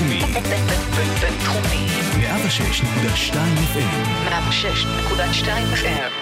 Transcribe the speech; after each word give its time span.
בינתחומי. 0.00 0.20
בינתחומי. 1.20 1.86
106.2 2.12 3.34
FM. 3.74 4.28
106.2 4.28 5.46
FM. 5.74 6.12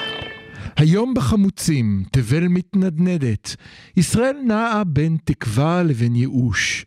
היום 0.77 1.15
בחמוצים, 1.15 2.05
תבל 2.13 2.49
מתנדנדת. 2.49 3.57
ישראל 3.97 4.37
נעה 4.47 4.85
בין 4.85 5.17
תקווה 5.25 5.83
לבין 5.83 6.17
ייאוש. 6.17 6.85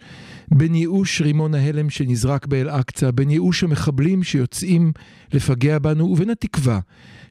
בין 0.51 0.75
ייאוש 0.75 1.21
רימון 1.21 1.55
ההלם 1.55 1.89
שנזרק 1.89 2.45
באל-אקצא, 2.45 3.11
בין 3.11 3.29
ייאוש 3.29 3.63
המחבלים 3.63 4.23
שיוצאים 4.23 4.91
לפגע 5.33 5.79
בנו, 5.79 6.05
ובין 6.05 6.29
התקווה 6.29 6.79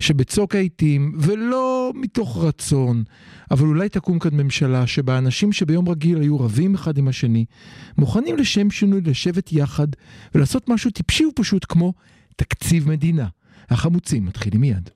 שבצוק 0.00 0.54
העיתים, 0.54 1.14
ולא 1.18 1.92
מתוך 1.94 2.44
רצון, 2.44 3.04
אבל 3.50 3.66
אולי 3.66 3.88
תקום 3.88 4.18
כאן 4.18 4.30
ממשלה 4.32 4.86
שבה 4.86 5.18
אנשים 5.18 5.52
שביום 5.52 5.88
רגיל 5.88 6.20
היו 6.20 6.40
רבים 6.40 6.74
אחד 6.74 6.98
עם 6.98 7.08
השני, 7.08 7.44
מוכנים 7.98 8.36
לשם 8.36 8.70
שינוי 8.70 9.00
לשבת 9.00 9.52
יחד 9.52 9.88
ולעשות 10.34 10.68
משהו 10.68 10.90
טיפשי 10.90 11.24
ופשוט 11.26 11.66
כמו 11.68 11.92
תקציב 12.36 12.88
מדינה. 12.88 13.26
החמוצים 13.70 14.26
מתחילים 14.26 14.60
מיד. 14.60 14.90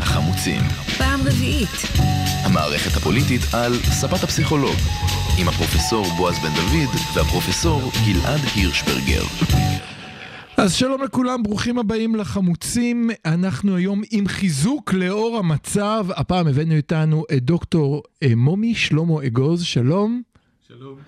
החמוצים. 0.00 0.60
פעם 0.98 1.20
רביעית. 1.20 1.68
המערכת 2.44 2.96
הפוליטית 2.96 3.40
על 3.52 3.72
ספת 3.74 4.24
הפסיכולוג. 4.24 4.76
עם 5.38 5.48
הפרופסור 5.48 6.06
בועז 6.16 6.34
בן 6.38 6.54
דוד 6.54 7.00
והפרופסור 7.14 7.90
גלעד 8.06 8.40
הירשברגר. 8.54 9.22
אז 10.56 10.74
שלום 10.74 11.02
לכולם, 11.02 11.42
ברוכים 11.42 11.78
הבאים 11.78 12.14
לחמוצים. 12.14 13.10
אנחנו 13.24 13.76
היום 13.76 14.02
עם 14.10 14.28
חיזוק 14.28 14.92
לאור 14.92 15.38
המצב. 15.38 16.06
הפעם 16.16 16.46
הבאנו 16.46 16.74
איתנו 16.74 17.24
את 17.36 17.44
דוקטור 17.44 18.02
אה, 18.22 18.34
מומי 18.36 18.74
שלמה 18.74 19.26
אגוז, 19.26 19.62
שלום. 19.62 20.22
שלום. 20.68 20.98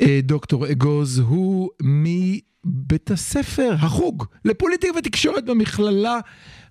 אה, 0.00 0.20
דוקטור 0.22 0.70
אגוז 0.72 1.18
הוא 1.18 1.70
מבית 1.82 3.10
הספר, 3.10 3.74
החוג 3.78 4.24
לפוליטיקה 4.44 4.98
ותקשורת 4.98 5.44
במכללה, 5.44 6.18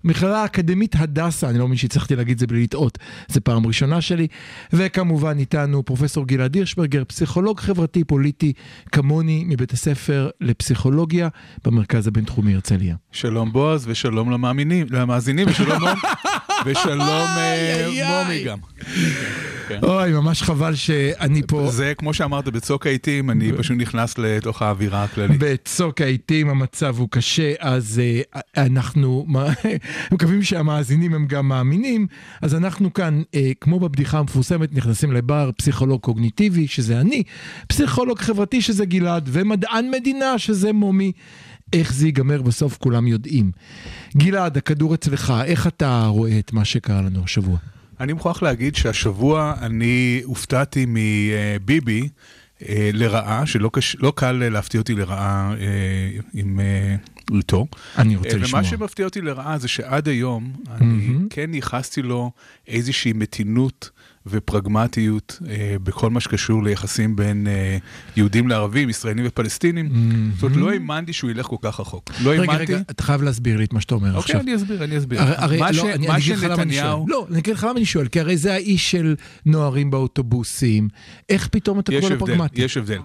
מכללה 0.04 0.42
האקדמית 0.42 0.96
הדסה, 0.98 1.50
אני 1.50 1.58
לא 1.58 1.66
מבין 1.66 1.78
שהצלחתי 1.78 2.16
להגיד 2.16 2.32
את 2.32 2.38
זה 2.38 2.46
בלי 2.46 2.62
לטעות, 2.62 2.98
זו 3.28 3.40
פעם 3.44 3.66
ראשונה 3.66 4.00
שלי. 4.00 4.26
וכמובן 4.72 5.38
איתנו 5.38 5.82
פרופסור 5.82 6.26
גלעד 6.26 6.54
הירשברגר, 6.54 7.02
פסיכולוג 7.04 7.60
חברתי 7.60 8.04
פוליטי 8.04 8.52
כמוני 8.92 9.44
מבית 9.46 9.72
הספר 9.72 10.30
לפסיכולוגיה 10.40 11.28
במרכז 11.64 12.06
הבינתחומי 12.06 12.54
הרצליה. 12.54 12.96
שלום 13.12 13.52
בועז 13.52 13.84
ושלום 13.88 14.30
למאמינים, 14.30 14.86
למאזינים 14.90 15.48
ושלום 15.48 15.82
אה. 17.38 18.24
מומי 18.24 18.44
גם. 18.44 18.58
כן. 19.68 19.78
אוי, 19.82 20.12
ממש 20.12 20.42
חבל 20.42 20.74
שאני 20.74 21.42
פה. 21.48 21.70
זה 21.70 21.92
כמו 21.98 22.14
שאמרת 22.14 22.48
בצוק 22.48 22.86
העיתים, 22.86 23.30
אני 23.30 23.52
פשוט 23.52 23.76
נכנס 23.78 24.18
לתוך 24.18 24.62
האווירה 24.62 25.04
הכללית. 25.04 25.38
בצוק 25.40 26.00
העיתים 26.00 26.48
המצב 26.48 26.98
הוא 26.98 27.08
קשה, 27.10 27.52
אז 27.58 28.00
uh, 28.34 28.40
אנחנו 28.56 29.26
מקווים 30.12 30.42
שהמאזינים 30.42 31.14
הם 31.14 31.26
גם 31.26 31.48
מאמינים, 31.48 32.06
אז 32.42 32.54
אנחנו 32.54 32.92
כאן, 32.94 33.22
uh, 33.22 33.36
כמו 33.60 33.80
בבדיחה 33.80 34.18
המפורסמת, 34.18 34.74
נכנסים 34.74 35.12
לבר 35.12 35.50
פסיכולוג 35.56 36.00
קוגניטיבי, 36.00 36.68
שזה 36.68 37.00
אני, 37.00 37.22
פסיכולוג 37.68 38.18
חברתי, 38.18 38.62
שזה 38.62 38.84
גלעד, 38.84 39.28
ומדען 39.32 39.90
מדינה, 39.90 40.38
שזה 40.38 40.72
מומי. 40.72 41.12
איך 41.72 41.92
זה 41.92 42.06
ייגמר 42.06 42.42
בסוף 42.42 42.78
כולם 42.78 43.06
יודעים. 43.06 43.50
גלעד, 44.16 44.56
הכדור 44.56 44.94
אצלך, 44.94 45.34
איך 45.44 45.66
אתה 45.66 46.06
רואה 46.06 46.38
את 46.38 46.52
מה 46.52 46.64
שקרה 46.64 47.02
לנו 47.02 47.24
השבוע? 47.24 47.56
אני 48.00 48.12
מוכרח 48.12 48.42
להגיד 48.42 48.76
שהשבוע 48.76 49.54
אני 49.60 50.20
הופתעתי 50.24 50.86
מביבי 50.88 52.08
אה, 52.68 52.90
לרעה, 52.92 53.46
שלא 53.46 53.70
קש- 53.72 53.96
לא 53.98 54.12
קל 54.16 54.32
להפתיע 54.32 54.80
אותי 54.80 54.94
לרעה 54.94 55.54
אה, 55.60 55.66
עם 56.34 56.60
אה, 56.60 56.96
איתו. 57.36 57.66
אני 57.98 58.16
רוצה 58.16 58.28
אה, 58.28 58.36
לשמוע. 58.36 58.60
ומה 58.60 58.68
שמפתיע 58.68 59.04
אותי 59.04 59.20
לרעה 59.20 59.58
זה 59.58 59.68
שעד 59.68 60.08
היום 60.08 60.52
אני. 60.70 61.08
כן 61.30 61.54
ייחסתי 61.54 62.02
לו 62.02 62.30
איזושהי 62.68 63.12
מתינות 63.12 63.90
ופרגמטיות 64.26 65.40
אה, 65.48 65.76
בכל 65.82 66.10
מה 66.10 66.20
שקשור 66.20 66.64
ליחסים 66.64 67.16
בין 67.16 67.46
אה, 67.46 67.78
יהודים 68.16 68.48
לערבים, 68.48 68.90
ישראלים 68.90 69.24
ופלסטינים. 69.28 69.88
זאת 70.34 70.42
אומרת, 70.42 70.56
לא 70.56 70.70
האמנתי 70.72 71.12
שהוא 71.12 71.30
ילך 71.30 71.46
כל 71.46 71.56
כך 71.62 71.80
רחוק. 71.80 72.10
לא 72.22 72.30
רגע, 72.30 72.40
האמנתי... 72.42 72.62
רגע, 72.74 72.82
אתה 72.90 73.02
חייב 73.02 73.22
להסביר 73.22 73.56
לי 73.56 73.64
את 73.64 73.72
מה 73.72 73.80
שאתה 73.80 73.94
אומר 73.94 74.08
אוקיי, 74.08 74.20
עכשיו. 74.20 74.40
אני 74.40 74.56
אסביר, 74.56 74.84
אני 74.84 74.98
אסביר. 74.98 75.20
הרי, 75.22 75.34
הרי 75.36 75.58
מה 75.58 75.70
לא, 75.70 75.82
ש- 75.82 75.84
אני, 75.84 76.06
מה 76.06 76.14
אני 76.14 76.22
אגיד 76.22 76.36
לך 76.36 76.44
למה 76.44 76.62
אני 76.62 76.72
שואל. 76.74 76.82
שנתניהו... 76.82 77.06
לא, 77.08 77.26
אני 77.30 77.38
אגיד 77.38 77.54
לך 77.54 77.64
למה 77.64 77.72
אני 77.72 77.84
שואל, 77.84 78.08
כי 78.08 78.20
הרי 78.20 78.36
זה 78.36 78.52
האיש 78.54 78.90
של 78.90 79.14
נוערים 79.46 79.90
באוטובוסים. 79.90 80.88
איך 81.28 81.48
פתאום 81.48 81.78
אתה 81.78 81.92
קורא 81.92 82.10
לו 82.10 82.16
הבדל, 82.16 82.26
פרגמטי? 82.26 82.62
יש 82.62 82.76
הבדל. 82.76 82.98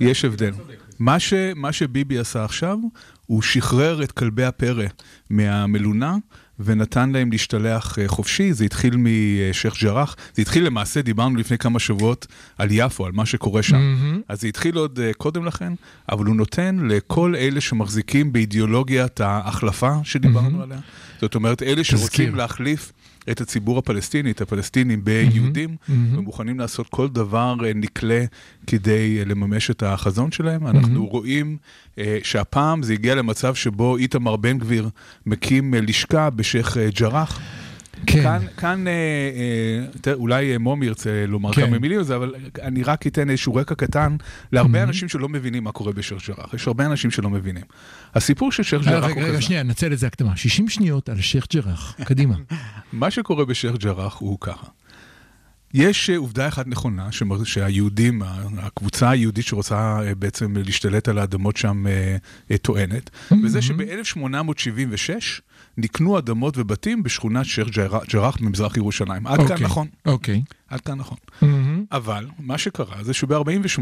יש 0.00 0.24
הבדל. 0.24 0.52
מה, 0.98 1.18
ש, 1.18 1.34
מה 1.56 1.72
שביבי 1.72 2.18
עשה 2.18 2.44
עכשיו, 2.44 2.78
הוא 3.26 3.42
שחרר 3.42 4.02
את 4.02 4.12
כלבי 4.12 4.44
הפרא 4.44 4.84
מהמלונה 5.30 6.16
ונתן 6.64 7.10
להם 7.10 7.32
להשתלח 7.32 7.98
אה, 7.98 8.08
חופשי. 8.08 8.52
זה 8.52 8.64
התחיל 8.64 8.96
משייח' 8.96 9.82
ג'ראח, 9.82 10.16
זה 10.34 10.42
התחיל 10.42 10.66
למעשה, 10.66 11.02
דיברנו 11.02 11.36
לפני 11.36 11.58
כמה 11.58 11.78
שבועות 11.78 12.26
על 12.58 12.68
יפו, 12.70 13.06
על 13.06 13.12
מה 13.12 13.26
שקורה 13.26 13.62
שם. 13.62 13.76
מהמם. 13.76 14.20
אז 14.28 14.40
זה 14.40 14.48
התחיל 14.48 14.76
עוד 14.76 15.00
אה, 15.00 15.12
קודם 15.14 15.44
לכן, 15.44 15.72
אבל 16.12 16.24
הוא 16.24 16.36
נותן 16.36 16.78
לכל 16.88 17.34
אלה 17.36 17.60
שמחזיקים 17.60 18.32
באידיאולוגיית 18.32 19.20
ההחלפה 19.20 19.92
שדיברנו 20.04 20.62
עליה. 20.62 20.78
זאת 21.20 21.34
אומרת, 21.34 21.62
אלה 21.62 21.82
תזכיר. 21.82 21.98
שרוצים 21.98 22.34
להחליף 22.34 22.92
את 23.30 23.40
הציבור 23.40 23.78
הפלסטיני, 23.78 24.30
את 24.30 24.40
הפלסטינים 24.40 25.04
ביהודים, 25.04 25.76
מהמם. 25.88 26.18
ומוכנים 26.18 26.58
לעשות 26.58 26.88
כל 26.88 27.08
דבר 27.08 27.54
אה, 27.64 27.72
נקלה 27.74 28.24
כדי 28.66 29.18
אה, 29.18 29.24
לממש 29.24 29.70
את 29.70 29.82
החזון 29.82 30.32
שלהם. 30.32 30.66
אנחנו 30.66 31.06
רואים 31.06 31.56
אה, 31.98 32.18
שהפעם 32.22 32.82
זה 32.82 32.92
הגיע 32.92 33.14
למצב 33.14 33.54
שבו 33.54 33.96
איתמר 33.96 34.36
בן 34.36 34.58
גביר 34.58 34.88
מקים 35.26 35.74
אה, 35.74 35.80
לשכה 35.80 36.30
בשייח' 36.30 36.76
ג'ראח. 36.76 37.40
כן. 38.06 38.22
כאן, 38.22 38.38
כאן 38.56 38.86
אה, 38.86 38.92
אה, 38.92 39.86
תראה, 40.00 40.16
אולי 40.16 40.52
אה, 40.52 40.58
מומי 40.58 40.86
ירצה 40.86 41.24
לומר 41.28 41.52
כן. 41.52 41.66
כמה 41.66 41.78
מילים 41.78 41.98
על 41.98 42.04
זה, 42.04 42.16
אבל 42.16 42.34
אני 42.62 42.82
רק 42.82 43.06
אתן 43.06 43.30
איזשהו 43.30 43.54
רקע 43.54 43.74
קטן 43.74 44.16
להרבה 44.52 44.82
אנשים 44.82 45.08
שלא 45.08 45.28
מבינים 45.28 45.64
מה 45.64 45.72
קורה 45.72 45.92
בשייח' 45.92 46.28
ג'ראח. 46.28 46.54
יש 46.54 46.66
הרבה 46.66 46.86
אנשים 46.86 47.10
שלא 47.10 47.30
מבינים. 47.30 47.64
הסיפור 48.14 48.52
של 48.52 48.62
שייח' 48.62 48.86
אה, 48.86 48.92
ג'ראח 48.92 49.04
רגע, 49.04 49.14
הוא 49.14 49.22
רגע, 49.22 49.32
כזה. 49.32 49.42
שנייה, 49.42 49.62
נצל 49.62 49.92
את 49.92 49.98
זה 49.98 50.06
הקדמה. 50.06 50.36
60 50.36 50.68
שניות 50.68 51.08
על 51.08 51.20
שייח' 51.20 51.46
ג'ראח. 51.52 51.96
קדימה. 52.04 52.34
מה 52.92 53.10
שקורה 53.10 53.44
בשייח' 53.44 53.76
ג'ראח 53.76 54.16
הוא 54.18 54.38
ככה. 54.40 54.66
יש 55.74 56.10
אה, 56.10 56.16
עובדה 56.16 56.48
אחת 56.48 56.66
נכונה, 56.66 57.08
שהיהודים, 57.44 58.22
הקבוצה 58.58 59.10
היהודית 59.10 59.46
שרוצה 59.46 60.00
אה, 60.02 60.14
בעצם 60.14 60.56
להשתלט 60.56 61.08
על 61.08 61.18
האדמות 61.18 61.56
שם 61.56 61.86
אה, 61.86 62.16
אה, 62.50 62.58
טוענת, 62.58 63.10
וזה 63.44 63.62
שב-1876 63.62 65.40
נקנו 65.78 66.18
אדמות 66.18 66.58
ובתים 66.58 67.02
בשכונת 67.02 67.44
שייח' 67.46 67.68
ג'ראח- 68.08 68.36
במזרח 68.40 68.76
ירושלים. 68.76 69.26
עד 69.26 69.36
כאן 69.36 69.42
אוקיי, 69.50 69.64
נכון, 69.64 69.86
אוקיי. 70.06 70.42
עד 70.68 70.80
כאן 70.80 70.98
נכון. 70.98 71.18
מהמם. 71.42 71.84
אבל 71.92 72.26
מה 72.38 72.58
שקרה 72.58 73.04
זה 73.04 73.14
שב-48 73.14 73.80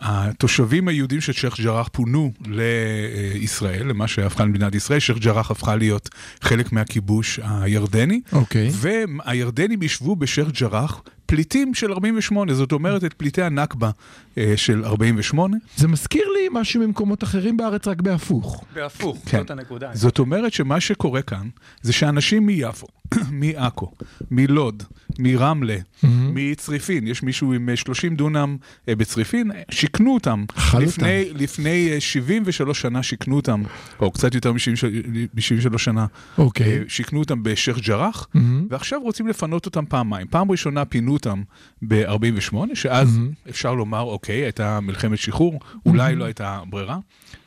התושבים 0.00 0.88
היהודים 0.88 1.20
של 1.20 1.32
שייח' 1.32 1.60
ג'ראח 1.60 1.88
פונו 1.92 2.32
לישראל, 2.46 3.86
למה 3.88 4.08
שהפכה 4.08 4.44
למדינת 4.44 4.74
ישראל, 4.74 4.98
שייח' 4.98 5.18
ג'ראח 5.18 5.50
הפכה 5.50 5.76
להיות 5.76 6.08
חלק 6.40 6.72
מהכיבוש 6.72 7.40
הירדני, 7.44 8.20
אוקיי. 8.32 8.70
והירדנים 8.72 9.82
ישבו 9.82 10.16
בשייח' 10.16 10.48
ג'ראח 10.60 11.02
פליטים 11.28 11.74
של 11.74 11.92
48, 11.92 12.54
זאת 12.54 12.72
אומרת 12.72 13.04
את 13.04 13.14
פליטי 13.14 13.42
הנכבה 13.42 13.90
אה, 14.38 14.52
של 14.56 14.84
48. 14.84 15.56
זה 15.76 15.88
מזכיר 15.88 16.24
לי 16.36 16.48
משהו 16.52 16.80
ממקומות 16.80 17.24
אחרים 17.24 17.56
בארץ, 17.56 17.86
רק 17.86 18.00
בהפוך. 18.00 18.64
בהפוך, 18.74 19.18
כן. 19.26 19.38
זאת 19.38 19.50
הנקודה. 19.50 19.90
זאת 19.94 20.18
אומרת 20.18 20.52
שמה 20.52 20.80
שקורה 20.80 21.22
כאן, 21.22 21.48
זה 21.82 21.92
שאנשים 21.92 22.46
מיפו, 22.46 22.86
מעכו, 23.30 23.92
מלוד, 24.30 24.82
מרמלה, 25.18 25.76
מצריפין, 26.02 27.06
יש 27.06 27.22
מישהו 27.22 27.52
עם 27.52 27.68
אה, 27.68 27.76
30 27.76 28.16
דונם 28.16 28.56
אה, 28.88 28.96
בצריפין, 28.96 29.52
אה, 29.52 29.62
שיכנו 29.70 30.14
אותם. 30.14 30.44
לפני, 30.80 31.24
לפני 31.34 31.90
אה, 31.92 32.00
73 32.00 32.80
שנה 32.80 33.02
שיכנו 33.02 33.36
אותם, 33.36 33.62
או 34.00 34.10
קצת 34.10 34.34
יותר 34.34 34.52
מ-73 34.52 35.78
שנה, 35.78 36.06
אוקיי. 36.38 36.78
אה, 36.78 36.82
שיכנו 36.88 37.18
אותם 37.18 37.42
בשייח' 37.42 37.78
ג'ראח, 37.78 38.28
מהמם. 38.34 38.66
ועכשיו 38.70 39.00
רוצים 39.02 39.28
לפנות 39.28 39.66
אותם 39.66 39.84
פעמיים. 39.88 40.26
פעם 40.26 40.50
ראשונה 40.50 40.84
פינו 40.84 41.12
אותם 41.12 41.42
ב-48, 41.82 42.56
שאז 42.74 43.18
אפשר 43.50 43.74
לומר, 43.74 44.00
אוקיי, 44.00 44.36
הייתה 44.36 44.80
מלחמת 44.80 45.18
שחרור, 45.18 45.60
אולי 45.86 46.14
לא 46.14 46.24
הייתה 46.24 46.60
ברירה, 46.70 46.98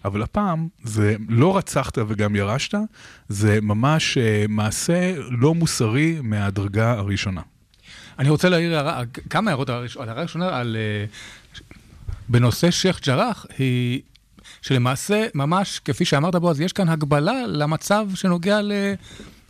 אבל 0.06 0.22
הפעם 0.22 0.68
זה 0.84 1.16
לא 1.30 1.58
רצחת 1.58 1.98
וגם 2.08 2.36
ירשת, 2.36 2.74
זה 3.30 3.60
ממש 3.62 4.18
אה, 4.18 4.46
מעשה 4.50 5.14
לא 5.32 5.56
מוסרי 5.56 6.18
מהדרגה 6.24 6.92
הראשונה. 6.92 7.42
אני 8.20 8.30
רוצה 8.30 8.50
להעיר 8.50 8.76
הערה, 8.76 9.02
כמה 9.30 9.52
הערות. 9.52 9.70
הראש- 9.70 9.98
ההערה 9.98 10.20
הראשונה 10.20 10.58
על... 10.60 10.78
אה, 10.80 11.06
בנושא 12.30 12.72
שייח' 12.72 13.00
ג'ראח, 13.06 13.46
היא 13.58 14.02
שלמעשה, 14.62 15.26
ממש 15.36 15.82
כפי 15.86 16.06
שאמרת 16.06 16.36
בועז, 16.36 16.62
יש 16.62 16.74
כאן 16.74 16.90
הגבלה 16.90 17.48
למצב 17.48 18.08
שנוגע 18.16 18.62
ל... 18.62 18.72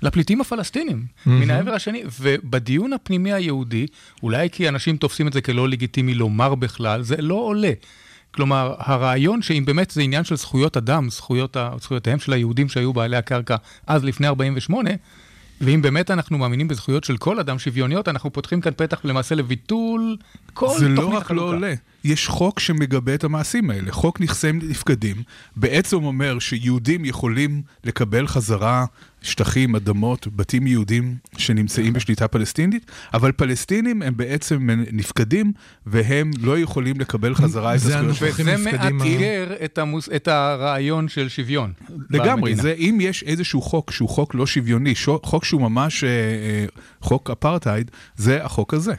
לפליטים 0.02 0.42
הפלסטינים, 0.42 1.06
מן 1.26 1.50
העבר 1.50 1.74
השני, 1.74 2.04
ובדיון 2.20 2.94
הפנימי 2.94 3.34
היהודי, 3.34 3.86
אולי 4.24 4.50
כי 4.50 4.70
אנשים 4.70 4.98
תופסים 4.98 5.28
את 5.28 5.34
זה 5.34 5.42
כלא 5.42 5.70
לגיטימי 5.70 6.14
לומר 6.14 6.56
בכלל, 6.56 7.02
זה 7.02 7.16
לא 7.20 7.36
עולה. 7.36 7.72
כלומר, 8.32 8.74
הרעיון 8.78 9.42
שאם 9.42 9.64
באמת 9.66 9.92
זה 9.92 10.02
עניין 10.02 10.24
של 10.24 10.36
זכויות 10.36 10.78
אדם, 10.78 11.10
זכויות, 11.10 11.58
ה- 11.58 11.72
זכויותיהם 11.82 12.20
של 12.20 12.34
היהודים 12.34 12.70
שהיו 12.70 12.94
בעלי 12.94 13.18
הקרקע 13.18 13.56
אז 13.88 14.04
לפני 14.04 14.28
48', 14.28 14.90
ואם 15.62 15.82
באמת 15.82 16.12
אנחנו 16.12 16.38
מאמינים 16.38 16.68
בזכויות 16.68 17.04
של 17.04 17.18
כל 17.18 17.40
אדם 17.40 17.60
שוויוניות, 17.60 18.08
אנחנו 18.08 18.34
פותחים 18.34 18.62
כאן 18.62 18.72
פתח 18.78 19.02
למעשה 19.04 19.36
לביטול 19.36 20.18
כל 20.54 20.68
זה 20.68 20.74
תוכנית 20.76 20.98
לא 20.98 21.06
רק 21.08 21.14
לא 21.14 21.18
החלוקה. 21.18 21.46
עולה, 21.46 21.74
יש 22.04 22.28
חוק 22.28 22.60
שמגבה 22.60 23.16
את 23.16 23.24
המעשים 23.24 23.70
האלה. 23.70 23.92
חוק 23.92 24.22
נכסי 24.22 24.52
נפקדים 24.52 25.16
בעצם 25.56 26.04
אומר 26.04 26.40
שיהודים 26.40 27.06
יכולים 27.06 27.62
לקבל 27.84 28.28
חזרה 28.28 28.86
שטחים, 29.22 29.76
אדמות, 29.76 30.28
בתים 30.36 30.68
יהודים 30.68 31.16
שנמצאים 31.38 31.94
בשליטה 31.94 32.28
פלסטינית, 32.28 32.92
אבל 33.14 33.32
פלסטינים 33.32 34.02
הם 34.02 34.18
בעצם 34.18 34.70
נפקדים 34.92 35.52
והם 35.86 36.32
לא 36.42 36.60
יכולים 36.60 37.00
לקבל 37.00 37.36
חזרה 37.36 37.76
את 37.76 37.80
זה 37.80 38.00
הזכויות 38.00 38.34
וזה 38.40 38.58
מאתגר 38.58 39.54
את, 39.66 39.78
המוס... 39.78 40.10
את 40.16 40.28
הרעיון 40.28 41.08
של 41.08 41.30
שוויון. 41.30 41.74
לגמרי, 42.10 42.52
במדינה. 42.52 42.62
זה 42.62 42.74
אם 42.78 42.98
יש 43.02 43.24
איזשהו 43.24 43.62
חוק 43.62 43.92
שהוא 43.92 44.10
חוק 44.10 44.36
לא 44.36 44.48
שוויוני, 44.48 44.96
שו- 44.96 45.20
חוק 45.24 45.46
שהוא 45.46 45.62
ממש 45.62 46.04
אה, 46.04 46.10
אה, 46.10 46.66
חוק 47.02 47.30
אפרטהייד, 47.30 47.92
זה 48.16 48.46
החוק 48.46 48.74
הזה. 48.74 48.94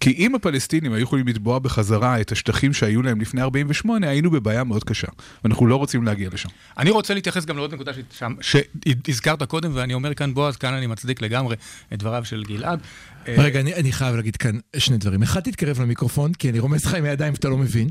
כי 0.00 0.14
אם 0.18 0.34
הפלסטינים 0.34 0.92
היו 0.92 1.02
יכולים 1.02 1.28
לתבוע 1.28 1.58
בחזרה 1.58 2.20
את 2.20 2.32
השטחים 2.32 2.72
שהיו 2.72 3.02
להם 3.02 3.20
לפני 3.20 3.42
48, 3.42 4.08
היינו 4.08 4.30
בבעיה 4.30 4.64
מאוד 4.64 4.84
קשה. 4.84 5.06
ואנחנו 5.44 5.66
לא 5.66 5.76
רוצים 5.76 6.04
להגיע 6.04 6.28
לשם. 6.32 6.48
אני 6.78 6.90
רוצה 6.90 7.14
להתייחס 7.14 7.44
גם 7.44 7.56
לעוד 7.56 7.74
נקודה 7.74 7.92
שהזכרת 8.40 9.42
קודם, 9.42 9.70
ואני 9.74 9.94
אומר 9.94 10.14
כאן, 10.14 10.34
בועז, 10.34 10.56
כאן 10.56 10.74
אני 10.74 10.86
מצדיק 10.86 11.22
לגמרי 11.22 11.56
את 11.92 11.98
דבריו 11.98 12.24
של 12.24 12.44
גלעד. 12.44 12.80
אה, 13.28 13.34
רגע, 13.38 13.60
אני, 13.60 13.74
אני 13.74 13.92
חייב 13.92 14.16
להגיד 14.16 14.36
כאן 14.36 14.58
שני 14.76 14.98
דברים. 14.98 15.22
אחד, 15.22 15.40
תתקרב 15.40 15.80
למיקרופון, 15.80 16.32
כי 16.32 16.50
אני 16.50 16.58
רומז 16.58 16.84
לך 16.84 16.94
עם 16.94 17.04
הידיים 17.04 17.34
שאתה 17.34 17.48
לא 17.48 17.56
מבין. 17.56 17.88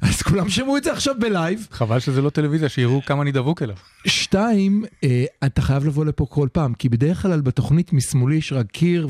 אז 0.00 0.22
כולם 0.22 0.48
שמעו 0.48 0.76
את 0.76 0.84
זה 0.84 0.92
עכשיו 0.92 1.14
בלייב. 1.18 1.68
חבל 1.70 2.00
שזה 2.00 2.22
לא 2.22 2.30
טלוויזיה, 2.30 2.68
שיראו 2.68 3.02
כמה 3.06 3.22
אני 3.22 3.32
דבוק 3.32 3.62
אליו. 3.62 3.76
שתיים, 4.06 4.84
אה, 5.04 5.24
אתה 5.46 5.62
חייב 5.62 5.84
לבוא 5.84 6.04
לפה 6.04 6.26
כל 6.28 6.48
פעם, 6.52 6.74
כי 6.74 6.88
בדרך 6.88 7.22
כלל 7.22 7.40
בתוכנית 7.40 7.92
משמאלי 7.92 8.36
יש 8.36 8.52
רק 8.52 8.66
קיר, 8.66 9.08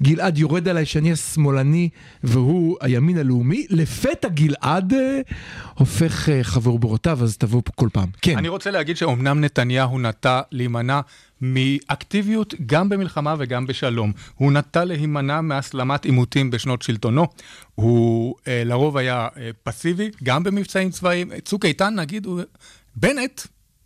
וגלעד 0.00 0.38
יורד 0.38 0.68
עליי 0.68 0.86
שאני 0.86 1.12
השמאלני 1.12 1.88
והוא 2.24 2.76
הימין 2.80 3.18
הלאומי. 3.18 3.66
לפתע 3.70 4.28
גלעד 4.28 4.92
אה, 4.92 5.20
הופך 5.74 6.28
אה, 6.28 6.44
חבר 6.44 6.76
בורותיו, 6.76 7.18
אז 7.22 7.36
תבוא 7.36 7.62
פה 7.64 7.72
כל 7.74 7.88
פעם. 7.92 8.08
כן. 8.22 8.38
אני 8.38 8.48
רוצה 8.48 8.70
להגיד 8.70 8.96
שאומנם 8.96 9.40
נתניהו 9.40 9.98
נטה 9.98 10.40
להימנע 10.52 11.00
מאקטיביות 11.52 12.54
גם 12.66 12.88
במלחמה 12.88 13.34
וגם 13.38 13.66
בשלום. 13.66 14.12
הוא 14.34 14.52
נטה 14.52 14.84
להימנע 14.84 15.40
מהסלמת 15.40 16.04
עימותים 16.04 16.50
בשנות 16.50 16.82
שלטונו. 16.82 17.26
הוא 17.74 18.34
אה, 18.48 18.62
לרוב 18.64 18.96
היה 18.96 19.28
אה, 19.36 19.50
פסיבי, 19.62 20.10
גם 20.22 20.42
במבצעים 20.42 20.90
צבאיים. 20.90 21.30
צוק 21.44 21.64
איתן, 21.64 21.94
נגיד, 21.94 22.26
הוא... 22.26 22.40
בנט, 22.96 23.40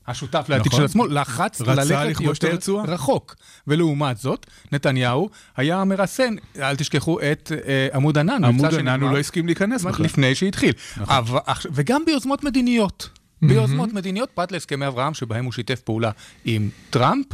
השותף 0.09 0.47
לעתיד 0.49 0.67
נכון. 0.67 0.81
של 0.81 0.85
השמאל, 0.85 1.21
לחץ 1.21 1.61
ללכת 1.61 2.21
יותר 2.21 2.51
הרצועה. 2.51 2.85
רחוק. 2.85 3.37
ולעומת 3.67 4.17
זאת, 4.17 4.47
נתניהו 4.73 5.29
היה 5.57 5.85
מרסן, 5.85 6.35
אל 6.59 6.77
תשכחו 6.77 7.21
את 7.21 7.53
אה, 7.67 7.89
עמוד 7.95 8.19
ענן. 8.19 8.45
עמוד 8.45 8.75
ענן 8.75 9.03
הוא 9.03 9.11
לא 9.11 9.19
הסכים 9.19 9.47
להיכנס 9.47 9.85
בכלל. 9.85 10.05
לפני 10.05 10.35
שהתחיל. 10.35 10.73
אבל, 11.01 11.39
עכשיו- 11.47 11.73
וגם 11.75 12.03
ביוזמות 12.07 12.45
מדיניות. 12.45 13.18
ביוזמות 13.43 13.93
מדיניות, 13.93 14.31
פרט 14.31 14.53
להסכמי 14.53 14.87
אברהם, 14.87 15.15
שבהם 15.15 15.45
הוא 15.45 15.53
שיתף 15.53 15.81
פעולה 15.81 16.11
עם 16.45 16.69
טראמפ, 16.91 17.27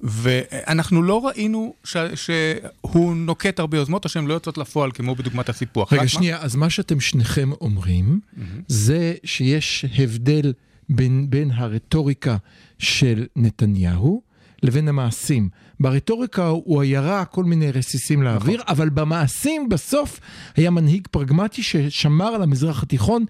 ואנחנו 0.00 1.02
לא 1.02 1.26
ראינו 1.26 1.74
ש, 1.84 1.96
שהוא 2.14 3.16
נוקט 3.16 3.60
הרבה 3.60 3.76
יוזמות, 3.76 4.04
או 4.04 4.10
שהן 4.10 4.26
לא 4.26 4.34
יוצאות 4.34 4.58
לפועל, 4.58 4.90
כמו 4.92 5.14
בדוגמת 5.14 5.48
הסיפוח. 5.48 5.92
רגע, 5.92 6.02
מה? 6.02 6.08
שנייה, 6.08 6.38
אז 6.38 6.56
מה 6.56 6.70
שאתם 6.70 7.00
שניכם 7.00 7.50
אומרים, 7.60 8.20
זה 8.68 9.14
שיש 9.24 9.84
הבדל 9.98 10.52
בין, 10.88 11.26
בין 11.30 11.50
הרטוריקה 11.50 12.36
של 12.78 13.26
נתניהו 13.36 14.27
לבין 14.62 14.88
המעשים. 14.88 15.48
ברטוריקה 15.80 16.46
הוא 16.46 16.84
ירה 16.84 17.24
כל 17.24 17.44
מיני 17.44 17.70
רסיסים 17.70 18.22
לאוויר, 18.22 18.62
אבל 18.68 18.88
במעשים 18.88 19.68
בסוף 19.68 20.20
היה 20.56 20.70
מנהיג 20.70 21.08
פרגמטי 21.10 21.62
ששמר 21.62 22.26
על 22.26 22.42
המזרח 22.42 22.82
התיכון 22.82 23.24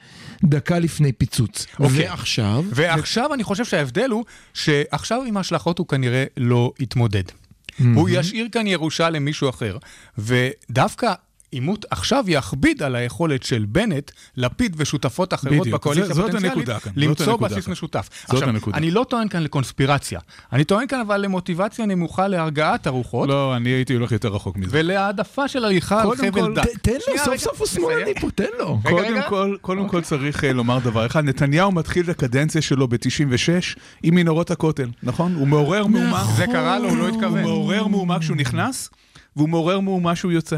דקה 0.45 0.79
לפני 0.79 1.13
פיצוץ. 1.13 1.67
אוקיי. 1.81 2.09
ועכשיו, 2.09 2.65
ועכשיו 2.71 3.35
אני 3.35 3.45
חושב 3.45 3.65
שההבדל 3.65 4.11
הוא 4.11 4.25
שעכשיו 4.55 5.23
עם 5.27 5.37
ההשלכות 5.37 5.79
הוא 5.79 5.87
כנראה 5.87 6.25
לא 6.37 6.73
יתמודד. 6.79 7.25
הוא 7.95 8.09
ישאיר 8.13 8.49
כאן 8.53 8.67
ירושה 8.67 9.11
למישהו 9.11 9.49
אחר, 9.49 9.77
ודווקא 10.19 11.13
עימות 11.51 11.85
עכשיו 11.91 12.25
יכביד 12.29 12.83
על 12.83 12.97
היכולת 12.97 13.43
של 13.43 13.65
בנט, 13.69 14.11
לפיד 14.37 14.75
ושותפות 14.79 15.35
אחרות 15.35 15.61
בדיוק. 15.61 15.75
בקואליציה 15.75 16.13
הפוטנציאלית, 16.13 16.67
זאת 16.67 16.83
למצוא 16.97 17.37
בסיס 17.37 17.65
כאן. 17.65 17.73
משותף. 17.73 18.09
זאת 18.21 18.31
עכשיו, 18.35 18.49
הנקודה. 18.49 18.77
אני 18.77 18.91
לא 18.91 19.07
טוען 19.09 19.29
כאן 19.29 19.43
לקונספירציה, 19.43 20.21
אני 20.53 20.65
טוען 20.65 20.87
כאן 20.87 21.01
אבל 21.01 21.21
למוטיבציה 21.21 21.87
נמוכה 21.87 22.29
להרגעת 22.29 22.87
הרוחות, 22.87 23.29
לא, 23.29 23.57
אני 23.57 23.71
הייתי 23.71 23.95
הולך 23.95 24.13
יותר 24.13 24.29
רחוק 24.29 24.57
מזה. 24.57 24.71
ולהעדפה 24.73 25.49
של 25.49 25.65
הליכה 25.65 26.03
על 26.03 26.17
חבל 26.17 26.31
כל, 26.31 26.55
דק. 26.55 26.65
תן 26.83 26.93
לו, 26.93 27.19
סוף 27.19 27.37
סוף 27.37 27.59
הוא. 27.61 27.67
שמאלני 27.67 28.15
פה, 28.21 28.31
תן 28.31 28.45
לו. 28.59 28.79
קודם 28.83 28.99
רגע. 28.99 29.29
כל, 29.29 29.57
קודם 29.61 29.89
כל 29.89 30.01
צריך 30.01 30.45
אה, 30.45 30.53
לומר 30.53 30.79
דבר 30.79 31.07
אחד, 31.07 31.25
נתניהו 31.25 31.73
מתחיל 31.73 32.05
את 32.05 32.09
הקדנציה 32.09 32.63
שלו 32.63 32.89
ב-96 32.89 33.79
עם 34.03 34.15
מנהרות 34.15 34.51
הכותל, 34.51 34.89
נכון? 35.03 35.35
הוא 35.35 35.49
מעורר 35.49 35.87
מהומה. 35.87 36.25
זה 36.37 36.47
קרה 36.47 36.79
לו, 36.79 36.89
הוא 36.89 36.99
לא 36.99 37.09
הוא 37.09 37.17
התכוון. 37.17 37.43
מעורר 37.43 37.87
מהומה 37.87 38.19
כשהוא 38.19 38.37
נכנס, 38.37 38.91
והוא 39.37 39.49
מעורר 39.49 39.81
מהומה 39.81 40.15
כשהוא 40.15 40.33
יוצא. 40.33 40.57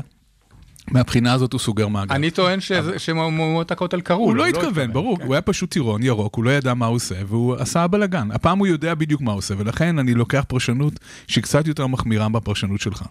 מהבחינה 0.88 1.32
הזאת 1.32 1.52
הוא 1.52 1.58
סוגר 1.60 1.88
מעגל. 1.88 2.14
אני 2.14 2.30
טוען 2.30 2.58
שמהומות 2.96 3.70
הכותל 3.70 4.00
קרו. 4.00 4.24
הוא 4.24 4.34
לו, 4.34 4.42
לא 4.42 4.48
התכוון, 4.48 4.92
ברור, 4.92 5.18
כן. 5.18 5.24
הוא 5.24 5.34
היה 5.34 5.42
פשוט 5.42 5.70
טירון 5.70 6.02
ירוק, 6.02 6.34
הוא 6.34 6.44
לא 6.44 6.50
ידע 6.50 6.74
מה 6.74 6.86
הוא 6.86 6.96
עושה, 6.96 7.14
והוא 7.26 7.54
עשה 7.54 7.86
בלאגן. 7.86 8.28
הפעם 8.30 8.58
הוא 8.58 8.66
יודע 8.66 8.94
בדיוק 8.94 9.20
מה 9.20 9.32
הוא 9.32 9.38
עושה, 9.38 9.54
ולכן 9.58 9.98
אני 9.98 10.14
לוקח 10.14 10.44
פרשנות 10.48 11.00
שהיא 11.26 11.44
קצת 11.44 11.66
יותר 11.66 11.86
מחמירה 11.86 12.28
בפרשנות 12.28 12.80
שלך. 12.80 13.04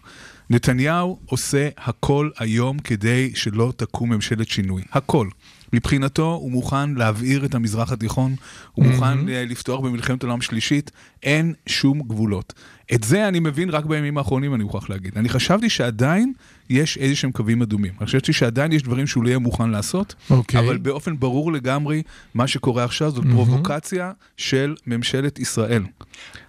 נתניהו 0.50 1.18
עושה 1.26 1.68
הכל 1.78 2.30
היום 2.38 2.78
כדי 2.78 3.30
שלא 3.34 3.72
תקום 3.76 4.12
ממשלת 4.12 4.48
שינוי. 4.48 4.82
הכל. 4.92 5.28
מבחינתו 5.72 6.32
הוא 6.34 6.50
מוכן 6.50 6.94
להבעיר 6.94 7.44
את 7.44 7.54
המזרח 7.54 7.92
התיכון, 7.92 8.34
הוא 8.72 8.84
מוכן 8.84 9.28
אה, 9.28 9.44
לפתוח 9.44 9.80
במלחמת 9.80 10.22
עולם 10.22 10.40
שלישית, 10.40 10.90
אין 11.22 11.54
שום 11.66 12.02
גבולות. 12.02 12.52
את 12.94 13.04
זה 13.04 13.28
אני 13.28 13.40
מבין 13.40 13.70
רק 13.70 13.84
בימים 13.84 14.18
האחרונים, 14.18 14.54
אני 14.54 14.64
מוכרח 14.64 14.90
להגיד. 14.90 15.12
אני 15.16 15.28
חשבתי 15.28 15.70
שעדיין 15.70 16.32
יש 16.70 16.98
איזה 16.98 17.16
שהם 17.16 17.32
קווים 17.32 17.62
אדומים. 17.62 17.92
אני 18.00 18.06
חשבתי 18.06 18.32
שעדיין 18.32 18.72
יש 18.72 18.82
דברים 18.82 19.06
שהוא 19.06 19.24
לא 19.24 19.28
יהיה 19.28 19.38
מוכן 19.38 19.70
לעשות, 19.70 20.14
אוקיי. 20.30 20.60
אבל 20.60 20.78
באופן 20.78 21.18
ברור 21.18 21.52
לגמרי, 21.52 22.02
מה 22.34 22.46
שקורה 22.46 22.84
עכשיו 22.84 23.10
זאת 23.10 23.24
פרובוקציה 23.30 24.12
של 24.36 24.74
ממשלת 24.86 25.38
ישראל. 25.38 25.82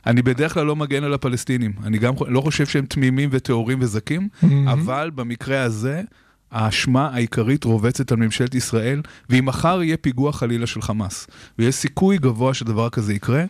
אני 0.06 0.22
בדרך 0.22 0.54
כלל 0.54 0.66
לא 0.66 0.76
מגן 0.76 1.04
על 1.04 1.14
הפלסטינים, 1.14 1.74
אני 1.84 1.98
גם 1.98 2.14
לא 2.28 2.42
חושב 2.42 2.66
שהם 2.66 2.86
תמימים 2.86 3.30
וטהורים 3.32 3.78
וזכים, 3.82 4.28
אבל 4.68 5.12
במקרה 5.16 5.62
הזה... 5.64 6.02
האשמה 6.52 7.10
העיקרית 7.14 7.64
רובצת 7.64 8.12
על 8.12 8.18
ממשלת 8.18 8.56
ישראל, 8.56 9.02
ואם 9.30 9.46
מחר 9.46 9.84
יהיה 9.84 9.98
פיגוע 9.98 10.34
חלילה 10.34 10.68
של 10.68 10.82
חמאס, 10.82 11.28
ויש 11.60 11.76
סיכוי 11.76 12.18
גבוה 12.18 12.54
שדבר 12.54 12.90
כזה 12.90 13.14
יקרה, 13.14 13.44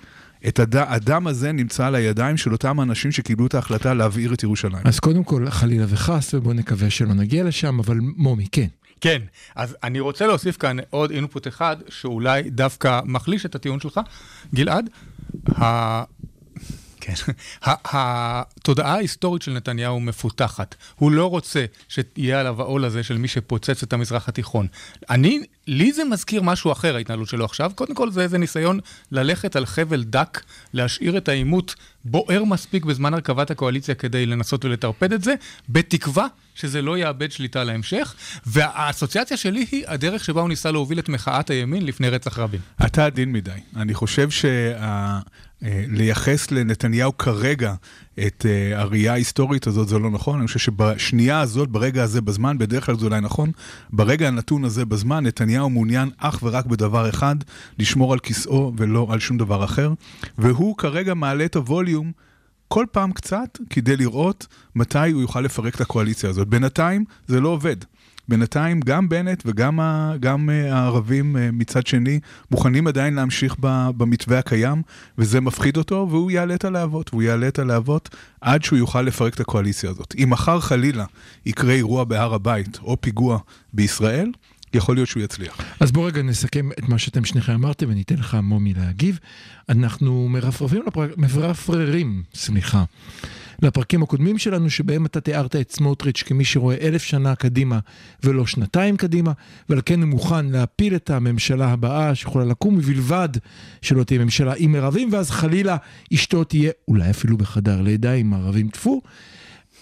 את 0.48 0.60
הד... 0.60 0.76
הדם 0.76 1.28
הזה 1.28 1.52
נמצא 1.52 1.86
על 1.86 1.96
הידיים 1.96 2.38
של 2.38 2.52
אותם 2.52 2.82
אנשים 2.82 3.12
שקיבלו 3.12 3.48
את 3.48 3.56
ההחלטה 3.56 3.94
להבעיר 3.94 4.34
את 4.34 4.44
ירושלים. 4.44 4.82
אז 4.84 5.00
קודם 5.00 5.24
כל, 5.24 5.50
חלילה 5.50 5.86
וחס, 5.88 6.34
ובואו 6.34 6.54
נקווה 6.54 6.90
שלא 6.90 7.14
נגיע 7.14 7.44
לשם, 7.44 7.80
אבל 7.80 7.98
מומי, 8.02 8.48
כן. 8.52 8.68
כן, 9.02 9.22
אז 9.56 9.76
אני 9.84 10.00
רוצה 10.00 10.28
להוסיף 10.28 10.58
כאן 10.58 10.78
עוד 10.90 11.12
אינפוט 11.12 11.48
אחד, 11.48 11.78
שאולי 11.90 12.50
דווקא 12.50 13.00
מחליש 13.06 13.46
את 13.46 13.56
הטיעון 13.56 13.80
שלך, 13.80 14.00
גלעד. 14.54 14.90
כן. 17.16 17.32
התודעה 17.64 18.94
ההיסטורית 18.94 19.42
של 19.42 19.52
נתניהו 19.54 20.00
מפותחת. 20.00 20.76
הוא 20.96 21.12
לא 21.12 21.30
רוצה 21.30 21.66
שיהיה 21.90 22.40
עליו 22.40 22.62
העול 22.62 22.86
הזה 22.86 23.04
של 23.04 23.18
מי 23.18 23.28
שפוצץ 23.28 23.84
את 23.84 23.94
המזרח 23.94 24.30
התיכון. 24.30 24.68
אני, 25.10 25.40
לי 25.68 25.94
זה 25.94 26.04
מזכיר 26.04 26.42
משהו 26.42 26.72
אחר, 26.72 26.96
ההתנהלות 26.96 27.28
שלו 27.28 27.46
עכשיו. 27.46 27.72
קודם 27.76 27.96
כל 27.96 28.12
זה 28.12 28.22
איזה 28.22 28.38
ניסיון 28.38 28.80
ללכת 29.12 29.56
על 29.56 29.66
חבל 29.66 30.04
דק, 30.04 30.42
להשאיר 30.74 31.18
את 31.18 31.30
העימות 31.30 31.76
בוער 32.06 32.44
מספיק 32.44 32.86
בזמן 32.86 33.14
הרכבת 33.14 33.52
הקואליציה 33.52 33.96
כדי 33.96 34.26
לנסות 34.26 34.66
ולטרפד 34.66 35.14
את 35.14 35.24
זה, 35.24 35.34
בתקווה 35.70 36.28
שזה 36.56 36.82
לא 36.82 36.98
יאבד 36.98 37.32
שליטה 37.32 37.64
להמשך. 37.64 38.16
והאסוציאציה 38.46 39.38
שלי 39.38 39.66
היא 39.72 39.84
הדרך 39.88 40.24
שבה 40.24 40.42
הוא 40.42 40.50
ניסה 40.50 40.72
להוביל 40.72 41.00
את 41.00 41.10
מחאת 41.10 41.50
הימין 41.50 41.86
לפני 41.86 42.10
רצח 42.10 42.40
רבין. 42.40 42.62
אתה 42.86 43.06
עדין 43.06 43.32
מדי. 43.32 43.52
אני 43.76 43.94
חושב 43.94 44.30
שלייחס 45.64 46.52
לנתניהו 46.52 47.18
כרגע 47.18 47.74
את 48.28 48.46
אה, 48.50 48.82
הראייה 48.82 49.14
ההיסטורית 49.14 49.68
הזאת 49.68 49.88
זה 49.88 50.00
לא 50.00 50.10
נכון. 50.10 50.40
אני 50.40 50.48
חושב 50.48 50.60
שבשנייה 50.60 51.40
הזאת, 51.40 51.70
ברגע 51.70 52.04
הזה 52.04 52.22
בזמן, 52.22 52.58
בדרך 52.58 52.86
כלל 52.86 52.98
זה 52.98 53.06
אולי 53.06 53.22
נכון, 53.22 53.52
ברגע 53.90 54.28
הנתון 54.28 54.66
הזה 54.66 54.86
בזמן, 54.86 55.26
נתניהו 55.26 55.70
מעוניין 55.70 56.10
אך 56.18 56.40
ורק 56.44 56.66
בדבר 56.66 57.10
אחד, 57.10 57.36
לשמור 57.80 58.14
על 58.14 58.20
כיסאו 58.20 58.74
ולא 58.78 59.08
על 59.10 59.20
שום 59.20 59.38
דבר 59.38 59.64
אחר. 59.64 59.94
והוא 60.38 60.78
כרגע 60.78 61.14
מעלה 61.14 61.46
את 61.46 61.56
הווליום. 61.56 62.12
כל 62.68 62.86
פעם 62.92 63.12
קצת 63.12 63.58
כדי 63.70 63.98
לראות 63.98 64.48
מתי 64.76 65.12
הוא 65.12 65.22
יוכל 65.22 65.42
לפרק 65.42 65.76
את 65.76 65.82
הקואליציה 65.82 66.30
הזאת. 66.30 66.48
בינתיים 66.48 67.06
זה 67.28 67.40
לא 67.40 67.50
עובד. 67.50 67.76
בינתיים 68.36 68.80
גם 68.80 69.10
בנט 69.10 69.44
וגם 69.46 69.80
ה- 69.80 70.14
גם, 70.20 70.50
אה, 70.50 70.76
הערבים 70.78 71.38
אה, 71.38 71.50
מצד 71.52 71.88
שני 71.88 72.20
מוכנים 72.52 72.88
עדיין 72.88 73.14
להמשיך 73.14 73.56
ב- 73.60 73.90
במתווה 73.98 74.40
הקיים, 74.40 74.82
וזה 75.18 75.42
מפחיד 75.42 75.78
אותו, 75.78 76.08
והוא 76.10 76.32
יעלה 76.32 76.56
את 76.56 76.66
הלהבות, 76.66 77.10
והוא 77.14 77.24
יעלה 77.24 77.48
את 77.48 77.60
הלהבות 77.60 78.10
עד 78.42 78.64
שהוא 78.64 78.80
יוכל 78.80 79.02
לפרק 79.02 79.34
את 79.34 79.40
הקואליציה 79.40 79.90
הזאת. 79.90 80.16
אם 80.24 80.30
מחר 80.30 80.60
חלילה 80.60 81.06
יקרה 81.46 81.74
אירוע 81.74 82.04
בהר 82.04 82.34
הבית 82.34 82.80
או 82.84 82.98
פיגוע 83.02 83.40
בישראל, 83.74 84.32
יכול 84.74 84.96
להיות 84.96 85.08
שהוא 85.08 85.24
יצליח. 85.24 85.58
אז 85.80 85.92
בואו 85.92 86.06
רגע 86.06 86.22
נסכם 86.22 86.70
את 86.80 86.90
מה 86.90 86.98
שאתם 86.98 87.26
שניכם 87.26 87.54
אמרתם 87.54 87.90
ואני 87.90 88.02
אתן 88.02 88.16
לך 88.16 88.38
מומי 88.44 88.74
להגיב. 88.74 89.20
אנחנו 89.70 90.28
מרפרפים, 90.30 90.82
מרפררים, 91.18 92.24
סליחה, 92.36 92.84
לפרקים 93.62 94.04
הקודמים 94.04 94.38
שלנו 94.38 94.70
שבהם 94.70 95.06
אתה 95.06 95.22
תיארת 95.22 95.56
את 95.56 95.72
סמוטריץ' 95.72 96.24
כמי 96.24 96.46
שרואה 96.46 96.76
אלף 96.82 97.04
שנה 97.04 97.36
קדימה 97.36 97.80
ולא 98.24 98.46
שנתיים 98.46 98.98
קדימה, 98.98 99.32
ועל 99.70 99.82
כן 99.86 100.02
הוא 100.02 100.10
מוכן 100.10 100.46
להפיל 100.46 100.96
את 100.96 101.10
הממשלה 101.10 101.68
הבאה 101.68 102.16
שיכולה 102.16 102.46
לקום 102.46 102.78
ובלבד 102.78 103.30
שלא 103.82 104.04
תהיה 104.04 104.20
ממשלה 104.20 104.54
עם 104.58 104.76
ערבים 104.76 105.14
ואז 105.14 105.32
חלילה 105.32 105.78
אשתו 106.14 106.44
תהיה 106.44 106.72
אולי 106.88 107.10
אפילו 107.10 107.38
בחדר 107.38 107.82
לידה 107.82 108.14
עם 108.14 108.34
ערבים 108.34 108.70
טפו. 108.70 109.02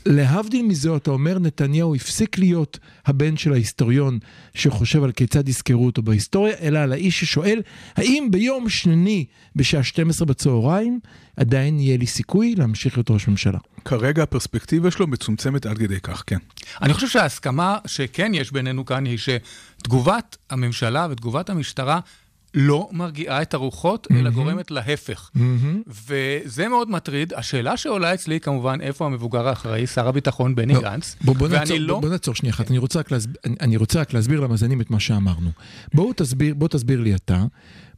להבדיל 0.10 0.66
מזה, 0.66 0.96
אתה 0.96 1.12
אומר, 1.12 1.40
נתניהו 1.40 1.96
הפסיק 1.96 2.38
להיות 2.38 2.80
הבן 3.06 3.38
של 3.38 3.54
ההיסטוריון 3.54 4.20
שחושב 4.54 5.04
על 5.04 5.12
כיצד 5.12 5.50
יזכרו 5.50 5.86
אותו 5.86 6.02
בהיסטוריה, 6.02 6.54
אלא 6.62 6.80
על 6.80 6.92
האיש 6.92 7.20
ששואל, 7.20 7.62
האם 7.96 8.28
ביום 8.32 8.70
שני 8.70 9.26
בשעה 9.56 9.84
12 9.84 10.26
בצהריים 10.26 11.00
עדיין 11.38 11.80
יהיה 11.80 11.98
לי 11.98 12.08
סיכוי 12.08 12.56
להמשיך 12.56 12.98
להיות 12.98 13.12
ראש 13.12 13.28
ממשלה? 13.28 13.60
כרגע 13.86 14.24
הפרספקטיבה 14.24 14.92
שלו 14.92 15.08
מצומצמת 15.08 15.66
עד 15.66 15.78
כדי 15.78 16.00
כך, 16.00 16.24
כן. 16.28 16.38
אני 16.82 16.94
חושב 16.94 17.08
שההסכמה 17.08 17.78
שכן 17.88 18.32
יש 18.34 18.52
בינינו 18.52 18.86
כאן 18.86 19.06
היא 19.06 19.18
שתגובת 19.18 20.38
הממשלה 20.50 21.08
ותגובת 21.12 21.50
המשטרה 21.50 22.00
לא 22.54 22.90
מרגיעה 22.92 23.42
את 23.42 23.54
הרוחות, 23.54 24.08
אלא 24.12 24.30
גורמת 24.30 24.72
להפך. 24.72 25.32
וזה 25.88 26.68
מאוד 26.68 26.90
מטריד. 26.90 27.34
השאלה 27.34 27.78
שעולה 27.78 28.14
אצלי 28.14 28.36
היא 28.36 28.42
כמובן, 28.42 28.82
איפה 28.82 29.06
המבוגר 29.06 29.48
האחראי, 29.48 29.88
שר 29.88 30.08
הביטחון 30.08 30.56
בני 30.56 30.74
לא, 30.74 30.82
גנץ? 30.82 31.16
בוא, 31.22 31.36
בוא, 31.36 31.48
ואני 31.48 31.60
נעצור, 31.60 31.78
לא... 31.80 31.94
בוא, 31.94 32.02
בוא 32.02 32.10
נעצור 32.10 32.36
שנייה 32.36 32.54
אחת, 32.54 32.70
אני 32.70 32.78
רוצה, 32.78 33.00
רק 33.00 33.12
להסביר, 33.12 33.36
אני, 33.62 33.78
רוצה 33.78 34.02
רק 34.02 34.14
להסביר 34.14 34.40
למאזינים 34.40 34.82
את 34.82 34.92
מה 34.92 35.00
שאמרנו. 35.00 35.50
בואו 35.94 36.14
תסביר, 36.14 36.54
בוא 36.54 36.68
תסביר 36.68 37.02
לי 37.02 37.16
אתה, 37.16 37.44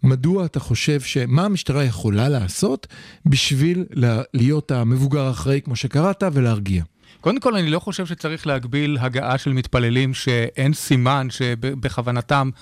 מדוע 0.04 0.46
אתה 0.46 0.60
חושב 0.60 1.02
ש... 1.02 1.18
מה 1.18 1.46
המשטרה 1.46 1.84
יכולה 1.84 2.30
לעשות 2.30 2.88
בשביל 3.26 3.86
לה, 3.92 4.22
להיות 4.34 4.72
המבוגר 4.72 5.22
האחראי, 5.22 5.62
כמו 5.62 5.76
שקראת, 5.76 6.24
ולהרגיע. 6.34 6.84
קודם 7.22 7.40
כל, 7.40 7.56
אני 7.56 7.70
לא 7.70 7.80
חושב 7.80 8.06
שצריך 8.06 8.48
להגביל 8.48 8.98
הגעה 9.02 9.38
של 9.38 9.54
מתפללים 9.54 10.14
שאין 10.14 10.74
סימן 10.74 11.28
שבכוונתם 11.30 12.50
אה, 12.56 12.62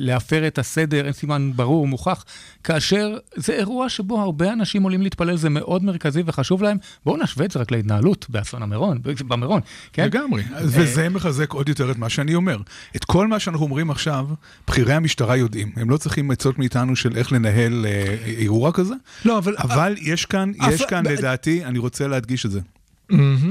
להפר 0.00 0.46
את 0.46 0.58
הסדר, 0.58 1.04
אין 1.04 1.12
סימן 1.12 1.50
ברור, 1.56 1.86
מוכח, 1.86 2.24
כאשר 2.64 3.16
זה 3.36 3.52
אירוע 3.52 3.88
שבו 3.88 4.20
הרבה 4.20 4.52
אנשים 4.52 4.82
עולים 4.82 5.02
להתפלל, 5.02 5.36
זה 5.36 5.50
מאוד 5.50 5.84
מרכזי 5.84 6.22
וחשוב 6.26 6.62
להם. 6.62 6.76
בואו 7.04 7.16
נשווה 7.16 7.46
את 7.46 7.50
זה 7.50 7.58
רק 7.60 7.70
להתנהלות 7.70 8.26
באסון 8.28 8.62
המירון, 8.62 9.00
במירון, 9.28 9.60
כן? 9.92 10.04
לגמרי, 10.04 10.42
וזה 10.62 11.08
מחזק 11.08 11.52
עוד 11.52 11.68
יותר 11.68 11.90
את 11.90 11.98
מה 11.98 12.08
שאני 12.08 12.34
אומר. 12.34 12.58
את 12.96 13.04
כל 13.04 13.26
מה 13.26 13.38
שאנחנו 13.40 13.64
אומרים 13.64 13.90
עכשיו, 13.90 14.26
בכירי 14.68 14.94
המשטרה 14.94 15.36
יודעים. 15.36 15.72
הם 15.76 15.90
לא 15.90 15.96
צריכים 15.96 16.30
עצות 16.30 16.58
מאיתנו 16.58 16.96
של 16.96 17.16
איך 17.16 17.32
לנהל 17.32 17.86
אה, 17.86 18.16
אירוע 18.24 18.72
כזה, 18.72 18.94
לא, 19.24 19.38
אבל... 19.38 19.54
אבל 19.58 19.94
יש 20.00 20.26
כאן, 20.26 20.52
יש 20.70 20.82
כאן 20.82 21.06
לדעתי, 21.06 21.64
אני 21.64 21.78
רוצה 21.78 22.06
להדגיש 22.06 22.46
את 22.46 22.50
זה, 22.50 22.60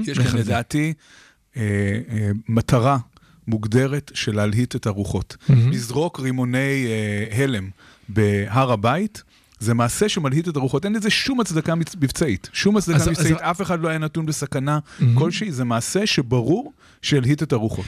יש 0.07 0.17
לך 0.17 0.31
כאן. 0.31 0.39
לדעתי 0.39 0.93
אה, 1.57 1.62
אה, 2.12 2.31
מטרה 2.50 2.97
מוגדרת 3.47 4.11
של 4.13 4.35
להלהיט 4.35 4.75
את 4.75 4.85
הרוחות. 4.87 5.37
לזרוק 5.49 6.19
רימוני 6.19 6.85
אה, 6.87 7.43
הלם 7.43 7.69
בהר 8.09 8.71
הבית. 8.71 9.23
זה 9.59 9.73
מעשה 9.73 10.09
שמלהיט 10.09 10.47
את 10.47 10.55
הרוחות, 10.55 10.85
אין 10.85 10.93
לזה 10.93 11.09
שום 11.09 11.39
הצדקה 11.39 11.75
מבצעית. 11.75 12.49
שום 12.53 12.77
הצדקה 12.77 12.97
אז- 12.99 13.07
מבצעית, 13.07 13.35
אז- 13.37 13.41
אף 13.51 13.61
אחד 13.61 13.79
לא 13.81 13.87
היה 13.87 13.97
נתון 13.97 14.25
בסכנה 14.25 14.79
כלשהי, 15.15 15.51
זה 15.51 15.63
מעשה 15.63 16.05
שברור 16.07 16.73
שילהיט 17.01 17.43
את 17.43 17.53
הרוחות. 17.53 17.85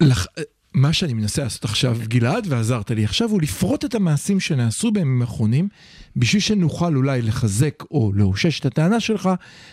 לח... 0.00 0.26
מה 0.74 0.92
שאני 0.92 1.12
מנסה 1.14 1.42
לעשות 1.42 1.64
עכשיו, 1.64 1.98
גלעד, 2.04 2.46
ועזרת 2.48 2.90
לי 2.90 3.04
עכשיו, 3.04 3.30
הוא 3.30 3.42
לפרוט 3.42 3.84
את 3.84 3.94
המעשים 3.94 4.40
שנעשו 4.40 4.90
בימים 4.92 5.22
האחרונים, 5.22 5.68
בשביל 6.20 6.40
שנוכל 6.42 6.96
אולי 6.96 7.22
לחזק 7.22 7.82
או 7.90 8.12
לאושש 8.14 8.60
את 8.60 8.66
הטענה 8.66 9.00
שלך, 9.00 9.28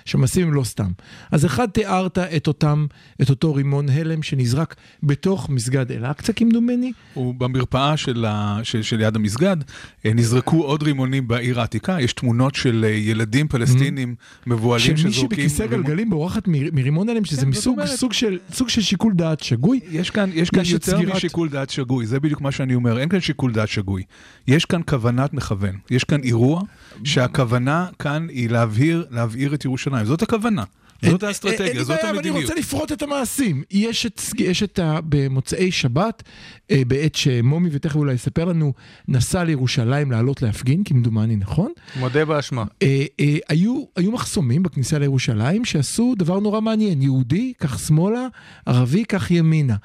שהמעשים 0.05 0.47
הם 0.47 0.53
לא 0.53 0.63
סתם. 0.63 0.91
אז 1.31 1.45
אחד, 1.45 1.67
תיארת 1.69 2.17
את 2.17 2.47
אותם, 2.47 2.85
את 3.21 3.29
אותו 3.29 3.53
רימון 3.53 3.89
הלם 3.89 4.23
שנזרק 4.23 4.75
בתוך 5.03 5.49
מסגד 5.49 5.91
אל-אקצא, 5.91 6.33
כמדומני. 6.35 6.91
הוא 7.13 7.35
במרפאה 7.35 7.97
של, 7.97 8.25
ה... 8.27 8.59
של, 8.63 8.81
של 8.81 9.01
יד 9.01 9.15
המסגד, 9.15 9.57
אה, 10.05 10.11
נזרקו 10.13 10.63
עוד 10.63 10.83
רימונים 10.83 11.27
בעיר 11.27 11.59
העתיקה, 11.59 11.97
יש 12.01 12.13
תמונות 12.13 12.55
של 12.55 12.85
אה, 12.87 12.95
ילדים 12.95 13.47
פלסטינים 13.47 14.15
מבוהלים 14.47 14.97
שמישהי 14.97 15.11
שזורקים... 15.13 15.37
בכיסא 15.39 15.63
רימון- 15.63 15.83
גלגלים 15.83 16.09
בורחת 16.09 16.47
מ- 16.47 16.75
מרימון 16.75 17.09
הלם, 17.09 17.25
שזה 17.25 17.41
כן, 17.41 17.47
מסוג 17.47 17.79
אומרת- 17.79 17.95
סוג 17.95 18.13
של, 18.13 18.37
סוג 18.53 18.69
של 18.69 18.81
שיקול 18.81 19.13
דעת 19.13 19.39
שגוי. 19.43 19.79
יש 19.91 20.09
כאן, 20.09 20.29
יש 20.33 20.49
כאן 20.49 20.61
יש 20.61 20.71
יותר 20.71 20.97
סגירת- 20.97 21.15
משיקול 21.15 21.49
דעת 21.49 21.69
שגוי, 21.69 22.05
זה 22.05 22.19
בדיוק 22.19 22.41
מה 22.41 22.51
שאני 22.51 22.75
אומר, 22.75 22.99
אין 22.99 23.09
כאן 23.09 23.19
שיקול 23.19 23.51
דעת 23.53 23.67
שגוי. 23.69 24.03
יש 24.47 24.65
כאן 24.65 24.81
כוונת 24.89 25.33
מכוון, 25.33 25.75
יש 25.91 26.03
כאן 26.03 26.19
אירוע 26.37 26.61
שהכוונה 27.03 27.87
כאן 27.99 28.27
היא 28.29 28.49
להבהיר, 28.49 29.05
להבהיר 29.11 29.53
את 29.53 29.65
ירושלים, 29.65 30.05
זאת 30.05 30.21
הכוונה, 30.21 30.63
זאת 30.63 31.03
אין- 31.03 31.11
אין 31.21 31.27
האסטרטגיה, 31.27 31.73
לי 31.73 31.79
זאת 31.79 31.87
בעיה, 31.87 31.99
אבל 32.01 32.09
אני 32.09 32.17
המדיניות. 32.17 32.43
רוצה 32.49 32.59
לפרוט 32.59 32.91
את 32.91 33.01
המעשים. 33.01 33.63
יש 33.71 34.05
את, 34.05 34.21
יש 34.37 34.63
את 34.63 34.79
ה, 34.79 34.99
במוצאי 35.09 35.71
שבת, 35.71 36.23
אה, 36.71 36.81
בעת 36.87 37.15
שמומי, 37.15 37.69
ותכף 37.71 37.95
אולי 37.95 38.13
יספר 38.13 38.45
לנו, 38.45 38.73
נסע 39.07 39.43
לירושלים 39.43 40.11
לעלות 40.11 40.41
להפגין, 40.41 40.83
כמדומני, 40.85 41.35
נכון? 41.35 41.71
מודה 41.99 42.25
באשמה. 42.25 42.63
אה, 42.81 43.05
אה, 43.19 43.37
היו, 43.49 43.83
היו 43.95 44.11
מחסומים 44.11 44.63
בכניסה 44.63 44.99
לירושלים 44.99 45.65
שעשו 45.65 46.13
דבר 46.17 46.39
נורא 46.39 46.61
מעניין, 46.61 47.01
יהודי, 47.01 47.53
כך 47.59 47.79
שמאלה, 47.79 48.27
ערבי, 48.65 49.05
כך 49.05 49.31
ימינה. 49.31 49.75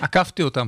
עקפתי 0.00 0.42
אותם. 0.42 0.66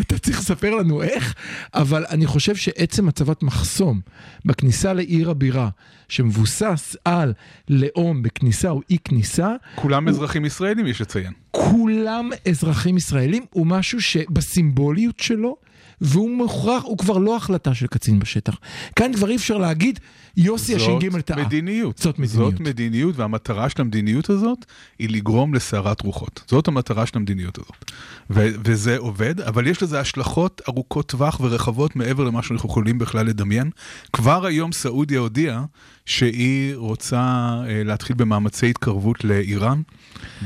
אתה 0.00 0.18
צריך 0.18 0.38
לספר 0.38 0.74
לנו 0.74 1.02
איך, 1.02 1.34
אבל 1.74 2.04
אני 2.10 2.26
חושב 2.26 2.56
שעצם 2.56 3.08
הצבת 3.08 3.42
מחסום 3.42 4.00
בכניסה 4.44 4.92
לעיר 4.92 5.30
הבירה, 5.30 5.68
שמבוסס 6.08 6.96
על 7.04 7.32
לאום 7.68 8.22
בכניסה 8.22 8.70
או 8.70 8.80
אי 8.90 8.98
כניסה, 9.04 9.54
כולם 9.74 10.08
אזרחים 10.08 10.44
ישראלים, 10.44 10.86
יש 10.86 11.00
לציין. 11.00 11.32
כולם 11.50 12.30
אזרחים 12.48 12.96
ישראלים, 12.96 13.44
הוא 13.52 13.66
משהו 13.66 14.00
שבסימבוליות 14.02 15.20
שלו, 15.20 15.56
והוא 16.00 16.30
מוכרח, 16.30 16.82
הוא 16.84 16.98
כבר 16.98 17.18
לא 17.18 17.36
החלטה 17.36 17.74
של 17.74 17.86
קצין 17.86 18.18
בשטח. 18.18 18.56
כאן 18.96 19.12
כבר 19.12 19.30
אי 19.30 19.36
אפשר 19.36 19.58
להגיד, 19.58 20.00
יוסי 20.36 20.74
הש"ג 20.74 21.20
טעה. 21.20 21.44
מדיניות. 21.44 21.98
זאת 21.98 22.18
מדיניות. 22.18 22.52
זאת 22.52 22.60
מדיניות, 22.60 23.16
והמטרה 23.16 23.68
של 23.68 23.80
המדיניות 23.80 24.30
הזאת 24.30 24.64
היא 24.98 25.08
לגרום 25.10 25.54
לסערת 25.54 26.00
רוחות. 26.00 26.44
זאת 26.48 26.68
המטרה 26.68 27.06
של 27.06 27.18
המדיניות 27.18 27.58
הזאת. 27.58 27.92
ו- 28.30 28.48
וזה 28.64 28.98
עובד, 28.98 29.40
אבל 29.40 29.66
יש 29.66 29.82
לזה 29.82 30.00
השלכות 30.00 30.62
ארוכות 30.68 31.08
טווח 31.08 31.40
ורחבות 31.40 31.96
מעבר 31.96 32.24
למה 32.24 32.42
שאנחנו 32.42 32.68
יכולים 32.68 32.98
בכלל 32.98 33.26
לדמיין. 33.26 33.70
כבר 34.12 34.46
היום 34.46 34.72
סעודיה 34.72 35.20
הודיעה 35.20 35.64
שהיא 36.06 36.76
רוצה 36.76 37.20
אה, 37.68 37.82
להתחיל 37.84 38.16
במאמצי 38.16 38.70
התקרבות 38.70 39.24
לאיראן, 39.24 39.82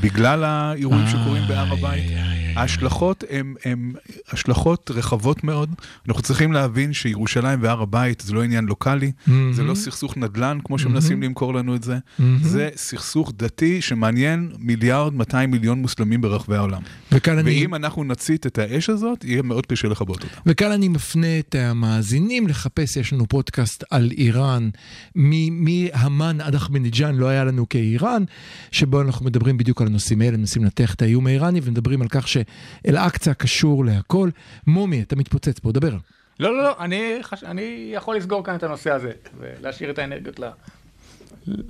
בגלל 0.01 0.45
האירועים 0.45 1.07
שקורים 1.09 1.43
בהר 1.49 1.73
הבית. 1.73 2.11
ההשלכות 2.57 3.25
הן 3.65 3.93
השלכות 4.33 4.91
רחבות 4.95 5.45
מאוד. 5.45 5.71
אנחנו 6.09 6.23
צריכים 6.23 6.53
להבין 6.53 6.93
שירושלים 6.93 7.63
והר 7.63 7.83
הבית 7.83 8.21
זה 8.27 8.35
לא 8.35 8.43
עניין 8.43 8.65
לוקאלי, 8.65 9.13
זה 9.53 9.63
לא 9.63 9.75
סכסוך 9.75 10.17
נדל"ן 10.17 10.59
כמו 10.65 10.79
שמנסים 10.79 11.23
למכור 11.23 11.55
לנו 11.55 11.75
את 11.75 11.83
זה, 11.83 11.99
זה 12.43 12.69
סכסוך 12.77 13.33
דתי 13.37 13.83
שמעניין 13.83 14.53
מיליארד 14.59 15.15
200 15.15 15.51
מיליון 15.51 15.79
מוסלמים 15.79 16.21
ברחבי 16.21 16.57
העולם. 16.57 16.83
וכאן 17.13 17.39
אני... 17.39 17.51
ואם 17.51 17.75
אנחנו 17.75 18.05
נצית 18.05 18.47
את 18.47 18.59
האש 18.59 18.91
הזאת, 18.91 19.25
יהיה 19.25 19.43
מאוד 19.43 19.67
קשה 19.67 19.89
לכבות 19.89 20.25
אותה. 20.25 20.35
וכאן 20.47 20.73
אני 20.73 20.89
מפנה 20.89 21.39
את 21.39 21.55
המאזינים 21.55 22.49
לחפש, 22.49 22.97
יש 22.97 23.13
לנו 23.13 23.27
פודקאסט 23.29 23.85
על 23.91 24.11
איראן, 24.19 24.71
מהמן 25.15 26.41
עד 26.41 26.55
אחמדינג'אן 26.55 27.15
לא 27.15 27.27
היה 27.27 27.45
לנו 27.45 27.69
כאיראן, 27.69 28.23
שבו 28.71 29.03
אנחנו 29.03 29.27
מדברים 29.27 29.58
בדיוק 29.59 29.81
על 29.81 29.87
הנושאים 29.87 30.21
האלה, 30.21 30.37
מנסים 30.37 30.65
לנתח 30.65 30.95
את 30.95 31.03
האיום 31.03 31.27
האיראני 31.27 31.61
ומדברים 31.62 32.03
על 32.03 32.09
כך 32.09 32.29
שאל-אקצא 32.29 33.33
קשור 33.33 33.85
להכל. 33.85 34.31
מומי, 34.67 35.03
אתה 35.03 35.17
מתפוצץ 35.17 35.59
פה, 35.59 35.73
דבר. 35.73 35.97
לא, 36.41 36.57
לא, 36.57 36.62
לא, 36.62 36.77
אני, 36.81 37.19
חש... 37.23 37.45
אני 37.45 37.91
יכול 37.95 38.17
לסגור 38.17 38.45
כאן 38.45 38.55
את 38.57 38.62
הנושא 38.62 38.91
הזה, 38.91 39.12
ולהשאיר 39.38 39.91
את 39.91 39.99
האנרגיות 39.99 40.41
ל... 40.41 40.45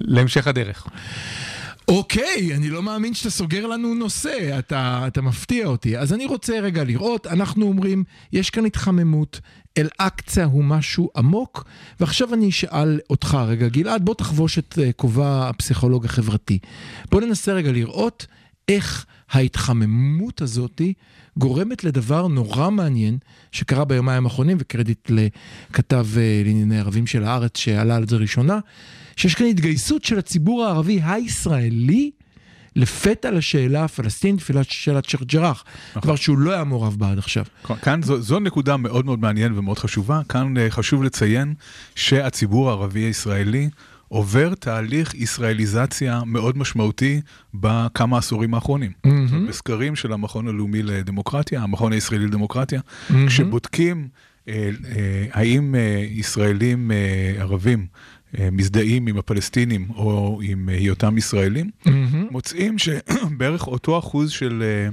להמשך 0.00 0.47
הדרך. 0.47 0.87
אוקיי, 1.88 2.54
אני 2.57 2.68
לא 2.68 2.83
מאמין 2.83 3.14
שאתה 3.14 3.30
סוגר 3.30 3.66
לנו 3.66 3.95
נושא, 3.95 4.59
אתה, 4.59 5.04
אתה 5.07 5.23
מפתיע 5.23 5.66
אותי. 5.66 5.99
אז 5.99 6.12
אני 6.12 6.26
רוצה 6.26 6.61
רגע 6.61 6.85
לראות, 6.85 7.26
אנחנו 7.26 7.66
אומרים, 7.66 8.04
יש 8.33 8.50
כאן 8.50 8.66
התחממות, 8.66 9.40
אל-אקצא 9.78 10.45
הוא 10.45 10.64
משהו 10.64 11.11
עמוק, 11.16 11.64
ועכשיו 12.00 12.35
אני 12.35 12.49
אשאל 12.49 13.00
אותך 13.11 13.38
רגע, 13.47 13.68
גלעד, 13.68 14.04
בוא 14.04 14.14
תחבוש 14.14 14.59
את 14.59 14.78
אה, 14.83 14.92
כובע 14.92 15.49
הפסיכולוג 15.49 16.04
החברתי. 16.04 16.59
בוא 17.11 17.21
ננסה 17.21 17.52
רגע 17.52 17.73
לראות 17.73 18.26
איך 18.68 19.07
ההתחממות 19.30 20.42
הזאתי 20.42 20.92
גורמת 21.37 21.85
לדבר 21.85 22.28
נורא 22.28 22.70
מעניין 22.70 23.18
שקרה 23.52 23.85
ביומיים 23.85 24.25
האחרונים, 24.25 24.56
וקרדיט 24.61 25.11
לכתב 25.11 26.06
אה, 26.16 26.42
לענייני 26.44 26.78
ערבים 26.78 27.06
של 27.06 27.25
הארץ 27.25 27.58
שעלה 27.58 27.97
על 27.97 28.08
זה 28.08 28.16
ראשונה, 28.16 28.58
שיש 29.16 29.35
כאן 29.35 29.47
התגייסות 29.47 30.04
של 30.04 30.18
הציבור 30.18 30.64
הערבי 30.64 31.00
הישראלי 31.04 32.11
לפתע 32.76 33.30
לשאלה 33.30 33.85
הפלסטינית 33.85 34.50
ולשאלת 34.50 35.04
שייח' 35.04 35.23
ג'ראח, 35.23 35.64
דבר 36.02 36.16
שהוא 36.16 36.38
לא 36.38 36.52
היה 36.52 36.64
מעורב 36.64 36.97
בה 36.99 37.11
עד 37.11 37.18
עכשיו. 37.18 37.44
כאן 37.82 38.02
זו, 38.02 38.20
זו 38.20 38.40
נקודה 38.40 38.76
מאוד 38.76 39.04
מאוד 39.04 39.20
מעניינת 39.20 39.56
ומאוד 39.56 39.78
חשובה. 39.78 40.20
כאן 40.28 40.56
אה, 40.56 40.70
חשוב 40.70 41.02
לציין 41.02 41.54
שהציבור 41.94 42.68
הערבי 42.68 43.00
הישראלי 43.00 43.68
עובר 44.09 44.55
תהליך 44.55 45.15
ישראליזציה 45.15 46.21
מאוד 46.27 46.59
משמעותי 46.59 47.21
בכמה 47.55 48.19
עשורים 48.19 48.55
האחרונים. 48.55 48.93
מהמם. 49.05 49.47
בסקרים 49.47 49.97
של 49.97 50.12
המכון 50.12 50.49
הלאומי 50.49 50.83
לדמוקרטיה, 50.83 51.62
המכון 51.62 51.93
הישראלי 51.93 52.27
לדמוקרטיה, 52.27 52.81
מהמם. 53.11 53.27
כשבודקים 53.27 54.09
אה, 54.49 54.71
אה, 54.97 55.27
האם 55.33 55.75
אה, 55.75 56.05
ישראלים 56.11 56.91
אה, 56.91 56.97
ערבים 57.43 57.87
אה, 58.38 58.49
מזדהים 58.53 59.07
עם 59.07 59.19
הפלסטינים 59.19 59.87
או 59.97 60.41
עם 60.43 60.69
אה, 60.69 60.75
היותם 60.75 61.19
ישראלים, 61.19 61.71
מהמם. 61.87 62.27
מוצאים 62.31 62.77
שבערך 62.79 63.67
אותו 63.67 63.99
אחוז 63.99 64.31
של 64.31 64.62
אה, 64.62 64.88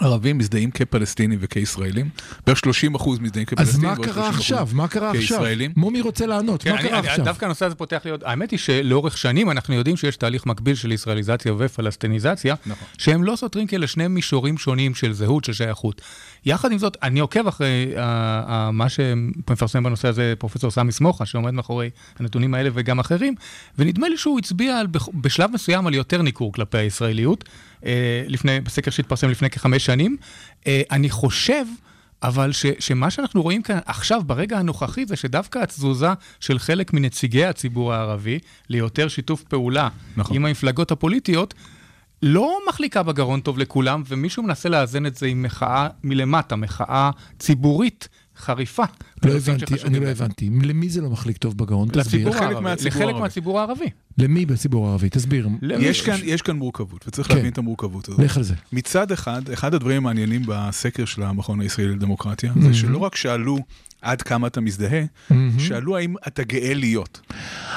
ערבים 0.00 0.38
מזדהים 0.38 0.70
כפלסטינים 0.70 1.38
וכישראלים, 1.42 2.08
בערך 2.46 2.58
30 2.58 2.94
אחוז 2.94 3.18
מזדהים 3.18 3.46
אז 3.50 3.54
כפלסטינים. 3.54 3.88
מה 3.88 3.94
ועוד 3.94 4.06
קרה 4.06 4.30
30% 4.30 4.34
עכשיו? 4.36 4.68
מה 4.72 4.88
קרה 4.88 5.10
עכשיו? 5.10 5.20
כישראלים. 5.22 5.72
מומי 5.76 6.00
רוצה 6.00 6.26
לענות, 6.26 6.62
כן, 6.62 6.70
מה 6.72 6.80
אני- 6.80 6.88
קרה 6.88 6.98
אני- 6.98 7.08
עכשיו? 7.08 7.24
דווקא 7.24 7.44
הנושא 7.44 7.66
הזה 7.66 7.74
פותח 7.74 8.00
לי 8.04 8.10
עוד, 8.10 8.22
האמת 8.24 8.50
היא 8.50 8.58
שלאורך 8.58 9.18
שנים 9.18 9.50
אנחנו 9.50 9.74
יודעים 9.74 9.96
שיש 9.96 10.16
תהליך 10.16 10.46
מקביל 10.46 10.74
של 10.74 10.92
ישראליזציה 10.92 11.52
ופלסטיניזציה, 11.58 12.54
נכון. 12.66 12.88
שהם 12.98 13.24
לא 13.24 13.36
סותרים 13.36 13.66
כי 13.66 13.76
אלה 13.76 13.86
שני 13.86 14.08
מישורים 14.08 14.58
שונים 14.58 14.94
של 14.94 15.12
זהות, 15.12 15.44
של 15.44 15.52
שייכות. 15.52 16.00
יחד 16.44 16.72
עם 16.72 16.78
זאת, 16.78 16.96
אני 17.02 17.20
עוקב 17.20 17.46
אחרי 17.46 17.92
אה, 17.96 18.02
אה, 18.48 18.70
מה 18.70 18.88
שמפרסם 18.88 19.82
בנושא 19.82 20.08
הזה 20.08 20.34
פרופסור 20.38 20.70
סמי 20.70 20.92
סמוחה, 20.92 21.26
שעומד 21.26 21.50
מאחורי 21.50 21.90
הנתונים 22.18 22.54
האלה 22.54 22.70
וגם 22.74 22.98
אחרים, 22.98 23.34
ונדמה 23.78 24.08
לי 24.08 24.16
שהוא 24.16 24.38
הצביע 24.38 24.78
על, 24.78 24.86
בשלב 25.14 25.50
מסוים 25.50 25.86
על 25.86 25.94
יותר 25.94 26.22
ניכור 26.22 26.52
כלפי 26.52 26.78
הישראליות, 26.78 27.44
אה, 27.86 28.24
לפני, 28.28 28.60
בסקר 28.60 28.90
שהתפרסם 28.90 29.28
לפני 29.28 29.50
כחמש 29.50 29.86
שנים. 29.86 30.16
אה, 30.66 30.82
אני 30.90 31.10
חושב... 31.10 31.64
אבל 32.24 32.52
ש, 32.52 32.66
שמה 32.78 33.10
שאנחנו 33.10 33.42
רואים 33.42 33.62
כאן 33.62 33.78
עכשיו, 33.86 34.22
ברגע 34.26 34.58
הנוכחי, 34.58 35.06
זה 35.06 35.16
שדווקא 35.16 35.58
התזוזה 35.58 36.08
של 36.40 36.58
חלק 36.58 36.92
מנציגי 36.92 37.44
הציבור 37.44 37.92
הערבי 37.92 38.38
ליותר 38.68 39.08
שיתוף 39.08 39.42
פעולה 39.42 39.88
נכון. 40.16 40.36
עם 40.36 40.46
המפלגות 40.46 40.90
הפוליטיות, 40.90 41.54
לא 42.22 42.58
מחליקה 42.68 43.02
בגרון 43.02 43.40
טוב 43.40 43.58
לכולם, 43.58 44.02
ומישהו 44.08 44.42
מנסה 44.42 44.68
לאזן 44.68 45.06
את 45.06 45.16
זה 45.16 45.26
עם 45.26 45.42
מחאה 45.42 45.88
מלמטה, 46.04 46.56
מחאה 46.56 47.10
ציבורית 47.38 48.08
חריפה. 48.36 48.82
לא 49.24 49.32
הבנתי, 49.32 49.74
אני 49.84 50.00
לא. 50.00 50.06
הבנתי. 50.08 50.50
למי 50.62 50.88
זה 50.88 51.00
לא 51.00 51.10
מחליק 51.10 51.36
טוב 51.36 51.58
בגרון? 51.58 51.88
תסביר. 51.88 52.02
לציבור 52.04 52.34
לחלק 52.34 52.42
הערבי, 52.42 52.64
מהציבור 52.64 53.02
לחלק 53.02 53.14
הערבי. 53.58 53.90
למי 54.18 54.46
בציבור 54.46 54.88
הערבי? 54.88 55.08
תסביר. 55.10 55.48
למי- 55.62 55.84
יש 55.84 56.02
כאן, 56.02 56.16
יש 56.24 56.42
כאן 56.42 56.56
מורכבות, 56.56 57.04
וצריך 57.08 57.28
כן. 57.28 57.34
להבין 57.34 57.52
את 57.52 57.58
המורכבות 57.58 58.08
הזאת. 58.08 58.20
לך 58.20 58.36
על 58.36 58.42
זה. 58.42 58.54
מצד 58.72 59.12
אחד, 59.12 59.50
אחד 59.50 59.74
הדברים 59.74 59.96
המעניינים 59.96 60.42
בסקר 60.46 61.04
של 61.04 61.22
המכון 61.22 61.60
הישראלי 61.60 61.90
לדמוקרטיה, 61.92 62.52
זה 62.60 62.74
שלא 62.74 62.98
רק 62.98 63.16
שאלו 63.16 63.58
עד 64.02 64.22
כמה 64.22 64.46
אתה 64.46 64.60
מזדהה, 64.60 65.02
שאלו 65.58 65.96
האם 65.96 66.14
אתה 66.26 66.42
גאה 66.44 66.74
להיות. 66.74 67.20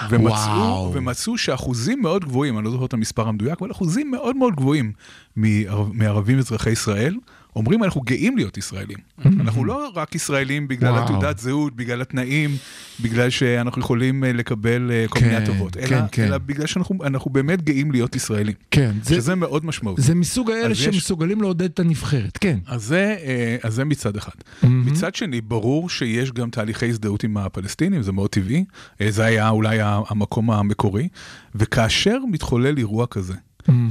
ומצאו. 0.10 0.92
ומצאו 0.94 1.38
שאחוזים 1.38 2.02
מאוד 2.02 2.26
גבוהים, 2.26 2.58
אני 2.58 2.66
לא 2.66 2.72
זוכר 2.72 2.86
את 2.86 2.94
המספר 2.94 3.28
המדויק, 3.28 3.62
אבל 3.62 3.72
אחוזים 3.72 4.12
מאוד 4.12 4.36
מאוד 4.38 4.56
גבוהים 4.56 4.92
מערב- 5.36 5.92
מערבים 5.94 6.38
אזרחי 6.40 6.70
ישראל, 6.70 7.16
אומרים 7.56 7.84
אנחנו 7.84 8.02
גאים 8.02 8.38
להיות 8.38 8.58
ישראלים. 8.58 8.98
אנחנו 9.26 9.66
לא 9.66 9.92
רק 9.96 10.16
ישראלים 10.16 10.68
בגלל 10.68 10.92
וואו. 10.92 11.04
התעודת 11.04 11.38
זהות, 11.40 11.76
בגלל 11.76 12.02
התנאים, 12.02 12.56
בגלל 13.00 13.30
שאנחנו 13.30 13.82
יכולים 13.82 14.24
אה, 14.24 14.34
לקבל 14.34 14.92
אה, 14.92 15.06
כל 15.10 15.20
כן, 15.20 15.26
מיני 15.26 15.38
הטבות, 15.38 15.78
אלא, 15.78 15.88
כן, 15.88 16.02
כן. 16.12 16.24
אלא 16.24 16.38
בגלל 16.38 16.66
שאנחנו 16.68 17.04
אנחנו 17.04 17.32
באמת 17.32 17.62
גאים 17.62 17.92
להיות 17.92 18.16
ישראלים. 18.16 18.54
כן, 18.72 18.92
זה- 19.04 19.16
שזה 19.16 19.36
מאוד 19.36 19.66
משמעותי. 19.66 20.02
זה 20.02 20.16
מסוג 20.16 20.52
האלה 20.52 20.66
אז 20.66 20.72
יש- 20.72 20.86
שמסוגלים 20.86 21.42
לעודד 21.42 21.64
את 21.70 21.80
הנבחרת, 21.80 22.38
כן. 22.38 22.60
אז 22.68 22.84
זה, 22.84 23.16
אה, 23.26 23.58
אז 23.64 23.74
זה 23.74 23.86
מצד 23.86 24.18
אחד. 24.18 24.32
מהמם. 24.64 24.86
מצד 24.86 25.16
שני, 25.16 25.42
ברור 25.42 25.90
שיש 25.90 26.32
גם 26.32 26.50
תהליכי 26.50 26.86
הזדהות 26.90 27.24
עם 27.24 27.38
הפלסטינים, 27.38 28.02
זה 28.02 28.12
מאוד 28.12 28.30
טבעי. 28.30 28.66
זה 29.10 29.26
היה 29.26 29.50
אולי 29.50 29.78
המקום 29.82 30.52
המקורי. 30.52 31.08
וכאשר 31.56 32.18
מתחולל 32.32 32.78
אירוע 32.78 33.08
כזה. 33.08 33.34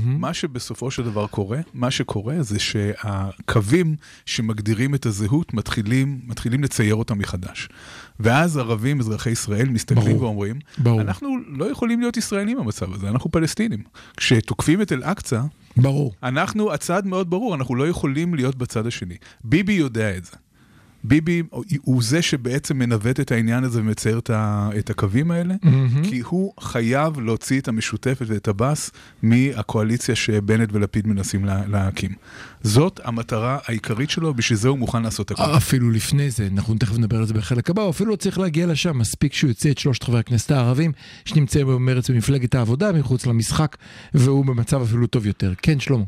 מה 0.04 0.34
שבסופו 0.34 0.90
של 0.90 1.02
דבר 1.02 1.26
קורה, 1.26 1.60
מה 1.74 1.90
שקורה 1.90 2.42
זה 2.42 2.58
שהקווים 2.58 3.96
שמגדירים 4.26 4.94
את 4.94 5.06
הזהות 5.06 5.54
מתחילים, 5.54 6.20
מתחילים 6.26 6.64
לצייר 6.64 6.94
אותם 6.94 7.18
מחדש. 7.18 7.68
ואז 8.20 8.56
ערבים, 8.56 9.00
אזרחי 9.00 9.30
ישראל, 9.30 9.68
מסתכלים 9.68 10.04
ברור. 10.04 10.22
ואומרים, 10.22 10.58
ברור. 10.78 11.00
אנחנו 11.00 11.36
לא 11.48 11.70
יכולים 11.70 12.00
להיות 12.00 12.16
ישראלים 12.16 12.58
במצב 12.58 12.92
הזה, 12.92 13.08
אנחנו 13.08 13.30
פלסטינים. 13.30 13.82
כשתוקפים 14.16 14.82
את 14.82 14.92
אל-אקצא, 14.92 15.40
ברור. 15.76 16.12
אנחנו, 16.22 16.72
הצעד 16.72 17.06
מאוד 17.06 17.30
ברור, 17.30 17.54
אנחנו 17.54 17.74
לא 17.74 17.88
יכולים 17.88 18.34
להיות 18.34 18.56
בצד 18.56 18.86
השני. 18.86 19.16
ביבי 19.44 19.72
יודע 19.72 20.16
את 20.16 20.24
זה. 20.24 20.32
ביבי 21.04 21.42
הוא 21.82 22.02
זה 22.02 22.22
שבעצם 22.22 22.78
מנווט 22.78 23.20
את 23.20 23.32
העניין 23.32 23.64
הזה 23.64 23.80
ומצייר 23.80 24.20
את, 24.78 24.90
הקווים 24.90 25.30
האלה, 25.30 25.54
מהמם. 25.62 26.02
כי 26.04 26.20
הוא 26.20 26.52
חייב 26.60 27.20
להוציא 27.20 27.60
את 27.60 27.68
המשותפת 27.68 28.26
ואת 28.28 28.48
הבאס 28.48 28.90
מהקואליציה 29.22 30.14
שבנט 30.14 30.68
ולפיד 30.72 31.06
מנסים 31.06 31.44
לה, 31.44 31.66
להקים. 31.66 32.10
זאת 32.62 33.00
המטרה 33.04 33.58
העיקרית 33.66 34.10
שלו, 34.10 34.34
בשביל 34.34 34.58
זה 34.58 34.68
הוא 34.68 34.78
מוכן 34.78 35.02
לעשות 35.02 35.30
הכל. 35.30 35.56
אפילו 35.56 35.90
לפני 35.90 36.30
זה, 36.30 36.48
אנחנו 36.52 36.74
תכף 36.74 36.98
נדבר 36.98 37.16
על 37.16 37.26
זה 37.26 37.34
בחלק 37.34 37.70
הבא, 37.70 37.82
הוא 37.82 37.90
אפילו 37.90 38.10
לא 38.10 38.16
צריך 38.16 38.38
להגיע 38.38 38.66
לשם, 38.66 38.98
מספיק 38.98 39.34
שהוא 39.34 39.48
יוציא 39.48 39.72
את 39.72 39.78
שלושת 39.78 40.02
חברי 40.02 40.20
הכנסת 40.20 40.50
הערבים 40.50 40.92
שנמצאים 41.24 41.66
במרץ 41.66 42.10
במפלגת 42.10 42.54
העבודה 42.54 42.92
מחוץ 42.92 43.26
למשחק, 43.26 43.76
והוא 44.14 44.44
במצב 44.44 44.82
אפילו 44.82 45.06
טוב 45.06 45.26
יותר. 45.26 45.52
כן, 45.62 45.80
שלמה. 45.80 46.04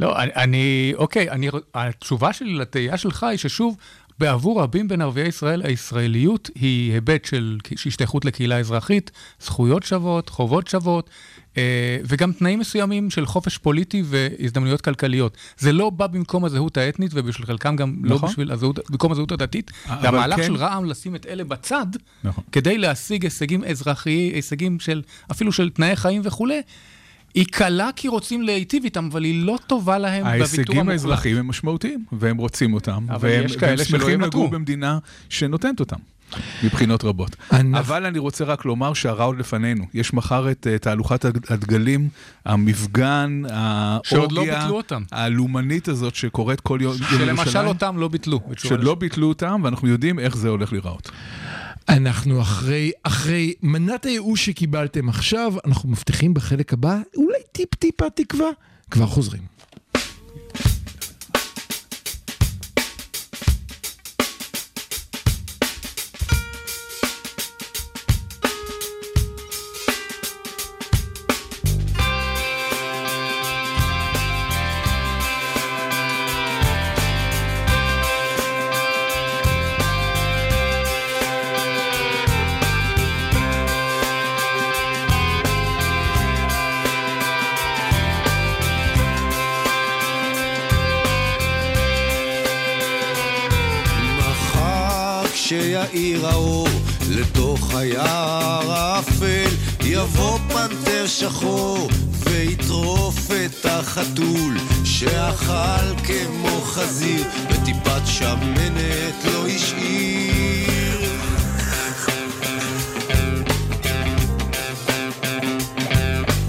לא, 0.00 0.22
אני, 0.22 0.30
אני 0.36 0.92
אוקיי, 0.96 1.30
אני, 1.30 1.48
התשובה 1.74 2.32
שלי 2.32 2.54
לתהייה 2.54 2.96
שלך 2.96 3.22
היא 3.22 3.38
ששוב, 3.38 3.76
בעבור 4.18 4.62
רבים 4.62 4.88
בין 4.88 5.00
ערביי 5.00 5.28
ישראל, 5.28 5.62
הישראליות 5.64 6.50
היא 6.54 6.92
היבט 6.92 7.24
של 7.24 7.58
השתייכות 7.86 8.24
לקהילה 8.24 8.58
אזרחית, 8.58 9.10
זכויות 9.40 9.82
שוות, 9.82 10.28
חובות 10.28 10.66
שוות, 10.66 11.10
אה, 11.56 11.98
וגם 12.04 12.32
תנאים 12.32 12.58
מסוימים 12.58 13.10
של 13.10 13.26
חופש 13.26 13.58
פוליטי 13.58 14.02
והזדמנויות 14.06 14.80
כלכליות. 14.80 15.36
זה 15.58 15.72
לא 15.72 15.90
בא 15.90 16.06
במקום 16.06 16.44
הזהות 16.44 16.76
האתנית, 16.76 17.10
ובשביל 17.14 17.46
חלקם 17.46 17.76
גם 17.76 17.96
לא 18.02 18.16
נכון. 18.16 18.28
בשביל 18.28 18.52
הזהות, 18.52 18.90
במקום 18.90 19.12
הזהות 19.12 19.32
הדתית. 19.32 19.70
והמהלך 20.02 20.36
כן- 20.36 20.46
של 20.46 20.56
רע"מ 20.56 20.84
לשים 20.84 21.14
את 21.14 21.26
אלה 21.26 21.44
בצד, 21.44 21.86
נכון. 22.24 22.44
כדי 22.52 22.78
להשיג 22.78 23.24
הישגים 23.24 23.64
אזרחיים, 23.64 24.34
הישגים 24.34 24.80
של, 24.80 25.02
אפילו 25.30 25.52
של 25.52 25.70
תנאי 25.70 25.96
חיים 25.96 26.22
וכולי, 26.24 26.62
היא 27.34 27.46
קלה 27.50 27.90
כי 27.96 28.08
רוצים 28.08 28.42
להיטיב 28.42 28.84
איתם, 28.84 29.08
אבל 29.12 29.24
היא 29.24 29.44
לא 29.46 29.58
טובה 29.66 29.98
להם 29.98 30.24
בוויתור 30.24 30.30
ההישגים 30.40 30.78
המוחלט. 30.78 30.92
האזרחיים 30.92 31.36
הם 31.36 31.48
משמעותיים, 31.48 32.04
והם 32.12 32.36
רוצים 32.36 32.74
אותם, 32.74 33.06
אבל 33.10 33.28
והם, 33.28 33.44
יש 33.44 33.56
כאלה 33.56 33.74
והם 33.76 33.84
שלא 33.84 33.98
שמחים 33.98 34.20
יוותרו. 34.20 34.40
לגור 34.40 34.50
במדינה 34.52 34.98
שנותנת 35.28 35.80
אותם. 35.80 35.96
מבחינות 36.64 37.04
רבות. 37.04 37.36
אנחנו- 37.52 37.78
אבל 37.78 38.06
אני 38.06 38.18
רוצה 38.18 38.44
רק 38.44 38.64
לומר 38.64 38.94
שהרע 38.94 39.24
עוד 39.24 39.38
לפנינו. 39.38 39.84
יש 39.94 40.14
מחר 40.14 40.50
את 40.50 40.66
אה, 40.70 40.78
תהלוכת 40.78 41.24
הד- 41.24 41.44
הדגלים, 41.50 42.08
המפגן, 42.44 43.42
לא 43.44 43.48
האורגיה, 43.52 44.68
אותם. 44.68 45.02
הלאומנית 45.12 45.88
הזאת 45.88 46.14
שקורית 46.14 46.60
כל 46.60 46.78
יום 46.82 46.94
יום 47.10 47.20
שלמשל 47.20 47.66
אותם 47.66 47.98
לא 47.98 48.08
ביטלו. 48.08 48.40
שלא. 48.56 48.94
ביטלו 48.94 49.28
אותם, 49.28 49.60
ואנחנו 49.64 49.88
יודעים 49.88 50.18
איך 50.18 50.36
זה 50.36 50.48
הולך 50.48 50.72
להיראות. 50.72 51.10
אנחנו 51.88 52.42
אחרי, 52.42 52.92
אחרי 53.02 53.54
מנת 53.62 54.04
הייאוש 54.04 54.46
שקיבלתם 54.46 55.08
עכשיו, 55.08 55.54
אנחנו 55.64 55.88
מבטיחים 55.88 56.34
בחלק 56.34 56.72
הבא 56.72 56.98
אולי 57.16 57.38
טיפ-טיפה 57.52 58.10
תקווה. 58.10 58.48
כבר 58.90 59.06
חוזרים. 59.06 59.53
את 104.04 104.18
החתול 104.18 104.56
שאכל 104.84 105.96
כמו 106.04 106.60
חזיר 106.60 107.24
וטיפת 107.50 108.00
שמנת 108.04 109.24
לא 109.24 109.46
השאיר. 109.46 111.00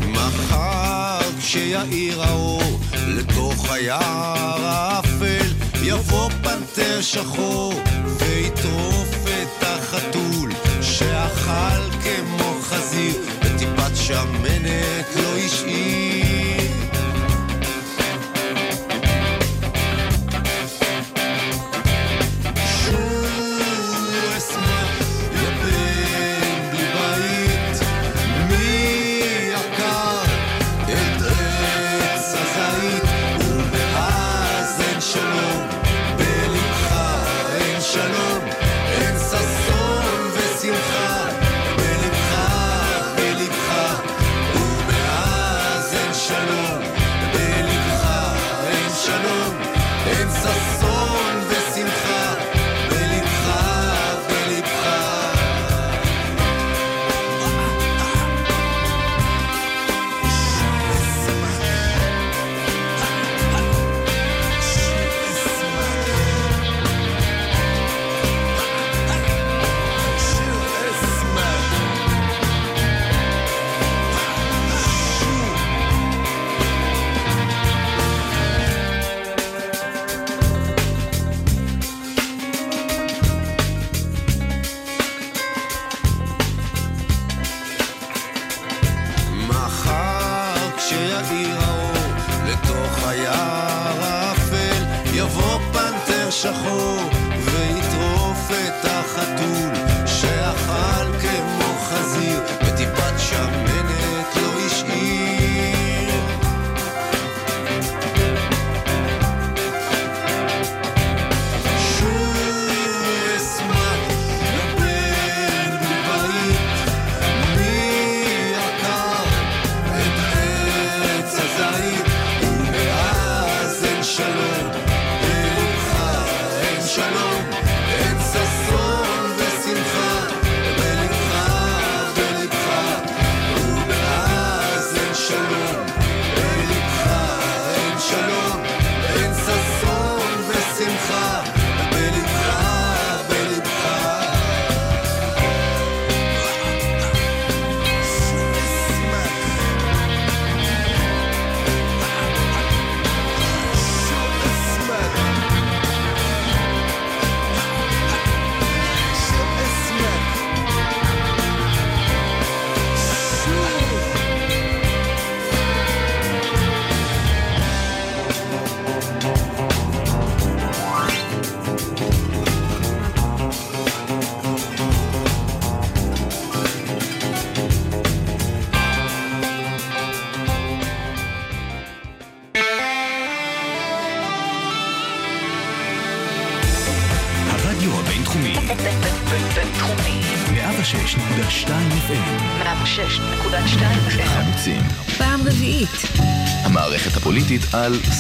מחר 0.08 1.20
כשיאיר 1.40 2.24
האור 2.24 2.80
לתוך 3.08 3.72
היער 3.72 4.66
האפל 4.66 5.48
יבוא 5.84 6.30
פנתר 6.30 7.02
שחור 7.02 7.74
ויטרוף 8.18 9.28
את 9.28 9.64
החתול 9.64 10.52
שאכל 10.82 11.92
כמו 12.04 12.56
חזיר 12.62 13.14
וטיפת 13.44 13.96
שמנת 13.96 15.16
לא 15.16 15.38
השאיר 15.46 16.25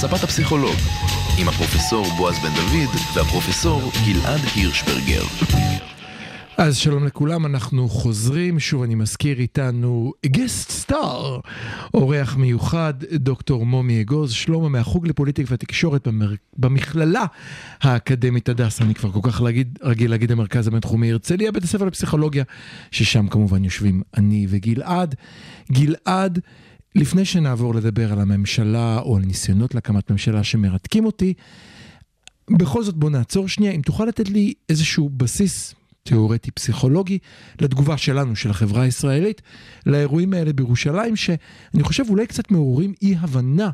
ספת 0.07 0.23
הפסיכולוג, 0.23 0.75
עם 1.39 1.47
הפרופסור 1.47 2.05
בועז 2.17 2.35
בן 2.39 2.49
דוד 2.55 2.95
והפרופסור 3.15 3.81
גלעד 4.05 4.39
הירשברגר. 4.55 5.23
אז 6.57 6.77
שלום 6.77 7.05
לכולם, 7.05 7.45
אנחנו 7.45 7.89
חוזרים, 7.89 8.59
שוב 8.59 8.83
אני 8.83 8.95
מזכיר 8.95 9.39
איתנו 9.39 10.13
גסט 10.25 10.71
סטאר, 10.71 11.39
אורח 11.93 12.35
מיוחד, 12.35 12.93
דוקטור 13.13 13.65
מומי 13.65 14.01
אגוז, 14.01 14.31
שלמה 14.31 14.69
מהחוג 14.69 15.07
לפוליטיקה 15.07 15.53
ותקשורת 15.53 16.07
במר... 16.07 16.33
במכללה 16.57 17.25
האקדמית 17.81 18.49
הדסה, 18.49 18.83
אני 18.83 18.95
כבר 18.95 19.11
כל 19.11 19.31
כך 19.31 19.41
להגיד, 19.41 19.79
רגיל 19.83 20.11
להגיד 20.11 20.31
המרכז 20.31 20.67
הבינתחומי 20.67 21.11
הרצליה, 21.11 21.51
בית 21.51 21.63
הספר 21.63 21.85
לפסיכולוגיה, 21.85 22.43
ששם 22.91 23.27
כמובן 23.27 23.63
יושבים 23.63 24.01
אני 24.17 24.47
וגלעד. 24.49 25.15
גלעד, 25.71 26.39
לפני 26.95 27.25
שנעבור 27.25 27.75
לדבר 27.75 28.11
על 28.11 28.19
הממשלה 28.21 28.99
או 28.99 29.17
על 29.17 29.23
ניסיונות 29.25 29.75
להקמת 29.75 30.11
ממשלה 30.11 30.43
שמרתקים 30.43 31.05
אותי, 31.05 31.33
בכל 32.49 32.83
זאת 32.83 32.95
בוא 32.95 33.09
נעצור 33.09 33.47
שנייה, 33.47 33.71
אם 33.71 33.81
תוכל 33.81 34.05
לתת 34.05 34.29
לי 34.29 34.53
איזשהו 34.69 35.09
בסיס 35.09 35.75
תיאורטי 36.03 36.51
פסיכולוגי 36.51 37.17
לתגובה 37.61 37.97
שלנו, 37.97 38.35
של 38.35 38.49
החברה 38.49 38.81
הישראלית, 38.81 39.41
לאירועים 39.85 40.33
האלה 40.33 40.53
בירושלים, 40.53 41.15
שאני 41.15 41.83
חושב 41.83 42.03
אולי 42.09 42.27
קצת 42.27 42.51
מעוררים 42.51 42.93
אי 43.01 43.15
הבנה 43.19 43.69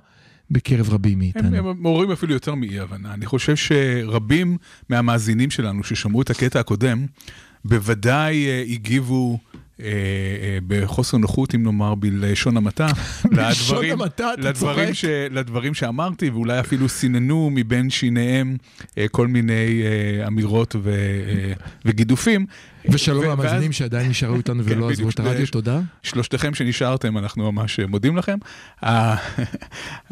בקרב 0.51 0.89
רבים 0.89 1.13
הם, 1.13 1.19
מאיתנו. 1.19 1.57
הם 1.57 1.81
מעוררים 1.81 2.11
אפילו 2.11 2.33
יותר 2.33 2.55
מאי 2.55 2.79
הבנה. 2.79 3.13
אני 3.13 3.25
חושב 3.25 3.55
שרבים 3.55 4.57
מהמאזינים 4.89 5.51
שלנו 5.51 5.83
ששמעו 5.83 6.21
את 6.21 6.29
הקטע 6.29 6.59
הקודם, 6.59 7.05
בוודאי 7.65 8.47
אה, 8.47 8.63
הגיבו 8.69 9.39
אה, 9.50 9.50
בחוסר 10.67 11.17
נוחות, 11.17 11.55
אם 11.55 11.63
נאמר, 11.63 11.95
בלשון 11.95 12.57
המעטה, 12.57 12.87
לדברים- 13.31 13.93
לדברים. 14.37 14.93
ש, 14.93 15.05
לדברים 15.31 15.73
שאמרתי, 15.73 16.29
ואולי 16.29 16.59
אפילו 16.59 16.89
סיננו 16.89 17.49
מבין 17.53 17.89
שיניהם 17.89 18.57
אה, 18.97 19.05
כל 19.11 19.27
מיני 19.27 19.81
אה, 19.83 20.27
אמירות 20.27 20.75
ו, 20.83 20.89
אה, 20.89 21.53
וגידופים. 21.85 22.45
ושלום 22.89 23.25
למאזינים 23.25 23.71
שעדיין 23.71 24.09
נשארו 24.09 24.35
איתנו 24.35 24.63
כן, 24.63 24.71
ולא 24.71 24.89
עזבו 24.89 25.07
בדיוק, 25.07 25.13
את 25.13 25.19
הרדיו, 25.19 25.47
תודה. 25.47 25.81
שלושתכם 26.03 26.53
שנשארתם, 26.53 27.17
אנחנו 27.17 27.51
ממש 27.51 27.79
מודים 27.79 28.17
לכם. 28.17 28.37
אה, 28.83 29.15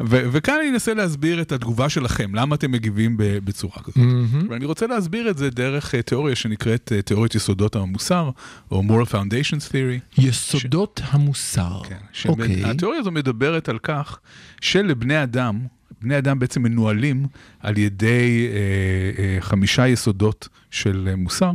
וכאן 0.00 0.54
אני 0.60 0.70
אנסה 0.70 0.94
להסביר 0.94 1.42
את 1.42 1.52
התגובה 1.52 1.88
שלכם, 1.88 2.34
למה 2.34 2.54
אתם 2.54 2.70
מגיבים 2.70 3.14
בצורה 3.18 3.82
כזאת. 3.82 4.06
ואני 4.48 4.64
רוצה 4.64 4.86
להסביר 4.86 5.30
את 5.30 5.38
זה 5.38 5.50
דרך 5.50 5.94
אה, 5.94 6.02
תיאוריה 6.02 6.36
שנקראת 6.36 6.92
אה, 6.94 7.02
תיאוריית 7.02 7.34
יסודות 7.34 7.76
המוסר, 7.76 8.30
או 8.70 8.82
moral 8.82 9.12
foundations 9.12 9.70
Theory. 9.70 10.20
יסודות 10.22 11.00
המוסר. 11.04 11.80
כן, 11.88 12.28
אוקיי. 12.28 12.64
התיאוריה 12.64 13.00
הזו 13.00 13.10
מדברת 13.10 13.68
על 13.68 13.78
כך 13.78 14.18
שלבני 14.60 15.22
אדם, 15.22 15.60
בני 16.02 16.18
אדם 16.18 16.38
בעצם 16.38 16.62
מנוהלים 16.62 17.26
על 17.60 17.78
ידי 17.78 18.48
אה, 18.52 19.22
אה, 19.22 19.40
חמישה 19.40 19.88
יסודות 19.88 20.48
של 20.70 21.14
מוסר. 21.16 21.52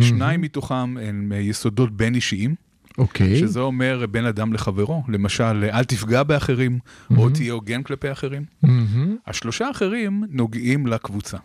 שניים 0.00 0.40
מתוכם 0.40 0.96
הם 0.96 1.32
אה, 1.34 1.38
יסודות 1.38 1.96
בין 1.96 2.14
אישיים, 2.14 2.54
אוקיי. 2.98 3.38
שזה 3.40 3.60
אומר 3.60 4.04
בין 4.10 4.26
אדם 4.26 4.52
לחברו, 4.52 5.02
למשל 5.08 5.70
אל 5.72 5.84
תפגע 5.84 6.22
באחרים, 6.22 6.78
או 7.16 7.30
תהיה 7.30 7.52
הוגן 7.52 7.82
כלפי 7.82 8.12
אחרים. 8.12 8.44
מהמם. 8.62 9.16
השלושה 9.26 9.66
האחרים 9.66 10.24
נוגעים 10.30 10.86
לקבוצה. 10.86 11.38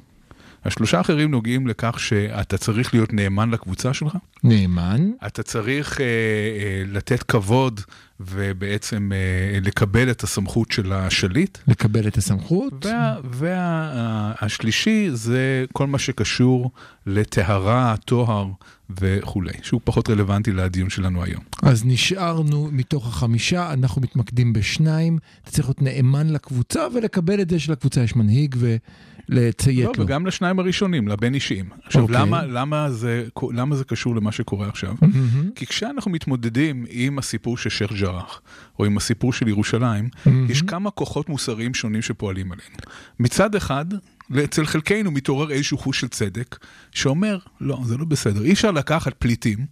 השלושה 0.65 0.97
האחרים 0.97 1.31
נוגעים 1.31 1.67
לכך 1.67 1.99
שאתה 1.99 2.57
צריך 2.57 2.93
להיות 2.93 3.13
נאמן 3.13 3.49
לקבוצה 3.49 3.93
שלך, 3.93 4.17
נאמן. 4.43 5.11
אתה 5.27 5.43
צריך 5.43 6.01
אה, 6.01 6.05
אה, 6.05 6.83
לתת 6.87 7.23
כבוד 7.23 7.81
ובעצם 8.19 9.11
אה, 9.13 9.59
לקבל 9.61 10.11
את 10.11 10.23
הסמכות 10.23 10.71
של 10.71 10.93
השליט. 10.93 11.57
לקבל 11.67 12.07
את 12.07 12.17
הסמכות. 12.17 12.85
והשלישי 13.23 15.09
זה 15.13 15.65
כל 15.73 15.87
מה 15.87 15.99
שקשור 15.99 16.71
לטהרה, 17.05 17.95
טוהר 18.05 18.47
וכולי, 19.01 19.53
שהוא 19.61 19.81
פחות 19.83 20.09
רלוונטי 20.09 20.51
לדיון 20.51 20.89
שלנו 20.89 21.23
היום. 21.23 21.41
אז 21.63 21.85
נשארנו 21.85 22.69
מתוך 22.71 23.07
החמישה, 23.07 23.73
אנחנו 23.73 24.01
מתמקדים 24.01 24.53
בשניים. 24.53 25.17
אתה 25.43 25.51
צריך 25.51 25.67
להיות 25.67 25.81
נאמן 25.81 26.29
לקבוצה 26.29 26.87
ולקבל 26.93 27.41
את 27.41 27.49
זה 27.49 27.59
שלקבוצה 27.59 28.03
יש 28.03 28.15
מנהיג 28.15 28.55
ולציית 28.59 29.85
לא, 29.85 29.93
לו. 29.97 30.03
וגם 30.03 30.25
לשניים 30.25 30.59
הראשונים, 30.59 31.07
לבין 31.07 31.33
אישיים. 31.33 31.69
עכשיו, 31.85 32.01
אוקיי. 32.01 32.15
למה, 32.15 32.45
למה, 32.45 32.91
זה, 32.91 33.23
למה 33.53 33.75
זה 33.75 33.83
קשור 33.83 34.15
למה 34.15 34.31
שקורה 34.31 34.67
עכשיו? 34.67 34.95
מהמם. 35.01 35.49
כי 35.55 35.65
כשאנחנו 35.65 36.11
מתמודדים 36.11 36.85
עם 36.89 37.19
הסיפור 37.19 37.57
של 37.57 37.69
שייח' 37.69 37.93
ג'ראח, 37.93 38.41
או 38.79 38.85
עם 38.85 38.97
הסיפור 38.97 39.33
של 39.33 39.47
ירושלים, 39.47 40.09
יש 40.49 40.61
כמה 40.61 40.91
כוחות 40.91 41.29
מוסריים 41.29 41.73
שונים 41.73 42.01
שפועלים 42.01 42.51
עלינו. 42.51 42.75
מצד 43.19 43.55
אחד, 43.55 43.85
אצל 44.43 44.65
חלקנו 44.65 45.11
מתעורר 45.11 45.51
איזשהו 45.51 45.77
חוש 45.77 45.99
של 45.99 46.07
צדק, 46.07 46.57
שאומר, 46.91 47.37
לא, 47.61 47.79
זה 47.85 47.97
לא 47.97 48.05
בסדר. 48.05 48.43
אי 48.43 48.53
אפשר 48.53 48.71
לקחת 48.71 49.13
פליטים, 49.13 49.65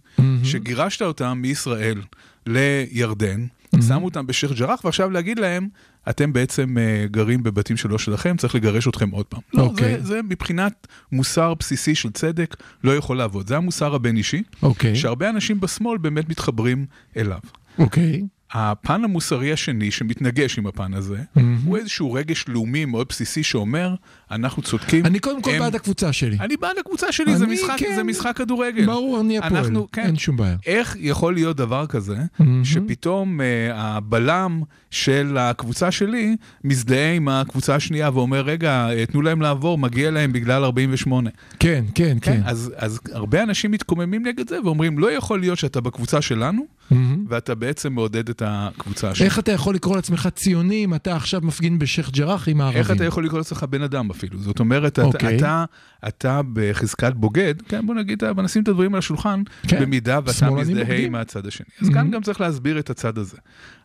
שגירשת 0.44 1.02
אותם 1.02 1.38
מישראל 1.42 2.02
לירדן, 2.46 3.46
שמו 3.88 4.04
אותם 4.04 4.26
בשייח' 4.26 4.52
ג'ראח, 4.52 4.84
ועכשיו 4.84 5.10
להגיד 5.10 5.38
להם, 5.38 5.68
אתם 6.10 6.32
בעצם 6.32 6.76
uh, 6.76 7.08
גרים 7.10 7.42
בבתים 7.42 7.76
שלא 7.76 7.98
שלכם, 7.98 8.36
צריך 8.36 8.54
לגרש 8.54 8.88
אתכם 8.88 9.10
עוד 9.10 9.26
פעם. 9.26 9.40
לא, 9.54 9.62
אוקיי. 9.62 10.00
זה, 10.00 10.06
זה 10.06 10.20
מבחינת 10.22 10.86
מוסר 11.12 11.54
בסיסי 11.54 11.94
של 11.94 12.10
צדק, 12.10 12.56
לא 12.84 12.96
יכול 12.96 13.16
לעבוד. 13.16 13.48
זה 13.48 13.56
המוסר 13.56 13.94
הבין-אישי, 13.94 14.42
אוקיי. 14.62 14.96
שהרבה 14.96 15.30
אנשים 15.30 15.60
בשמאל 15.60 15.98
באמת 15.98 16.28
מתחברים 16.28 16.86
אליו. 17.16 17.38
אוקיי. 17.78 18.22
הפן 18.52 19.04
המוסרי 19.04 19.52
השני 19.52 19.90
שמתנגש 19.90 20.58
עם 20.58 20.66
הפן 20.66 20.94
הזה, 20.94 21.18
הוא 21.64 21.76
איזשהו 21.76 22.12
רגש 22.12 22.44
לאומי 22.48 22.84
מאוד 22.84 23.06
בסיסי 23.08 23.42
שאומר, 23.42 23.94
אנחנו 24.30 24.62
צודקים. 24.62 25.06
אני 25.06 25.18
קודם 25.18 25.42
כל 25.42 25.50
הם- 25.50 25.58
בעד 25.58 25.74
הקבוצה 25.74 26.12
שלי. 26.12 26.36
אני 26.40 26.56
בעד 26.56 26.78
הקבוצה 26.80 27.12
שלי, 27.12 27.36
זה 27.36 27.46
משחק, 27.46 27.74
כן. 27.78 27.92
זה 27.96 28.02
משחק 28.04 28.36
כדורגל. 28.36 28.86
ברור, 28.86 29.20
אני 29.20 29.38
הפועל. 29.38 29.56
אנחנו- 29.56 29.86
כן. 29.92 30.02
אין 30.02 30.16
שום 30.16 30.36
בעיה. 30.36 30.56
איך 30.66 30.96
יכול 31.00 31.34
להיות 31.34 31.56
דבר 31.56 31.86
כזה, 31.86 32.16
שפתאום 32.64 33.40
uh, 33.40 33.44
הבלם 33.74 34.60
של 34.90 35.36
הקבוצה 35.40 35.90
שלי 35.90 36.36
מזדהה 36.64 37.12
עם 37.12 37.28
הקבוצה 37.28 37.74
השנייה 37.74 38.10
ואומר, 38.14 38.40
רגע, 38.40 38.88
אה, 38.90 39.06
תנו 39.06 39.22
להם 39.22 39.40
לעבור, 39.40 39.78
מגיע 39.78 40.10
להם 40.10 40.32
בגלל 40.32 40.64
48. 40.64 41.30
כן, 41.58 41.84
כן, 41.94 42.16
כן. 42.20 42.40
אז, 42.44 42.72
אז 42.76 43.00
הרבה 43.12 43.42
אנשים 43.42 43.70
מתקוממים 43.70 44.26
נגד 44.26 44.48
זה 44.48 44.62
ואומרים, 44.64 44.98
לא 44.98 45.12
יכול 45.12 45.40
להיות 45.40 45.58
שאתה 45.58 45.80
בקבוצה 45.80 46.22
שלנו, 46.22 46.66
מהמם. 46.90 47.24
ואתה 47.28 47.54
בעצם 47.54 47.92
מעודד 47.92 48.28
את 48.28 48.42
הקבוצה 48.46 49.10
השנייה. 49.10 49.30
איך 49.30 49.38
אתה 49.38 49.52
יכול 49.52 49.74
לקרוא 49.74 49.96
לעצמך 49.96 50.28
ציוני 50.34 50.84
אם 50.84 50.94
אתה 50.94 51.16
עכשיו 51.16 51.40
מפגין 51.44 51.78
בשייח' 51.78 52.10
ג'ראח 52.10 52.48
עם 52.48 52.60
הערבים? 52.60 52.80
איך 52.80 52.90
אתה 52.90 53.04
יכול 53.04 53.24
לקרוא 53.24 53.38
לעצמך 53.38 53.66
בן 53.70 53.82
אדם 53.82 54.10
אפילו? 54.10 54.38
זאת 54.38 54.60
אומרת, 54.60 54.92
אתה, 54.92 55.02
אוקיי. 55.02 55.36
אתה, 55.36 55.64
אתה 56.08 56.40
בחזקת 56.52 57.12
בוגד, 57.14 57.54
כן, 57.68 57.86
בוא 57.86 57.94
נגיד, 57.94 58.24
בוא 58.34 58.42
נשים 58.42 58.62
את 58.62 58.68
הדברים 58.68 58.94
על 58.94 58.98
השולחן, 58.98 59.42
כן. 59.68 59.80
במידה 59.80 60.18
ואתה 60.24 60.50
מזדהה 60.50 60.84
בוגדים. 60.84 61.04
עם 61.06 61.14
הצד 61.14 61.46
השני. 61.46 61.66
אז 61.80 61.88
כאן 61.88 62.10
גם 62.10 62.22
צריך 62.22 62.40
להסביר 62.40 62.78
את 62.78 62.90
הצד 62.90 63.18
הזה. 63.18 63.36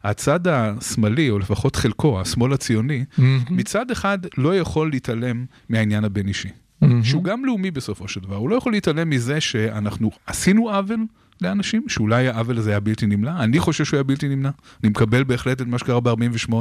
הצד 0.04 0.48
השמאלי, 0.48 1.30
או 1.30 1.40
לפחות 1.40 1.76
חלקו, 1.76 2.22
השמאל 2.22 2.54
הציוני, 2.54 3.06
מצד 3.50 3.92
אחד 3.92 4.18
לא 4.38 4.58
יכול 4.58 4.90
להתעלם 4.92 5.46
מהעניין 5.70 6.04
הבין-אישי. 6.04 6.50
שהוא 7.04 7.24
גם 7.24 7.46
לאומי 7.46 7.72
בסופו 7.72 8.08
של 8.08 8.20
דבר, 8.20 8.36
הוא 8.36 8.50
לא 8.50 8.56
יכול 8.56 8.72
להתעלם 8.72 9.10
מזה 9.10 9.42
שאנחנו 9.42 10.12
עשינו 10.28 10.70
עוול 10.70 11.06
לאנשים, 11.42 11.84
שאולי 11.88 12.28
העוול 12.28 12.58
הזה 12.58 12.70
היה 12.70 12.80
בלתי 12.80 13.06
נמנע, 13.06 13.44
אני 13.44 13.60
חושב 13.60 13.86
שהוא 13.86 13.98
היה 13.98 14.04
בלתי 14.04 14.28
נמנע, 14.28 14.50
אני 14.84 14.90
מקבל 14.90 15.24
בהחלט 15.24 15.62
את 15.62 15.68
מה 15.68 15.80
שקרה 15.80 16.00
ב-48 16.00 16.54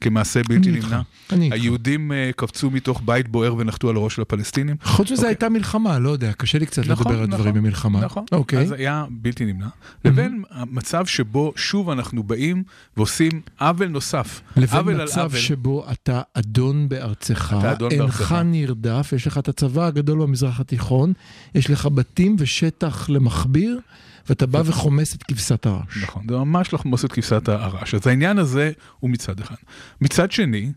כמעשה 0.00 0.40
בלתי 0.48 0.70
אני 0.70 0.80
נמנע. 0.80 1.00
אני. 1.32 1.50
היהודים 1.52 2.12
אה, 2.12 2.30
קפצו 2.36 2.70
מתוך 2.70 3.02
בית 3.04 3.28
בוער 3.28 3.54
ונחתו 3.54 3.90
על 3.90 3.96
הראש 3.96 4.14
של 4.14 4.22
הפלסטינים. 4.22 4.76
חוץ 4.82 5.10
מזה 5.10 5.14
אוקיי. 5.14 5.28
הייתה 5.28 5.48
מלחמה, 5.48 5.98
לא 5.98 6.10
יודע, 6.10 6.32
קשה 6.32 6.58
לי 6.58 6.66
קצת 6.66 6.86
נכון, 6.86 7.06
לדבר 7.06 7.22
על 7.22 7.26
נכון, 7.26 7.40
דברים 7.40 7.54
במלחמה. 7.54 8.00
נכון, 8.00 8.24
אוקיי. 8.32 8.58
אז 8.58 8.72
היה 8.72 9.04
בלתי 9.10 9.44
נמנע, 9.44 9.68
לבין 10.04 10.42
המצב 10.50 11.06
שבו 11.06 11.52
שוב 11.56 11.90
אנחנו 11.90 12.22
באים 12.22 12.62
ועושים 12.96 13.30
עוול 13.60 13.88
נוסף, 13.88 14.40
לבין 14.56 14.78
עוול 14.78 15.00
על 15.00 15.06
מצב. 15.06 15.34
שבו 15.34 15.84
אתה 15.92 16.22
אדון 16.34 16.88
בארצך, 16.88 17.56
אינך. 17.90 18.34
נרדף, 18.44 19.12
יש 19.16 19.26
לך 19.26 19.38
את 19.38 19.48
הצבא 19.48 19.86
הגדול 19.86 20.18
במזרח 20.18 20.60
התיכון, 20.60 21.12
יש 21.54 21.70
לך 21.70 21.86
בתים 21.86 22.36
ושטח 22.38 23.10
למכביר, 23.10 23.80
ואתה 24.28 24.46
בא 24.46 24.62
וחומס 24.64 25.14
את 25.14 25.22
כבשת 25.22 25.66
הרש. 25.66 26.02
נכון, 26.02 26.22
זה 26.28 26.36
ממש 26.36 26.74
לחמוס 26.74 27.04
את 27.04 27.12
כבשת 27.12 27.48
הרש. 27.48 27.94
אז 27.94 28.06
העניין 28.06 28.38
הזה 28.38 28.72
הוא 29.00 29.10
מצד 29.10 29.40
אחד. 29.40 29.56
מצד 30.00 30.32
שני, 30.32 30.72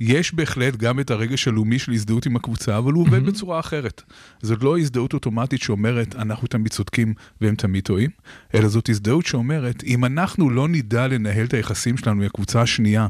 יש 0.00 0.34
בהחלט 0.34 0.76
גם 0.76 1.00
את 1.00 1.10
הרגש 1.10 1.48
הלאומי 1.48 1.78
של 1.78 1.92
הזדהות 1.92 2.26
עם 2.26 2.36
הקבוצה, 2.36 2.78
אבל 2.78 2.92
הוא 2.92 3.02
עובד 3.02 3.26
בצורה 3.26 3.60
אחרת. 3.60 4.02
זאת 4.42 4.62
לא 4.62 4.78
הזדהות 4.78 5.14
אוטומטית 5.14 5.62
שאומרת, 5.62 6.16
אנחנו 6.16 6.48
תמיד 6.48 6.72
צודקים 6.72 7.14
והם 7.40 7.54
תמיד 7.54 7.84
טועים, 7.84 8.10
אלא 8.54 8.68
זאת 8.68 8.88
הזדהות 8.88 9.26
שאומרת, 9.26 9.84
אם 9.84 10.04
אנחנו 10.04 10.50
לא 10.50 10.68
נדע 10.68 11.08
לנהל 11.08 11.44
את 11.44 11.54
היחסים 11.54 11.96
שלנו 11.96 12.20
עם 12.20 12.26
הקבוצה 12.26 12.62
השנייה 12.62 13.06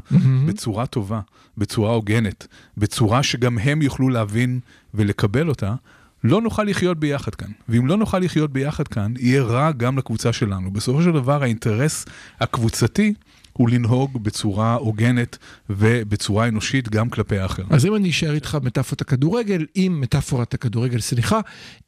בצורה 0.47 0.85
טובה, 0.85 1.19
בצורה 1.57 1.91
הוגנת, 1.91 2.47
בצורה 2.77 3.23
שגם 3.23 3.57
הם 3.57 3.81
יוכלו 3.81 4.09
להבין 4.09 4.59
ולקבל 4.93 5.49
אותה, 5.49 5.75
לא 6.23 6.41
נוכל 6.41 6.63
לחיות 6.63 6.99
ביחד 6.99 7.35
כאן. 7.35 7.47
ואם 7.69 7.87
לא 7.87 7.97
נוכל 7.97 8.19
לחיות 8.19 8.53
ביחד 8.53 8.87
כאן, 8.87 9.13
יהיה 9.19 9.43
רע 9.43 9.71
גם 9.71 9.97
לקבוצה 9.97 10.33
שלנו. 10.33 10.71
בסופו 10.71 11.01
של 11.01 11.11
דבר, 11.11 11.43
האינטרס 11.43 12.05
הקבוצתי 12.39 13.13
הוא 13.53 13.69
לנהוג 13.69 14.23
בצורה 14.23 14.73
הוגנת 14.73 15.37
ובצורה 15.69 16.47
אנושית 16.47 16.89
גם 16.89 17.09
כלפי 17.09 17.37
האחר. 17.37 17.63
אז 17.69 17.85
אם 17.85 17.95
אני 17.95 18.09
אשאר 18.09 18.33
איתך 18.33 18.57
מטאפורת 18.63 19.01
הכדורגל, 19.01 19.65
אם 19.75 19.97
מטאפורת 20.01 20.53
הכדורגל, 20.53 20.99
סליחה, 20.99 21.39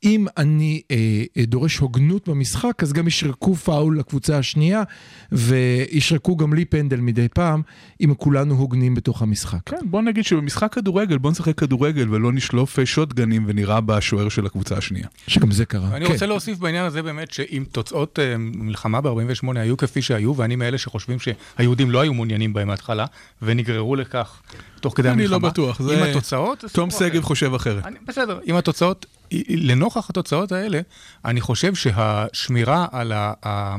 אם 0.04 0.26
אני 0.38 0.82
אה, 0.92 1.24
אה, 1.38 1.46
דורש 1.46 1.78
הוגנות 1.78 2.30
במשחק, 2.30 2.84
אז 2.84 2.94
גם 2.94 3.08
ישרקו 3.08 3.56
פאול 3.56 4.00
לקבוצה 4.00 4.38
השנייה, 4.38 4.84
וישרקו 5.32 6.38
גם 6.38 6.54
לי 6.54 6.66
פנדל 6.66 7.00
מדי 7.00 7.28
פעם, 7.34 7.62
אם 8.02 8.14
כולנו 8.18 8.56
הוגנים 8.56 8.96
בתוך 8.96 9.22
המשחק. 9.22 9.60
כן, 9.66 9.78
בוא 9.84 10.02
נגיד 10.02 10.26
שבמשחק 10.26 10.74
כדורגל, 10.74 11.18
בוא 11.18 11.32
נשחק 11.32 11.58
כדורגל 11.58 12.10
ולא 12.10 12.32
נשלוף 12.32 12.80
אה, 12.80 12.86
שוטגנים 12.86 13.44
ונירה 13.48 13.82
בשוער 13.82 14.30
של 14.30 14.46
הקבוצה 14.46 14.78
השנייה. 14.78 15.08
שגם 15.28 15.52
זה 15.52 15.66
קרה. 15.66 15.96
אני 15.96 16.06
כן. 16.06 16.12
רוצה 16.12 16.26
להוסיף 16.26 16.58
בעניין 16.58 16.86
הזה 16.86 17.02
באמת, 17.02 17.32
שאם 17.32 17.64
תוצאות 17.72 18.20
אה, 18.20 18.36
מלחמה 18.38 19.02
ב-48 19.02 19.48
היו 19.56 19.78
כפי 19.78 20.02
שהיו, 20.02 20.36
ואני 20.38 20.56
מאלה 20.56 20.78
שחושבים 20.78 21.20
שהיהודים 21.58 21.92
לא 21.92 22.02
היו 22.02 22.14
מעוניינים 22.14 22.54
בהם 22.54 22.68
מההתחלה, 22.68 23.06
ונגררו 23.42 23.96
לכך 23.96 24.42
תוך 24.80 24.94
כדי 24.98 25.10
אני 25.10 25.24
המלחמה. 25.24 25.38
לא 25.38 25.50
בטוח, 25.50 25.82
עם 25.82 25.88
זה- 25.88 26.04
התוצאות... 26.12 26.62
זה 26.62 26.74
תום. 26.74 26.92
שגב 26.92 27.22
חושב 27.22 27.54
אחרת. 27.54 27.86
אני, 27.86 27.96
בסדר, 28.08 28.40
עם 28.44 28.56
התוצאות, 28.56 29.06
לנוכח 29.50 30.10
התוצאות 30.10 30.52
האלה, 30.52 30.80
אני 31.26 31.42
חושב 31.42 31.76
שהשמירה 31.76 32.88
על, 32.92 33.12
ה, 33.12 33.34
ה, 33.46 33.76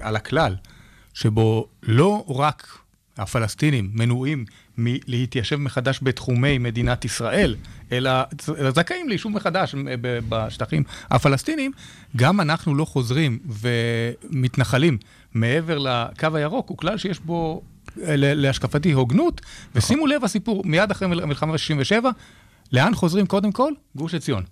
על 0.00 0.16
הכלל, 0.16 0.54
שבו 1.14 1.68
לא 1.82 2.24
רק 2.28 2.78
הפלסטינים 3.18 3.90
מנועים 3.94 4.44
מלהתיישב 4.78 5.56
מחדש 5.56 6.00
בתחומי 6.02 6.58
מדינת 6.58 7.04
ישראל, 7.04 7.56
אלא 7.92 8.10
זכאים 8.74 9.08
ליישוב 9.08 9.32
מחדש 9.32 9.74
בשטחים 10.28 10.82
הפלסטינים, 11.10 11.72
גם 12.16 12.40
אנחנו 12.40 12.74
לא 12.74 12.84
חוזרים 12.84 13.38
ומתנחלים 13.48 14.98
מעבר 15.34 15.78
לקו 15.78 16.28
הירוק, 16.34 16.68
הוא 16.68 16.76
כלל 16.78 16.98
שיש 16.98 17.20
בו, 17.20 17.62
להשקפתי, 17.96 18.92
הוגנות, 18.92 19.40
ושימו 19.74 20.06
לב 20.06 20.24
הסיפור, 20.24 20.62
מיד 20.64 20.90
אחרי 20.90 21.08
מל- 21.08 21.24
מלחמה 21.24 21.52
ב-67, 21.52 22.04
לאן 22.72 22.94
חוזרים 22.94 23.26
קודם 23.26 23.52
כל? 23.52 23.72
גוש 23.96 24.14
עציון. 24.14 24.42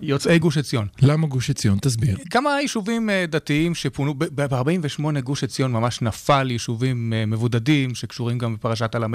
יוצאי 0.00 0.38
גוש 0.38 0.58
עציון. 0.58 0.86
למה 1.02 1.26
גוש 1.26 1.50
עציון? 1.50 1.78
תסביר. 1.78 2.16
כמה 2.30 2.60
יישובים 2.60 3.10
אה, 3.10 3.24
דתיים 3.28 3.74
שפונו, 3.74 4.14
ב-48 4.18 5.20
גוש 5.20 5.44
עציון 5.44 5.72
ממש 5.72 6.02
נפל 6.02 6.50
יישובים 6.50 7.12
אה, 7.12 7.26
מבודדים, 7.26 7.94
שקשורים 7.94 8.38
גם 8.38 8.54
בפרשת 8.54 8.94
הל"ה, 8.94 9.06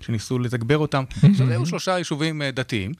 שניסו 0.00 0.38
לתגבר 0.38 0.78
אותם. 0.78 1.04
אז 1.40 1.50
היו 1.50 1.66
שלושה 1.66 1.98
יישובים 1.98 2.42
אה, 2.42 2.50
דתיים, 2.50 2.92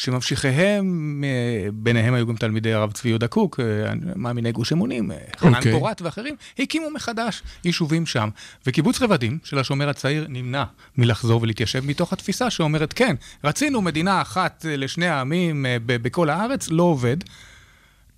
שממשיכיהם, 0.00 1.24
אה, 1.24 1.70
ביניהם 1.72 2.14
היו 2.14 2.26
גם 2.26 2.36
תלמידי 2.36 2.72
הרב 2.72 2.92
צבי 2.92 3.08
יהודה 3.08 3.26
קוק, 3.28 3.60
אה, 3.60 3.92
מאמיני 4.16 4.52
גוש 4.52 4.72
אמונים, 4.72 5.12
אה, 5.12 5.16
חנן 5.36 5.54
אוקיי. 5.54 5.72
פורת 5.72 6.02
ואחרים, 6.02 6.34
הקימו 6.58 6.90
מחדש 6.90 7.42
יישובים 7.64 8.06
שם. 8.06 8.28
וקיבוץ 8.66 9.02
רבדים 9.02 9.38
של 9.44 9.58
השומר 9.58 9.88
הצעיר 9.88 10.26
נמנע 10.28 10.64
מלחזור 10.96 11.42
ולהתיישב 11.42 11.86
מתוך 11.86 12.12
התפיסה 12.12 12.50
שאומרת, 12.50 12.92
כן, 12.92 13.16
רצינו 13.44 13.82
מדינה 13.82 14.22
אחת 14.22 14.64
לשני 14.68 15.06
העמים 15.06 15.66
בכל 15.86 16.30
הארץ, 16.30 16.68
לא 16.70 16.82
עובד. 16.82 17.16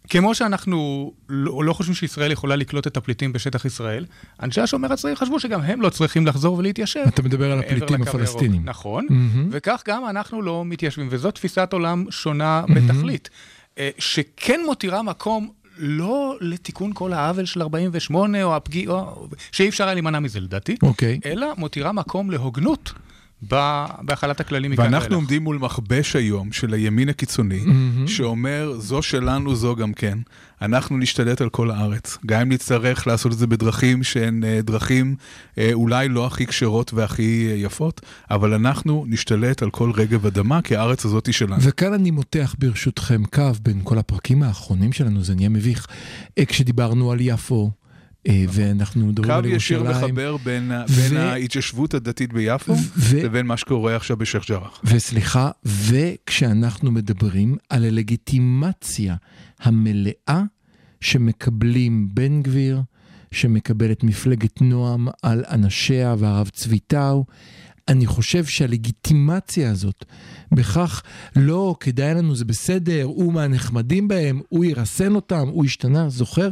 כמו 0.09 0.35
שאנחנו 0.35 1.13
לא, 1.29 1.65
לא 1.65 1.73
חושבים 1.73 1.95
שישראל 1.95 2.33
יכולה 2.33 2.57
לקלוט 2.57 2.87
את 2.87 2.97
הפליטים 2.97 3.33
בשטח 3.33 3.65
ישראל, 3.65 4.05
אנשי 4.43 4.61
השומר 4.61 4.93
הצעיר 4.93 5.15
חשבו 5.15 5.41
שגם 5.41 5.61
הם 5.61 5.81
לא 5.81 5.89
צריכים 5.89 6.27
לחזור 6.27 6.59
ולהתיישב. 6.59 7.05
אתה 7.09 7.23
מדבר 7.23 7.53
על 7.53 7.59
הפליטים 7.59 8.03
הפלסטינים. 8.03 8.53
הירוק. 8.53 8.69
נכון, 8.69 9.07
מהמם. 9.11 9.49
וכך 9.51 9.83
גם 9.89 10.09
אנחנו 10.09 10.43
לא 10.43 10.65
מתיישבים, 10.65 11.09
וזו 11.11 11.31
תפיסת 11.31 11.73
עולם 11.73 12.05
שונה 12.11 12.63
בתכלית, 12.75 13.31
אה, 13.79 13.91
שכן 13.99 14.61
מותירה 14.67 15.03
מקום 15.03 15.51
לא 15.79 16.37
לתיקון 16.41 16.91
כל 16.95 17.13
העוול 17.13 17.45
של 17.45 17.63
48, 17.63 18.43
או 18.43 18.57
הפגיעה, 18.57 19.05
שאי 19.53 19.69
אפשר 19.69 19.85
היה 19.85 19.95
להימנע 19.95 20.21
מזה 20.21 20.41
לדעתי, 20.41 20.77
אוקיי. 20.83 21.21
אלא 21.27 21.47
מותירה 21.57 21.93
מקום 21.93 22.31
להוגנות 22.31 22.93
בהחלת 23.43 24.41
הכללים 24.41 24.71
מכאן 24.71 24.85
ואנחנו 24.85 25.01
ואילך. 25.01 25.15
עומדים 25.15 25.43
מול 25.43 25.59
מכבש 25.59 26.17
היום 26.17 26.53
של 26.53 26.75
הימין 26.75 27.09
הקיצוני, 27.09 27.65
מהמם. 27.65 28.09
שאומר, 28.09 28.75
זו 28.79 29.03
שלנו, 29.03 29.55
זו 29.55 29.77
גם 29.77 29.93
כן. 29.93 30.19
אנחנו 30.63 30.99
נשתלט 30.99 31.41
על 31.41 31.49
כל 31.49 31.71
הארץ. 31.71 32.19
גם 32.27 32.41
אם 32.41 32.53
נצטרך 32.53 33.07
לעשות 33.07 33.33
את 33.33 33.39
זה 33.39 33.47
בדרכים 33.47 34.03
שהן 34.03 34.45
אה, 34.45 34.61
דרכים 34.63 35.17
אה, 35.59 35.71
אולי 35.73 36.09
לא 36.09 36.27
הכי 36.27 36.47
כשרות 36.47 36.95
והכי 36.95 37.49
אה, 37.51 37.57
יפות, 37.57 38.01
אבל 38.31 38.55
אנחנו 38.55 39.05
נשתלט 39.09 39.63
על 39.63 39.71
כל 39.71 39.93
רגב 39.95 40.27
אדמה, 40.27 40.63
כי 40.63 40.77
הארץ 40.77 41.05
הזאת 41.05 41.27
היא 41.27 41.33
שלנו. 41.33 41.63
וכאן 41.63 41.93
אני 41.93 42.11
מותח 42.11 42.55
ברשותכם 42.59 43.25
קו 43.25 43.51
בין 43.63 43.81
כל 43.85 43.99
הפרקים 43.99 44.43
האחרונים 44.43 44.93
שלנו, 44.93 45.23
זה 45.23 45.35
נהיה 45.35 45.49
מביך. 45.49 45.87
כשדיברנו 46.47 47.13
על 47.13 47.19
יפו, 47.21 47.71
ואנחנו 48.29 49.07
מדברים 49.07 49.31
קו 49.31 49.39
על 49.39 49.45
ישיר 49.47 49.79
ירושלים, 49.79 50.05
מחבר 50.05 50.37
בין, 50.37 50.73
ו- 50.89 50.93
בין 50.93 51.17
ההתיישבות 51.17 51.95
הדתית 51.95 52.33
ביפו 52.33 52.75
ו- 52.97 53.23
לבין 53.23 53.47
מה 53.47 53.57
שקורה 53.57 53.97
עכשיו 53.97 54.17
בשייח' 54.17 54.49
ג'ראח. 54.51 54.81
וסליחה, 54.85 55.51
וכשאנחנו 55.65 56.91
מדברים 56.91 57.57
על 57.69 57.85
הלגיטימציה 57.85 59.17
המלאה 59.61 60.43
שמקבלים 61.01 62.09
בן 62.15 62.43
גביר, 62.43 62.83
שמקבלת 63.33 64.05
מפלגת 64.05 64.61
נועם 64.63 65.09
על 65.23 65.45
אנשיה 65.51 66.15
והרב 66.19 66.49
צבי 66.49 66.79
טאו, 66.79 67.25
אני 67.89 68.07
חושב 68.07 68.45
שהלגיטימציה 68.45 69.71
הזאת, 69.71 70.05
בכך 70.53 71.03
לא 71.37 71.77
כדאי 71.81 72.15
לנו, 72.15 72.35
זה 72.35 72.45
בסדר, 72.45 73.03
הוא 73.03 73.33
מהנחמדים 73.33 74.09
בהם, 74.09 74.41
הוא 74.49 74.65
ירסן 74.65 75.15
אותם, 75.15 75.49
הוא 75.49 75.65
השתנה, 75.65 76.09
זוכר? 76.09 76.49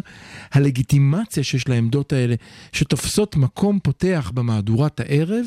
הלגיטימציה 0.53 1.45
שיש 1.45 1.69
לעמדות 1.69 2.13
האלה, 2.13 2.35
שתופסות 2.73 3.37
מקום 3.37 3.79
פותח 3.83 4.33
במהדורת 4.35 5.01
הערב, 5.01 5.47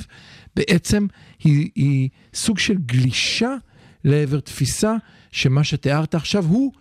בעצם 0.55 1.07
היא, 1.43 1.69
היא 1.75 2.09
סוג 2.33 2.59
של 2.59 2.77
גלישה 2.85 3.55
לעבר 4.03 4.39
תפיסה 4.39 4.95
שמה 5.31 5.63
שתיארת 5.63 6.15
עכשיו 6.15 6.45
הוא 6.45 6.71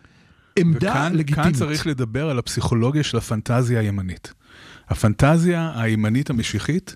עמדה 0.58 0.90
וכאן 0.90 1.12
לגיטימית. 1.14 1.56
כאן 1.56 1.66
צריך 1.66 1.86
לדבר 1.86 2.30
על 2.30 2.38
הפסיכולוגיה 2.38 3.02
של 3.02 3.16
הפנטזיה 3.16 3.80
הימנית. 3.80 4.32
הפנטזיה 4.88 5.72
הימנית 5.76 6.30
המשיחית 6.30 6.94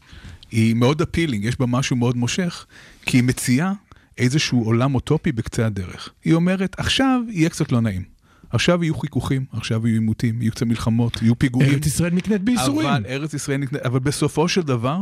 היא 0.50 0.74
מאוד 0.74 1.02
אפילינג, 1.02 1.44
יש 1.44 1.60
בה 1.60 1.66
משהו 1.66 1.96
מאוד 1.96 2.16
מושך, 2.16 2.66
כי 3.02 3.16
היא 3.16 3.24
מציעה 3.24 3.72
איזשהו 4.18 4.64
עולם 4.64 4.94
אוטופי 4.94 5.32
בקצה 5.32 5.66
הדרך. 5.66 6.10
היא 6.24 6.34
אומרת, 6.34 6.74
עכשיו 6.78 7.20
יהיה 7.28 7.48
קצת 7.48 7.72
לא 7.72 7.80
נעים. 7.80 8.02
עכשיו 8.50 8.84
יהיו 8.84 8.94
חיכוכים, 8.94 9.44
עכשיו 9.52 9.86
יהיו 9.86 9.94
עימותים, 9.94 10.42
יהיו 10.42 10.52
קצת 10.52 10.66
מלחמות, 10.66 11.22
יהיו 11.22 11.38
פיגועים. 11.38 11.70
ארץ 11.70 11.86
ישראל 11.86 12.12
נקנית 12.14 12.42
בייסורים. 12.42 12.88
אבל 12.88 13.06
ארץ 13.08 13.34
ישראל 13.34 13.56
נקנית, 13.56 13.82
אבל 13.82 13.98
בסופו 13.98 14.48
של 14.48 14.62
דבר, 14.62 14.98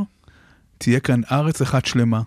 תהיה 0.78 1.00
כאן 1.00 1.20
ארץ 1.33 1.62
אחת 1.62 1.87
שלמה, 1.87 2.22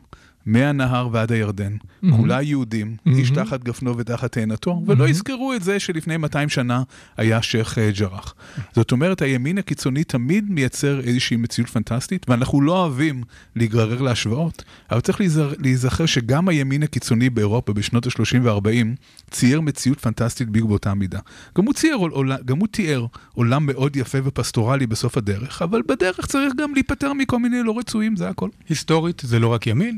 מהנהר 0.47 1.10
ועד 1.12 1.31
הירדן, 1.31 1.75
כולה 2.10 2.41
יהודים, 2.41 2.95
איש 3.07 3.31
תחת 3.31 3.63
גפנו 3.63 3.97
ותחת 3.97 4.31
תאנתו, 4.31 4.81
ולא 4.88 5.10
יזכרו 5.10 5.53
את 5.53 5.63
זה 5.63 5.79
שלפני 5.79 6.17
200 6.17 6.49
שנה 6.49 6.83
היה 7.17 7.41
שייח' 7.41 7.77
אה, 7.77 7.91
ג'ראח. 7.91 8.33
זאת 8.75 8.91
אומרת, 8.91 9.21
הימין 9.21 9.57
הקיצוני 9.57 10.03
תמיד 10.03 10.45
מייצר 10.49 10.99
איזושהי 10.99 11.38
מציאות 11.38 11.69
פנטסטית, 11.69 12.25
ואנחנו 12.29 12.62
לא 12.62 12.81
אוהבים 12.81 13.23
להיגרר 13.55 14.01
להשוואות, 14.01 14.63
אבל 14.91 14.99
צריך 14.99 15.21
להיזכר, 15.60 16.05
שגם 16.05 16.49
הימין 16.49 16.83
הקיצוני 16.83 17.29
באירופה 17.29 17.73
בשנות 17.73 18.05
ה-30 18.05 18.39
וה-40 18.43 18.88
צייר 19.31 19.62
מציאות 19.62 19.99
פנטסטית 19.99 20.49
בדיוק 20.49 20.69
באותה 20.69 20.93
מידה. 20.93 21.19
גם 21.57 21.65
הוא, 21.65 21.73
צייר, 21.73 21.97
גם 22.45 22.60
הוא 22.60 22.67
תיאר 22.67 23.05
עולם 23.33 23.65
מאוד 23.65 23.95
יפה 23.95 24.17
ופסטורלי 24.23 24.88
בסוף 24.88 25.17
הדרך, 25.17 25.62
אבל 25.62 25.81
בדרך 25.88 26.25
צריך 26.25 26.53
גם 26.57 26.73
להיפטר 26.73 27.13
מכל 27.13 27.39
מיני 27.39 27.63
לא 27.63 27.77
רצויים, 27.77 28.15
זה 28.15 28.29
הכל. 28.29 28.49
היסטורית 28.69 29.21
זה 29.25 29.39
לא 29.39 29.47
רק 29.47 29.67
ימין. 29.67 29.97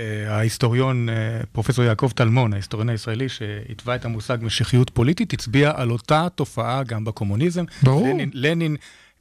אה, 0.00 0.36
ההיסטוריון, 0.36 1.08
אה, 1.08 1.14
פרופסור 1.52 1.84
יעקב 1.84 2.10
טלמון, 2.14 2.52
ההיסטוריון 2.52 2.88
הישראלי 2.88 3.28
שהתווה 3.28 3.94
את 3.94 4.04
המושג 4.04 4.38
משיחיות 4.42 4.90
פוליטית, 4.90 5.32
הצביע 5.32 5.72
על 5.76 5.90
אותה 5.90 6.26
תופעה 6.34 6.82
גם 6.82 7.04
בקומוניזם. 7.04 7.64
ברור. 7.82 8.08
לנין, 8.08 8.30
לנין 8.34 8.76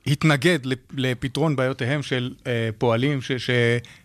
התנגד 0.07 0.59
לפ- 0.65 0.77
לפתרון 0.97 1.55
בעיותיהם 1.55 2.01
של 2.03 2.31
אה, 2.47 2.69
פועלים 2.77 3.21
ש, 3.21 3.31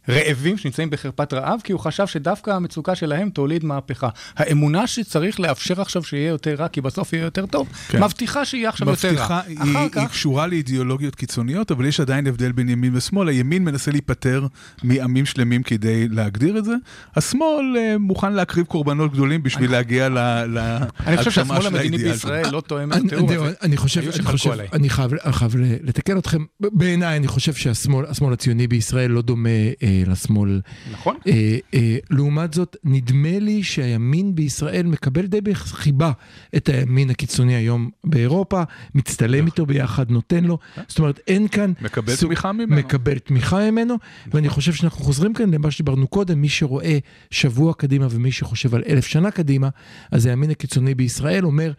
שרעבים, 0.09 0.59
שנמצאים 0.59 0.91
בחרפת 0.91 1.33
רעב, 1.33 1.61
כי 1.65 1.73
הוא 1.73 1.81
חשב 1.81 2.07
שדווקא 2.07 2.51
המצוקה 2.51 2.95
שלהם 2.95 3.31
תוליד 3.31 3.65
מהפכה. 3.65 4.09
האמונה 4.37 4.87
שצריך 4.87 5.41
לאפשר 5.41 5.81
עכשיו 5.81 6.03
שיהיה 6.03 6.29
יותר 6.29 6.55
רע, 6.55 6.69
כי 6.69 6.81
בסוף 6.81 7.13
יהיה 7.13 7.25
יותר 7.25 7.47
טוב, 7.47 7.69
כן. 7.89 8.03
מבטיחה 8.05 8.45
שיהיה 8.45 8.69
עכשיו 8.69 8.89
יותר 8.91 9.09
רע. 9.09 9.13
מבטיחה, 9.15 9.41
היא, 9.47 9.59
היא 9.79 9.89
כך... 9.93 10.11
קשורה 10.11 10.47
לאידיאולוגיות 10.47 11.15
קיצוניות, 11.15 11.71
אבל 11.71 11.87
יש 11.87 12.01
עדיין 12.01 12.27
הבדל 12.27 12.53
בין 12.53 12.69
ימין 12.69 12.97
ושמאל. 12.97 13.29
הימין 13.29 13.65
מנסה 13.65 13.91
להיפטר 13.91 14.47
מעמים 14.83 15.27
שלמים 15.27 15.63
כדי 15.63 16.09
להגדיר 16.09 16.59
את 16.59 16.65
זה. 16.65 16.75
השמאל 17.17 17.77
אה, 17.79 17.99
מוכן 17.99 18.33
להקריב 18.33 18.67
קורבנות 18.67 19.13
גדולים 19.13 19.43
בשביל 19.43 19.71
להגיע 19.71 20.09
ל- 20.09 20.19
ל- 20.59 20.79
אני 21.07 21.17
חושב 21.17 21.31
שהשמאל 21.31 21.67
המדיני 21.67 21.99
בישראל 21.99 22.51
לא 22.51 22.61
תואם 22.61 22.93
את 22.93 22.97
אני, 22.97 23.07
התיאור 23.07 23.29
אני, 23.29 23.37
הזה. 23.37 23.55
אני 23.63 23.77
חושב, 23.77 24.01
אני. 24.01 24.67
אני 24.73 24.91
חייב, 24.91 25.11
אני 25.25 25.84
לתקן 25.85 26.19
אתכם. 26.19 26.45
בעיניי, 26.61 27.17
אני 27.17 27.29
חושב 27.29 27.55
שהשמאל 27.55 28.07
השמאל 28.07 28.33
הציוני 28.33 28.67
בישראל 28.67 29.11
לא 29.11 29.23
דומה 29.23 29.49
אה, 29.83 30.03
לשמאל. 30.07 30.61
נכון? 30.93 31.17
אה, 31.27 31.59
אה, 31.75 31.97
לעומת 32.11 32.55
זאת, 32.55 32.77
נדמה 32.85 33.39
לי 33.39 33.63
שהימין 33.63 34.35
בישראל 34.35 34.87
מקבל 34.87 35.27
די 35.27 35.41
בחיבה 35.41 36.13
את 36.57 36.69
הימין 36.69 37.11
הקיצוני 37.11 37.55
היום 37.55 37.91
באירופה, 38.05 38.63
מצטלם 38.95 39.47
איתו 39.47 39.67
ביחד, 39.67 40.11
נותן 40.11 40.45
לו. 40.45 40.59
זאת 40.89 40.99
אומרת, 40.99 41.21
אין 41.27 41.49
כאן... 41.49 41.73
מקבל 41.83 42.15
סוג- 42.15 42.27
תמיכה 42.29 42.53
ממנו. 42.53 42.77
מקבל 42.77 43.19
תמיכה 43.19 43.71
ממנו, 43.71 43.95
ואני 44.33 44.49
חושב 44.49 44.73
שאנחנו 44.73 45.05
חוזרים 45.05 45.35
כאן 45.35 45.55
למה 45.55 45.71
שדיברנו 45.71 46.07
קודם, 46.09 46.41
מי 46.41 46.49
שרואה 46.49 46.99
שבוע 47.31 47.75
קדימה 47.75 48.07
ומי 48.11 48.33
שחושב 48.33 48.75
על 48.75 48.83
אלף 48.89 49.07
שנה 49.07 49.31
קדימה, 49.31 49.69
אז 50.13 50.27
הימין 50.27 50.51
הקיצוני 50.51 50.95
בישראל 50.95 51.45
אומר, 51.45 51.73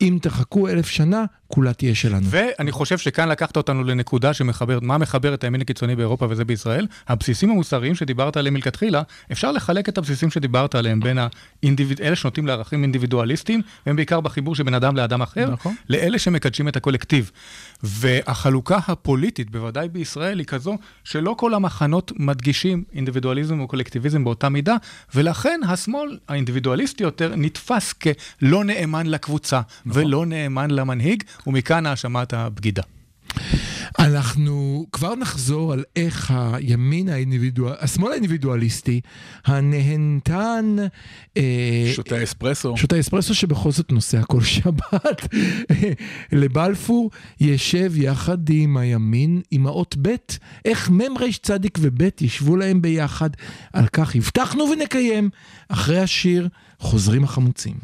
אם 0.00 0.18
תחכו 0.22 0.68
אלף 0.68 0.86
שנה, 0.88 1.24
כולה 1.50 1.72
תהיה 1.72 1.94
שלנו. 1.94 2.26
ואני 2.30 2.72
חושב 2.72 2.98
שכאן 2.98 3.28
לקחת 3.28 3.56
אותנו 3.56 3.84
לנקודה 3.84 4.34
שמחברת, 4.34 4.82
מה 4.82 4.98
מחבר 4.98 5.34
את 5.34 5.44
הימין 5.44 5.60
הקיצוני 5.60 5.96
באירופה 5.96 6.26
וזה 6.30 6.44
בישראל? 6.44 6.86
הבסיסים 7.08 7.50
המוסריים 7.50 7.94
שדיברת 7.94 8.36
עליהם 8.36 8.54
מלכתחילה, 8.54 9.02
אפשר 9.32 9.52
לחלק 9.52 9.88
את 9.88 9.98
הבסיסים 9.98 10.30
שדיברת 10.30 10.74
עליהם 10.74 11.00
בין 11.00 11.18
האינדיביד... 11.62 12.00
אלה 12.00 12.16
שנוטים 12.16 12.46
לערכים 12.46 12.82
אינדיבידואליסטיים, 12.82 13.62
והם 13.86 13.96
בעיקר 13.96 14.20
בחיבור 14.20 14.54
שבין 14.54 14.74
אדם 14.74 14.96
לאדם 14.96 15.22
אחר, 15.22 15.50
נכון. 15.50 15.74
לאלה 15.88 16.18
שמקדשים 16.18 16.68
את 16.68 16.76
הקולקטיב. 16.76 17.30
והחלוקה 17.82 18.78
הפוליטית, 18.86 19.50
בוודאי 19.50 19.88
בישראל, 19.88 20.38
היא 20.38 20.46
כזו 20.46 20.78
שלא 21.04 21.34
כל 21.38 21.54
המחנות 21.54 22.12
מדגישים 22.16 22.84
אינדיבידואליזם 22.94 23.60
או 23.60 23.68
קולקטיביזם 23.68 24.24
באותה 24.24 24.48
מידה, 24.48 24.76
ולכן 25.14 25.60
השמאל 25.68 26.18
האינדיבידואליסטי 26.28 27.02
יותר 27.02 27.32
נתפס 27.36 27.92
כלא 27.92 28.64
נאמן 28.64 29.06
לקבוצה, 29.06 29.60
ולא 29.86 30.26
נאמן 30.26 30.70
למנהיג, 30.70 31.22
ומכאן 31.46 31.86
האשמת 31.86 32.32
הבגידה. 32.32 32.82
אנחנו 33.98 34.86
כבר 34.92 35.14
נחזור 35.14 35.72
על 35.72 35.84
איך 35.96 36.34
הימין 36.36 37.08
האינדיבידואל, 37.08 37.74
השמאל 37.78 38.12
האינדיבידואליסטי, 38.12 39.00
הנהנתן, 39.44 40.76
אה, 41.36 41.92
שותה 41.94 42.22
אספרסו. 42.22 42.76
שותה 42.76 43.00
אספרסו 43.00 43.34
שבכל 43.34 43.70
זאת 43.70 43.92
נוסע 43.92 44.22
כל 44.22 44.42
שבת 44.42 45.28
לבלפור, 46.32 47.10
ישב 47.40 47.92
יחד 47.96 48.50
עם 48.50 48.76
הימין, 48.76 49.40
עם 49.50 49.66
האות 49.66 49.96
ב', 50.02 50.14
איך 50.64 50.90
מ' 50.90 51.18
ר' 51.20 51.32
צדיק 51.42 51.78
וב' 51.80 52.02
ישבו 52.20 52.56
להם 52.56 52.82
ביחד, 52.82 53.30
על 53.72 53.86
כך 53.86 54.16
הבטחנו 54.16 54.64
ונקיים, 54.72 55.30
אחרי 55.68 55.98
השיר 55.98 56.48
חוזרים 56.78 57.24
החמוצים. 57.24 57.74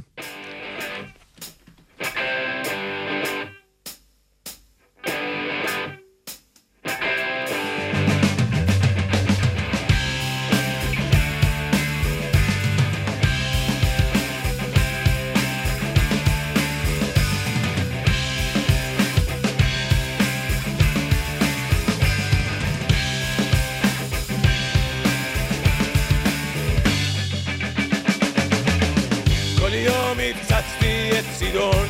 צידון 31.56 31.88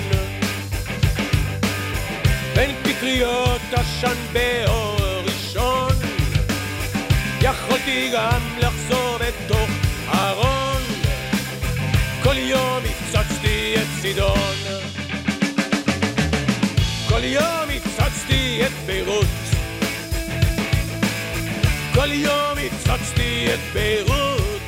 בין 2.54 2.70
פטריות 2.82 3.60
עשן 3.72 4.16
באור 4.32 4.96
ראשון 5.24 5.92
יכולתי 7.40 8.10
גם 8.14 8.40
לחזור 8.58 9.18
לתוך 9.20 9.70
ארון. 10.14 10.82
כל 12.22 12.36
יום 12.36 12.82
הפצצתי 12.84 13.74
את 13.74 13.86
צידון. 14.02 14.56
כל 17.08 17.24
יום 17.24 17.68
הפצצתי 17.76 18.60
את 18.66 18.72
ביירות. 18.86 19.26
כל 21.94 22.12
יום 22.12 22.58
הפצצתי 22.66 23.46
את 23.54 23.60
ביירות. 23.72 24.60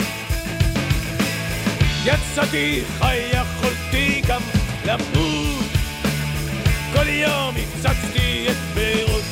יצאתי 2.05 2.82
חי, 2.99 3.16
יכולתי 3.32 4.22
גם 4.28 4.58
למות 4.89 5.68
כל 6.93 7.09
יום 7.09 7.55
הפצצתי 7.57 8.47
את 8.51 8.57
ביירות. 8.74 9.24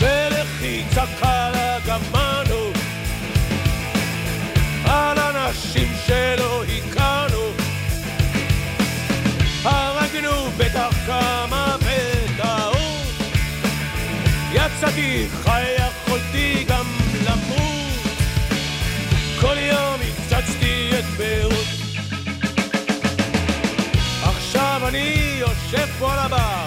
בלחיצה 0.00 1.04
קלה 1.20 1.78
גמרנו 1.86 2.72
על 4.84 5.18
אנשים 5.18 5.88
שלא 6.06 6.64
הכרנו. 6.64 7.50
הרגנו 9.64 10.50
בטח 10.56 10.90
כמה 11.06 11.76
בטעות. 11.78 12.78
יצאתי 14.52 15.26
חי, 15.42 15.64
יכולתי 15.78 16.64
גם 16.68 16.86
למות. 17.24 18.18
כל 19.40 19.56
יום 19.58 20.00
הפצצתי 20.00 20.90
את 20.98 21.04
ביירות 21.04 21.67
אני 24.88 25.36
יושב 25.40 25.86
פה 25.98 26.12
על 26.12 26.18
הבר. 26.18 26.66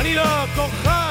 אני 0.00 0.14
לא 0.14 0.46
כוכב, 0.54 1.01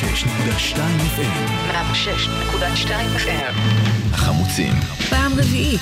106.2 0.00 0.04
FM, 1.16 1.50
106.2 1.72 2.90
FM. 3.16 3.54
החמוצים, 4.12 4.72
פעם 5.10 5.32
רביעית. 5.32 5.80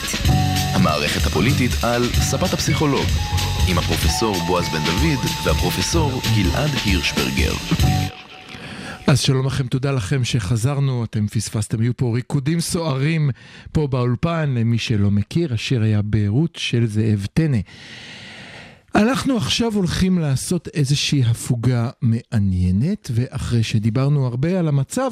המערכת 0.74 1.26
הפוליטית 1.26 1.70
על 1.82 2.02
ספת 2.04 2.52
הפסיכולוג, 2.52 3.06
עם 3.68 3.78
הפרופסור 3.78 4.36
בועז 4.46 4.68
בן 4.68 4.84
דוד 4.84 5.24
והפרופסור 5.44 6.20
גלעד 6.36 6.70
הירשברגר. 6.84 7.52
אז 9.06 9.20
שלום 9.20 9.46
לכם, 9.46 9.66
תודה 9.66 9.92
לכם 9.92 10.24
שחזרנו, 10.24 11.04
אתם 11.04 11.26
פספסתם, 11.26 11.80
היו 11.80 11.96
פה 11.96 12.12
ריקודים 12.14 12.60
סוערים 12.60 13.30
פה 13.72 13.86
באולפן, 13.86 14.54
למי 14.58 14.78
שלא 14.78 15.10
מכיר, 15.10 15.54
השיר 15.54 15.82
היה 15.82 16.02
ביירות 16.02 16.56
של 16.56 16.86
זאב 16.86 17.26
טנא. 17.34 17.58
אנחנו 18.98 19.36
עכשיו 19.36 19.74
הולכים 19.74 20.18
לעשות 20.18 20.68
איזושהי 20.74 21.22
הפוגה 21.24 21.90
מעניינת, 22.02 23.10
ואחרי 23.14 23.62
שדיברנו 23.62 24.26
הרבה 24.26 24.58
על 24.58 24.68
המצב, 24.68 25.10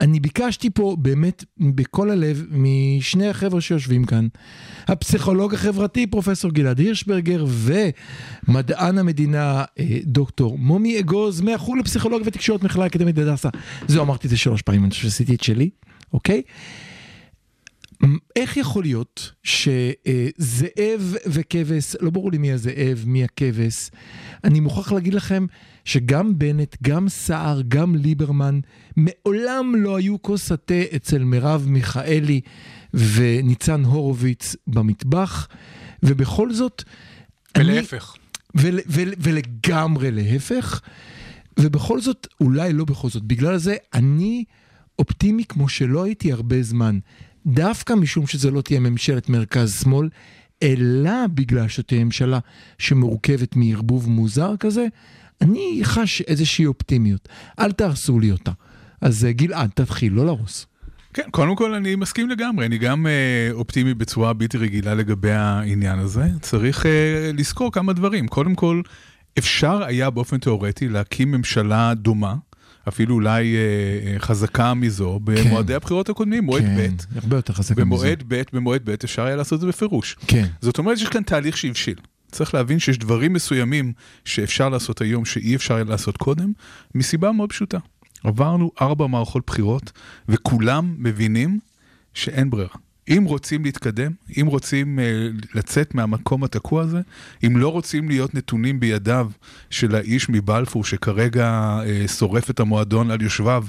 אני 0.00 0.20
ביקשתי 0.20 0.70
פה 0.70 0.96
באמת 0.98 1.44
בכל 1.60 2.10
הלב 2.10 2.44
משני 2.50 3.28
החבר'ה 3.28 3.60
שיושבים 3.60 4.04
כאן, 4.04 4.28
הפסיכולוג 4.88 5.54
החברתי 5.54 6.06
פרופסור 6.06 6.50
גלעד 6.50 6.78
הירשברגר 6.78 7.44
ומדען 8.48 8.98
המדינה 8.98 9.64
אה, 9.78 9.98
דוקטור 10.04 10.58
מומי 10.58 11.00
אגוז 11.00 11.40
מהחוג 11.40 11.76
לפסיכולוגיה 11.78 12.28
ותקשורת 12.28 12.62
מכללה 12.62 12.86
אקדמית 12.86 13.18
הדסה. 13.18 13.48
זהו, 13.88 14.02
אמרתי 14.02 14.26
את 14.26 14.30
זה 14.30 14.36
שלוש 14.36 14.62
פעמים, 14.62 14.84
אני 14.84 14.90
חושב 14.90 15.02
שעשיתי 15.02 15.34
את 15.34 15.42
שלי, 15.42 15.70
אוקיי? 16.12 16.42
איך 18.36 18.56
יכול 18.56 18.84
להיות 18.84 19.32
שזאב 19.42 21.14
וכבש, 21.26 21.96
לא 22.00 22.10
ברור 22.10 22.30
לי 22.32 22.38
מי 22.38 22.52
הזאב, 22.52 23.04
מי 23.06 23.24
הכבש, 23.24 23.90
אני 24.44 24.60
מוכרח 24.60 24.92
להגיד 24.92 25.14
לכם 25.14 25.46
שגם 25.84 26.38
בנט, 26.38 26.76
גם 26.82 27.08
סער, 27.08 27.60
גם 27.68 27.94
ליברמן, 27.94 28.60
מעולם 28.96 29.74
לא 29.78 29.96
היו 29.96 30.22
כוס 30.22 30.52
התה 30.52 30.82
אצל 30.96 31.24
מרב 31.24 31.64
מיכאלי 31.68 32.40
וניצן 32.94 33.84
הורוביץ 33.84 34.56
במטבח, 34.66 35.48
ובכל 36.02 36.52
זאת... 36.52 36.82
אני- 37.56 37.64
ולהפך. 37.72 38.14
ול, 38.54 38.80
ול, 38.86 39.12
ולגמרי 39.18 40.10
להפך, 40.10 40.80
ובכל 41.60 42.00
זאת, 42.00 42.26
אולי 42.40 42.72
לא 42.72 42.84
בכל 42.84 43.08
זאת, 43.08 43.22
בגלל 43.22 43.56
זה 43.56 43.76
אני 43.94 44.44
אופטימי 44.98 45.44
כמו 45.44 45.68
שלא 45.68 46.04
הייתי 46.04 46.32
הרבה 46.32 46.62
זמן, 46.62 46.98
דווקא 47.46 47.92
משום 47.92 48.26
שזה 48.26 48.50
לא 48.50 48.60
תהיה 48.60 48.80
ממשלת 48.80 49.28
מרכז-שמאל, 49.28 50.08
אלא 50.62 51.26
בגלל 51.34 51.68
שתהיה 51.68 52.04
ממשלה 52.04 52.38
שמורכבת 52.78 53.56
מערבוב 53.56 54.08
מוזר 54.08 54.56
כזה, 54.60 54.86
אני 55.40 55.80
חש 55.82 56.22
איזושהי 56.22 56.66
אופטימיות. 56.66 57.28
אל 57.58 57.72
תהרסו 57.72 58.20
לי 58.20 58.30
אותה. 58.30 58.52
אז 59.00 59.24
אה, 59.24 59.32
גלעד, 59.32 59.70
תתחיל, 59.74 60.12
לא 60.12 60.24
להרוס. 60.24 60.66
כן, 61.14 61.30
קודם 61.30 61.56
כל 61.56 61.74
אני 61.74 61.96
מסכים 61.96 62.30
לגמרי, 62.30 62.66
אני 62.66 62.78
גם 62.78 63.06
אה, 63.06 63.48
אופטימי 63.52 63.94
בצורה 63.94 64.32
בלתי 64.32 64.58
רגילה 64.58 64.94
לגבי 64.94 65.32
העניין 65.32 65.98
הזה. 65.98 66.24
צריך 66.40 66.86
אה, 66.86 67.30
לזכור 67.34 67.72
כמה 67.72 67.92
דברים. 67.92 68.28
קודם 68.28 68.54
כל, 68.54 68.82
אפשר 69.38 69.84
היה 69.84 70.10
באופן 70.10 70.38
תיאורטי 70.38 70.88
להקים 70.88 71.32
ממשלה 71.32 71.94
דומה, 71.94 72.34
אפילו 72.88 73.14
אולי 73.14 73.56
אה, 73.56 73.60
אה, 74.12 74.18
חזקה 74.18 74.74
מזו, 74.74 75.20
במועדי 75.24 75.74
הבחירות 75.74 76.08
הקודמים, 76.08 76.44
מועד 76.44 76.62
כן, 76.62 76.94
ב'. 76.96 77.18
הרבה 77.22 77.36
יותר 77.36 77.52
חזקה. 77.52 77.80
במועד 77.80 78.22
ב', 78.28 78.42
במועד 78.52 78.82
ב' 78.84 78.90
אפשר 79.04 79.22
היה 79.22 79.36
לעשות 79.36 79.56
את 79.56 79.60
זה 79.60 79.66
בפירוש. 79.66 80.16
כן. 80.26 80.46
זאת 80.60 80.78
אומרת 80.78 80.98
שיש 80.98 81.08
כאן 81.08 81.22
תהליך 81.22 81.56
שהבשיל. 81.56 81.96
צריך 82.32 82.54
להבין 82.54 82.78
שיש 82.78 82.98
דברים 82.98 83.32
מסוימים 83.32 83.92
שאפשר 84.24 84.68
לעשות 84.68 85.00
היום 85.00 85.24
שאי 85.24 85.56
אפשר 85.56 85.74
היה 85.74 85.84
לעשות 85.84 86.16
קודם, 86.16 86.52
מסיבה 86.94 87.32
מאוד 87.32 87.50
פשוטה. 87.50 87.78
עברנו 88.24 88.70
ארבע 88.80 89.06
מערכות 89.06 89.42
בחירות, 89.46 89.92
וכולם 90.28 90.94
מבינים 90.98 91.58
שאין 92.14 92.50
ברירה. 92.50 92.74
אם 93.08 93.24
רוצים 93.26 93.64
להתקדם, 93.64 94.12
אם 94.40 94.46
רוצים 94.46 94.98
uh, 94.98 95.46
לצאת 95.54 95.94
מהמקום 95.94 96.44
התקוע 96.44 96.82
הזה, 96.82 97.00
אם 97.46 97.56
לא 97.56 97.68
רוצים 97.68 98.08
להיות 98.08 98.34
נתונים 98.34 98.80
בידיו 98.80 99.30
של 99.70 99.94
האיש 99.94 100.28
מבלפור 100.28 100.84
שכרגע 100.84 101.78
uh, 101.82 102.08
שורף 102.10 102.50
את 102.50 102.60
המועדון 102.60 103.10
על 103.10 103.22
יושביו, 103.22 103.64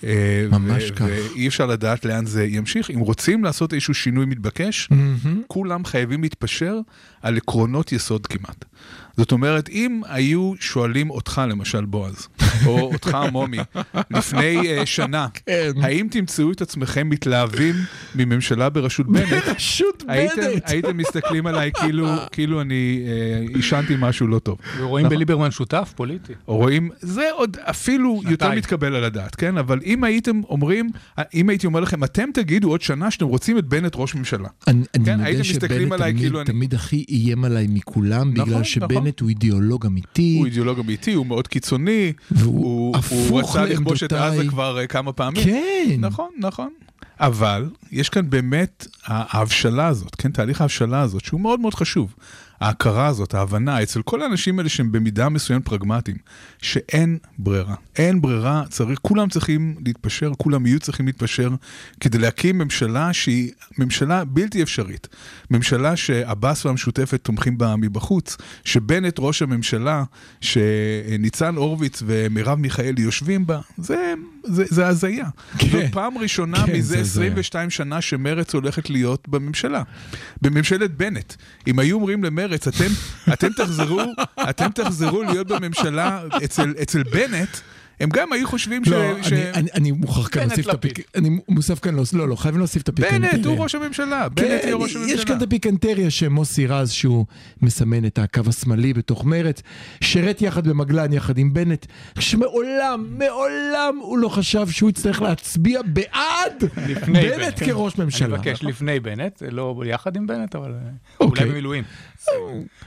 uh, 0.00 0.04
ממש 0.50 0.90
כך. 0.90 1.04
ואי 1.08 1.48
אפשר 1.48 1.66
לדעת 1.66 2.04
לאן 2.04 2.26
זה 2.26 2.44
ימשיך, 2.44 2.90
אם 2.90 2.98
רוצים 2.98 3.44
לעשות 3.44 3.72
איזשהו 3.72 3.94
שינוי 3.94 4.26
מתבקש, 4.26 4.88
מהמם. 4.90 5.42
כולם 5.46 5.84
חייבים 5.84 6.22
להתפשר 6.22 6.80
על 7.22 7.36
עקרונות 7.36 7.92
יסוד 7.92 8.26
כמעט. 8.26 8.64
זאת 9.18 9.32
אומרת, 9.32 9.68
אם 9.68 10.00
היו 10.08 10.52
שואלים 10.60 11.10
אותך, 11.10 11.42
למשל, 11.48 11.84
בועז, 11.84 12.28
או 12.66 12.80
אותך 12.92 13.18
מומי, 13.32 13.58
לפני 14.10 14.56
אה, 14.66 14.86
שנה, 14.86 15.26
כן. 15.46 15.70
האם 15.82 16.06
תמצאו 16.10 16.52
את 16.52 16.62
עצמכם 16.62 17.08
מתלהבים 17.08 17.74
מממשלה 18.14 18.68
בראשות 18.68 19.06
בנט? 19.12 19.28
בראשות 19.46 20.04
בנט. 20.06 20.62
הייתם 20.64 20.96
מסתכלים 20.96 21.46
עליי 21.46 21.70
כאילו, 21.74 22.06
כאילו 22.32 22.60
אני 22.60 23.04
אה, 23.06 23.54
עישנתי 23.54 23.94
משהו 23.98 24.26
לא 24.26 24.38
טוב. 24.38 24.58
ורואים 24.78 25.08
בליברמן 25.08 25.50
שותף 25.50 25.92
פוליטי. 25.96 26.32
רואים, 26.46 26.90
זה 27.00 27.28
עוד 27.32 27.56
אפילו 27.60 28.14
יותר 28.14 28.30
שנתיים. 28.30 28.58
מתקבל 28.58 28.94
על 28.94 29.04
הדעת, 29.04 29.34
כן? 29.34 29.58
אבל 29.58 29.80
אם 29.88 30.04
הייתם 30.04 30.40
אומרים, 30.48 30.90
אם 31.34 31.48
הייתי 31.48 31.66
אומר 31.66 31.80
לכם, 31.80 32.04
אתם 32.04 32.28
תגידו 32.34 32.68
עוד 32.70 32.80
שנה 32.82 33.10
שאתם 33.10 33.26
רוצים 33.26 33.58
את 33.58 33.64
בנט 33.64 33.92
ראש 33.96 34.14
ממשלה. 34.14 34.48
אני, 34.66 34.82
אני 34.94 35.04
כן, 35.04 35.12
מודה 35.12 35.24
הייתם 35.24 35.40
מסתכלים 35.40 35.80
שבנט 35.88 35.92
עליי 35.92 36.12
תמיד, 36.12 36.22
כאילו 36.22 36.38
אני- 36.40 36.46
תמיד 36.46 36.74
הכי 36.74 37.04
איים 37.08 37.44
עליי 37.44 37.66
מכולם, 37.70 38.20
נכון, 38.20 38.32
בגלל 38.34 38.46
נכון. 38.48 38.64
שבנט 38.64 39.20
הוא 39.20 39.28
אידיאולוג 39.28 39.86
אמיתי. 39.86 40.36
הוא 40.38 40.46
אידיאולוג 40.46 40.78
אמיתי, 40.78 41.12
הוא 41.12 41.26
מאוד 41.26 41.48
קיצוני, 41.48 42.12
והוא 42.30 42.54
הוא, 42.64 42.96
הוא 43.28 43.40
הפוך 43.40 43.56
רצה 43.56 43.64
לכבוש 43.64 44.02
את 44.02 44.12
לעמדותיי. 44.12 44.40
עזה 44.40 44.48
כבר 44.50 44.78
אה, 44.78 44.86
כמה 44.86 45.12
פעמים. 45.12 45.44
כן. 45.44 45.96
נכון, 45.98 46.28
נכון. 46.38 46.68
אבל 47.20 47.68
יש 47.92 48.08
כאן 48.08 48.30
באמת 48.30 48.86
ההבשלה 49.04 49.86
הזאת, 49.86 50.14
כן, 50.14 50.30
תהליך 50.30 50.60
ההבשלה 50.60 51.00
הזאת, 51.00 51.24
שהוא 51.24 51.40
מאוד 51.40 51.60
מאוד 51.60 51.74
חשוב. 51.74 52.14
ההכרה 52.60 53.06
הזאת, 53.06 53.34
ההבנה, 53.34 53.82
אצל 53.82 54.02
כל 54.02 54.22
האנשים 54.22 54.58
האלה 54.58 54.68
שהם 54.68 54.92
במידה 54.92 55.28
מסוימת 55.28 55.64
פרגמטיים, 55.64 56.16
שאין 56.62 57.18
ברירה. 57.38 57.74
אין 57.96 58.20
ברירה, 58.20 58.62
צריך, 58.70 58.98
כולם 59.02 59.28
צריכים 59.28 59.74
להתפשר, 59.86 60.32
כולם 60.38 60.66
יהיו 60.66 60.80
צריכים 60.80 61.06
להתפשר, 61.06 61.50
כדי 62.00 62.18
להקים 62.18 62.58
ממשלה 62.58 63.12
שהיא 63.12 63.50
ממשלה 63.78 64.24
בלתי 64.24 64.62
אפשרית. 64.62 65.08
ממשלה 65.50 65.96
שעבאס 65.96 66.66
והמשותפת 66.66 67.20
תומכים 67.24 67.58
בה 67.58 67.76
מבחוץ, 67.76 68.36
שבנט 68.64 69.16
ראש 69.18 69.42
הממשלה, 69.42 70.04
שניצן 70.40 71.56
הורוביץ 71.56 72.02
ומרב 72.06 72.58
מיכאלי 72.58 73.02
יושבים 73.02 73.46
בה, 73.46 73.60
זה, 73.78 74.14
זה, 74.44 74.86
הזיה. 74.86 75.26
כן. 75.58 75.68
זאת 75.70 75.84
פעם 75.92 76.18
ראשונה 76.18 76.66
כן, 76.66 76.72
מזה 76.72 76.88
זה 76.88 77.00
הזיה. 77.00 77.22
22 77.24 77.70
שנה 77.70 78.00
שמרץ 78.00 78.54
הולכת 78.54 78.90
להיות 78.90 79.28
בממשלה. 79.28 79.82
בממשלת 80.42 80.96
בנט. 80.96 81.34
אם 81.66 81.78
היו 81.78 81.96
אומרים 81.96 82.24
למרץ, 82.24 82.68
אתם, 82.68 82.88
אתם 83.32 83.48
תחזרו, 83.52 84.00
אתם 84.50 84.68
תחזרו 84.70 85.22
להיות 85.22 85.46
בממשלה 85.46 86.22
אצל, 86.44 86.74
אצל 86.82 87.02
בנט, 87.02 87.48
הם 88.00 88.08
גם 88.08 88.32
היו 88.32 88.48
חושבים 88.48 88.84
ש... 88.84 88.88
לא, 88.88 89.22
ש... 89.22 89.32
אני, 89.32 89.50
אני, 89.54 89.68
אני 89.74 89.92
מוכרח 89.92 90.28
כאן 90.28 90.42
בנט 90.42 90.50
להוסיף 90.50 90.68
את. 90.68 90.74
הפיק... 90.74 91.00
אני 91.14 91.38
מוסף 91.48 91.78
כאן, 91.78 91.94
לא, 92.12 92.28
לא, 92.28 92.36
חייבים 92.36 92.58
להוסיף 92.58 92.82
את 92.82 92.88
הפיקנטריה. 92.88 93.32
בנט 93.32 93.46
הוא 93.46 93.58
ראש 93.58 93.74
הממשלה, 93.74 94.28
בנט 94.28 94.46
כן, 94.46 94.58
יהיה 94.62 94.76
ראש 94.76 94.96
הממשלה. 94.96 95.14
יש 95.14 95.24
כאן 95.24 95.36
את 95.36 95.42
הפיקנטריה 95.42 96.10
שמוסי 96.10 96.66
רז, 96.66 96.90
שהוא 96.90 97.26
מסמן 97.62 98.04
את 98.04 98.18
הקו 98.18 98.40
השמאלי 98.48 98.92
בתוך 98.92 99.24
מרץ, 99.24 99.62
שירת 100.00 100.42
יחד 100.42 100.68
במגלן 100.68 101.12
יחד 101.12 101.38
עם 101.38 101.52
בנט, 101.52 101.86
שמעולם, 102.18 103.06
מעולם 103.10 103.98
הוא 104.00 104.18
לא 104.18 104.28
חשב 104.28 104.68
שהוא 104.70 104.90
יצטרך 104.90 105.22
להצביע 105.22 105.80
בעד 105.82 106.64
בנט 107.06 107.58
בנט. 107.58 107.62
כראש 107.62 107.98
ממשלה. 107.98 108.26
אני 108.28 108.34
מבקש 108.34 108.64
לפני 108.64 109.00
בנט, 109.00 109.42
לא 109.50 109.82
יחד 109.86 110.16
עם 110.16 110.26
בנט, 110.26 110.56
אבל 110.56 110.72
אוקיי. 111.20 111.44
אולי 111.44 111.52
במילואים. 111.52 111.84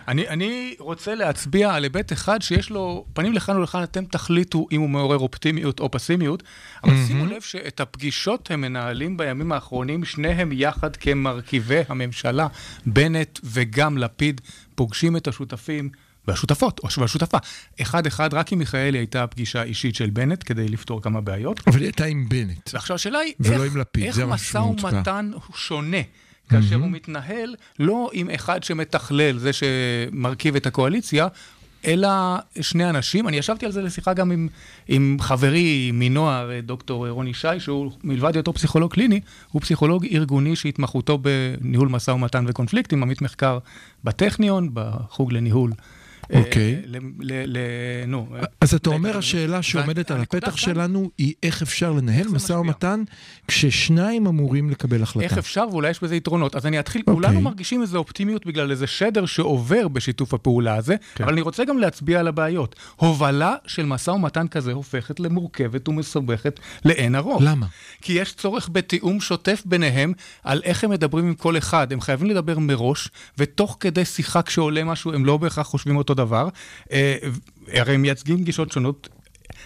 אני, 0.08 0.28
אני 0.28 0.76
רוצה 0.80 1.16
להצביע 1.16 1.74
על 1.74 1.84
היבט 1.84 2.14
אחד 2.14 2.42
שיש 2.42 2.70
לו 2.70 3.06
פנים 3.14 3.34
לכאן 3.34 3.58
ולכאן, 3.58 3.84
אתם 3.84 4.06
תחליטו 4.06 4.68
אם 4.72 4.82
הוא 4.82 4.90
מעורר 4.90 5.18
אופטימיות 5.18 5.80
או 5.80 5.92
פסימיות, 5.92 6.44
אבל 6.84 6.94
שימו 7.08 7.26
לב 7.26 7.42
שאת 7.42 7.80
הפגישות 7.80 8.52
הם 8.52 8.62
מנהלים 8.62 9.18
בימים 9.18 9.52
האחרונים, 9.52 10.06
שניהם 10.06 10.52
יחד 10.52 10.96
כמרכיבי 10.96 11.82
הממשלה, 11.90 12.48
בנט 12.86 13.40
וגם 13.44 13.98
לפיד, 13.98 14.42
פוגשים 14.76 15.18
את 15.18 15.28
השותפים. 15.28 15.90
והשותפות, 16.28 16.80
או 16.80 16.88
והשותפה. 16.98 17.38
אחד-אחד, 17.82 18.34
רק 18.34 18.52
עם 18.52 18.60
מיכאלי 18.60 18.98
הייתה 18.98 19.28
פגישה 19.28 19.64
אישית 19.64 19.96
של 19.96 20.10
בנט 20.10 20.44
כדי 20.46 20.68
לפתור 20.68 21.02
כמה 21.02 21.22
בעיות. 21.22 21.68
אבל 21.68 21.78
היא 21.78 21.86
הייתה 21.86 22.06
עם 22.06 22.30
בנט. 22.30 22.70
ועכשיו 22.74 22.96
השאלה 22.96 23.20
היא, 23.20 23.34
איך, 23.44 24.20
איך 24.20 24.20
משא. 24.20 24.58
ומתן 24.58 25.32
הוא 25.34 25.56
שונה 25.56 26.02
כאשר 26.52 26.76
הוא 26.76 26.91
מתנהל 26.91 27.56
לא 27.80 28.10
עם 28.14 28.30
אחד 28.30 28.64
שמתכלל, 28.64 29.38
זה 29.38 29.52
שמרכיב 29.54 30.56
את 30.56 30.66
הקואליציה, 30.66 31.28
אלא 31.86 32.10
שני 32.62 32.89
אנשים. 32.89 33.28
אני 33.28 33.38
ישבתי 33.38 33.66
על 33.66 33.72
זה 33.72 33.82
לשיחה 33.82 34.14
גם 34.14 34.32
עם, 34.32 34.47
עם 34.88 35.18
חברי 35.20 35.91
מנוער, 35.93 36.49
דוקטור 36.64 37.08
רוני 37.10 37.30
ישי, 37.30 37.60
שהוא 37.60 37.91
מלבד 38.04 38.36
היותו 38.36 38.54
פסיכולוג 38.54 38.91
קליני, 38.91 39.20
הוא 39.52 39.62
פסיכולוג 39.62 40.06
ארגוני 40.12 40.56
שהתמחותו 40.56 41.18
בניהול 41.18 41.88
משא 41.88 42.12
ומתן 42.12 42.45
וקונפליקטים, 42.47 43.04
עמית 43.04 43.22
מחקר 43.22 43.58
בטכניון, 44.04 44.70
בחוג 44.74 45.34
לניהול. 45.34 45.72
אוקיי. 46.34 46.76
אה, 46.76 47.00
ל, 47.20 47.58
נו, 48.08 48.28
אז 48.62 48.74
אתה 48.74 48.90
אומר. 48.90 49.18
השאלה 49.18 49.62
שעומדת 49.62 50.12
על 50.12 50.22
הפתח 50.22 50.56
שלנו 50.56 51.10
היא 51.18 51.34
איך 51.44 51.62
אפשר 51.62 51.92
לנהל 51.92 52.28
משא? 52.28 52.54
ומתן 52.54 53.04
כששניים 53.48 54.28
אמורים 54.28 54.70
לקבל 54.70 55.04
החלטה. 55.04 55.26
איך 55.26 55.38
אפשר, 55.38 55.66
ואולי 55.72 55.90
יש 55.90 56.04
בזה 56.04 56.16
יתרונות. 56.16 56.56
אז 56.56 56.66
אני 56.66 56.80
אתחיל, 56.80 57.02
אוקיי. 57.02 57.14
כולנו 57.14 57.42
מרגישים 57.42 57.82
איזו 57.82 57.98
אופטימיות 57.98 58.46
בגלל 58.46 58.72
איזה 58.72 58.88
שדר 58.88 59.26
שעובר 59.26 59.88
בשיתוף 59.88 60.34
הפעולה 60.34 60.76
הזה, 60.76 60.96
כן. 61.16 61.24
אבל 61.24 61.34
אני 61.34 61.42
רוצה 61.42 61.66
גם 61.66 61.78
להצביע 61.78 62.20
על 62.20 62.28
הבעיות. 62.28 62.76
הובלה 62.96 63.56
של 63.68 63.86
משא 63.86 64.12
ומתן 64.12 64.48
כזה 64.48 64.72
הופכת 64.72 65.20
למורכבת 65.20 65.90
ומסובכת 65.90 66.60
לאין 66.86 67.16
ערוך. 67.16 67.42
למה? 67.46 67.66
כי 68.02 68.14
יש 68.14 68.34
צורך 68.34 68.70
בתיאום 68.72 69.22
שוטף 69.22 69.64
ביניהם 69.66 70.14
על 70.44 70.62
איך 70.64 70.84
הם 70.84 70.90
מדברים 70.90 71.26
עם 71.28 71.34
כל 71.34 71.58
אחד. 71.58 71.94
הם 71.94 72.02
חייבים 72.02 72.30
לדבר 72.30 72.60
מראש, 72.60 73.10
ותוך 73.38 73.78
כדי 73.80 74.06
שיחה 74.06 74.42
כשעולה 74.42 74.84
משהו, 74.84 75.14
הם 75.14 75.26
לא 75.26 75.38
בהכרח 75.38 75.68
חושבים 75.68 75.98
אותו 75.98 76.14
דבר. 76.14 76.21
אה, 76.92 77.16
הרי 77.74 77.94
הם 77.94 78.02
מייצגים 78.02 78.44
גישות 78.44 78.72
שונות. 78.72 79.10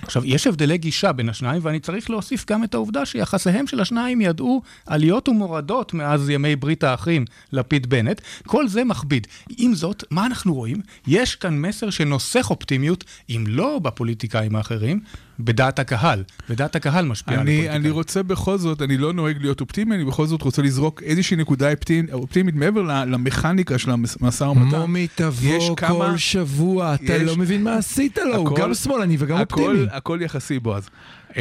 עכשיו, 0.02 0.26
יש 0.26 0.48
הבדלי 0.48 0.78
גישה 0.78 1.12
בין 1.12 1.30
השניים, 1.30 1.62
ואני 1.66 1.80
צריך 1.80 2.10
להוסיף 2.10 2.46
גם 2.52 2.64
את 2.64 2.74
העובדה 2.74 3.06
שיחסיהם 3.06 3.68
של 3.68 3.80
השניים 3.80 4.22
ידעו 4.22 4.62
עליות 4.86 5.30
ומורדות 5.30 5.94
מאז 5.94 6.30
ימי 6.30 6.56
ברית 6.56 6.84
האחים, 6.84 7.26
לפיד-בנט. 7.52 8.22
כל 8.46 8.68
זה 8.68 8.84
מכביד. 8.84 9.28
עם 9.58 9.76
זאת, 9.76 10.04
מה 10.12 10.26
אנחנו 10.26 10.54
רואים? 10.54 10.78
יש 11.08 11.36
כאן 11.36 11.62
מסר 11.62 11.90
שנוסך 11.90 12.50
אופטימיות, 12.50 13.04
אם 13.30 13.44
לא 13.48 13.80
בפוליטיקאים 13.80 14.56
האחרים, 14.56 15.00
בדעת 15.40 15.80
הקהל. 15.80 16.24
ודעת 16.50 16.76
הקהל 16.76 17.06
משפיעה 17.06 17.36
על 17.36 17.42
אני, 17.42 17.52
הפוליטיקאים. 17.54 17.82
אני 17.82 17.90
רוצה 17.90 18.24
בכל 18.24 18.58
זאת, 18.58 18.82
אני 18.82 18.98
לא 18.98 19.14
נוהג 19.14 19.38
להיות 19.42 19.62
אופטימי, 19.62 19.96
אני 19.96 20.06
בכל 20.06 20.28
זאת 20.28 20.42
רוצה 20.42 20.62
לזרוק 20.62 21.04
איזושהי 21.04 21.38
נקודה 21.38 21.72
אופטימית, 21.72 22.14
אופטימית 22.14 22.56
מעבר 22.56 22.82
ל- 22.82 23.04
למכניקה 23.06 23.78
של 23.78 23.92
המשא 23.92 24.44
ומתן. 24.44 24.78
מומי 24.80 25.00
יש 25.00 25.10
תבוא 25.16 25.76
כמה- 25.78 25.90
כל 25.90 26.18
שבוע, 26.18 26.96
אתה 26.96 27.14
יש- 27.14 27.22
לא 27.22 27.36
מבין 27.38 27.64
מה 27.64 27.74
עשית 27.78 28.18
לו, 28.18 28.36
הוא 28.36 28.48
הכל- 28.48 28.62
גם 28.62 28.74
שמאלני 28.74 29.16
וגם 29.20 29.38
הכל, 29.38 29.62
אופטימי. 29.62 29.88
הכל 29.92 30.20
יחסי, 30.22 30.60
בועז. 30.60 30.90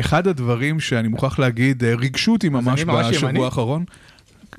אחד 0.00 0.26
הדברים 0.28 0.80
שאני 0.80 1.08
מוכרח 1.08 1.38
להגיד, 1.38 1.84
אה, 1.84 1.94
ריגשו 1.94 2.32
אותי 2.32 2.48
ממש 2.48 2.80
בשבוע 2.84 3.10
ימני? 3.30 3.44
האחרון. 3.44 3.84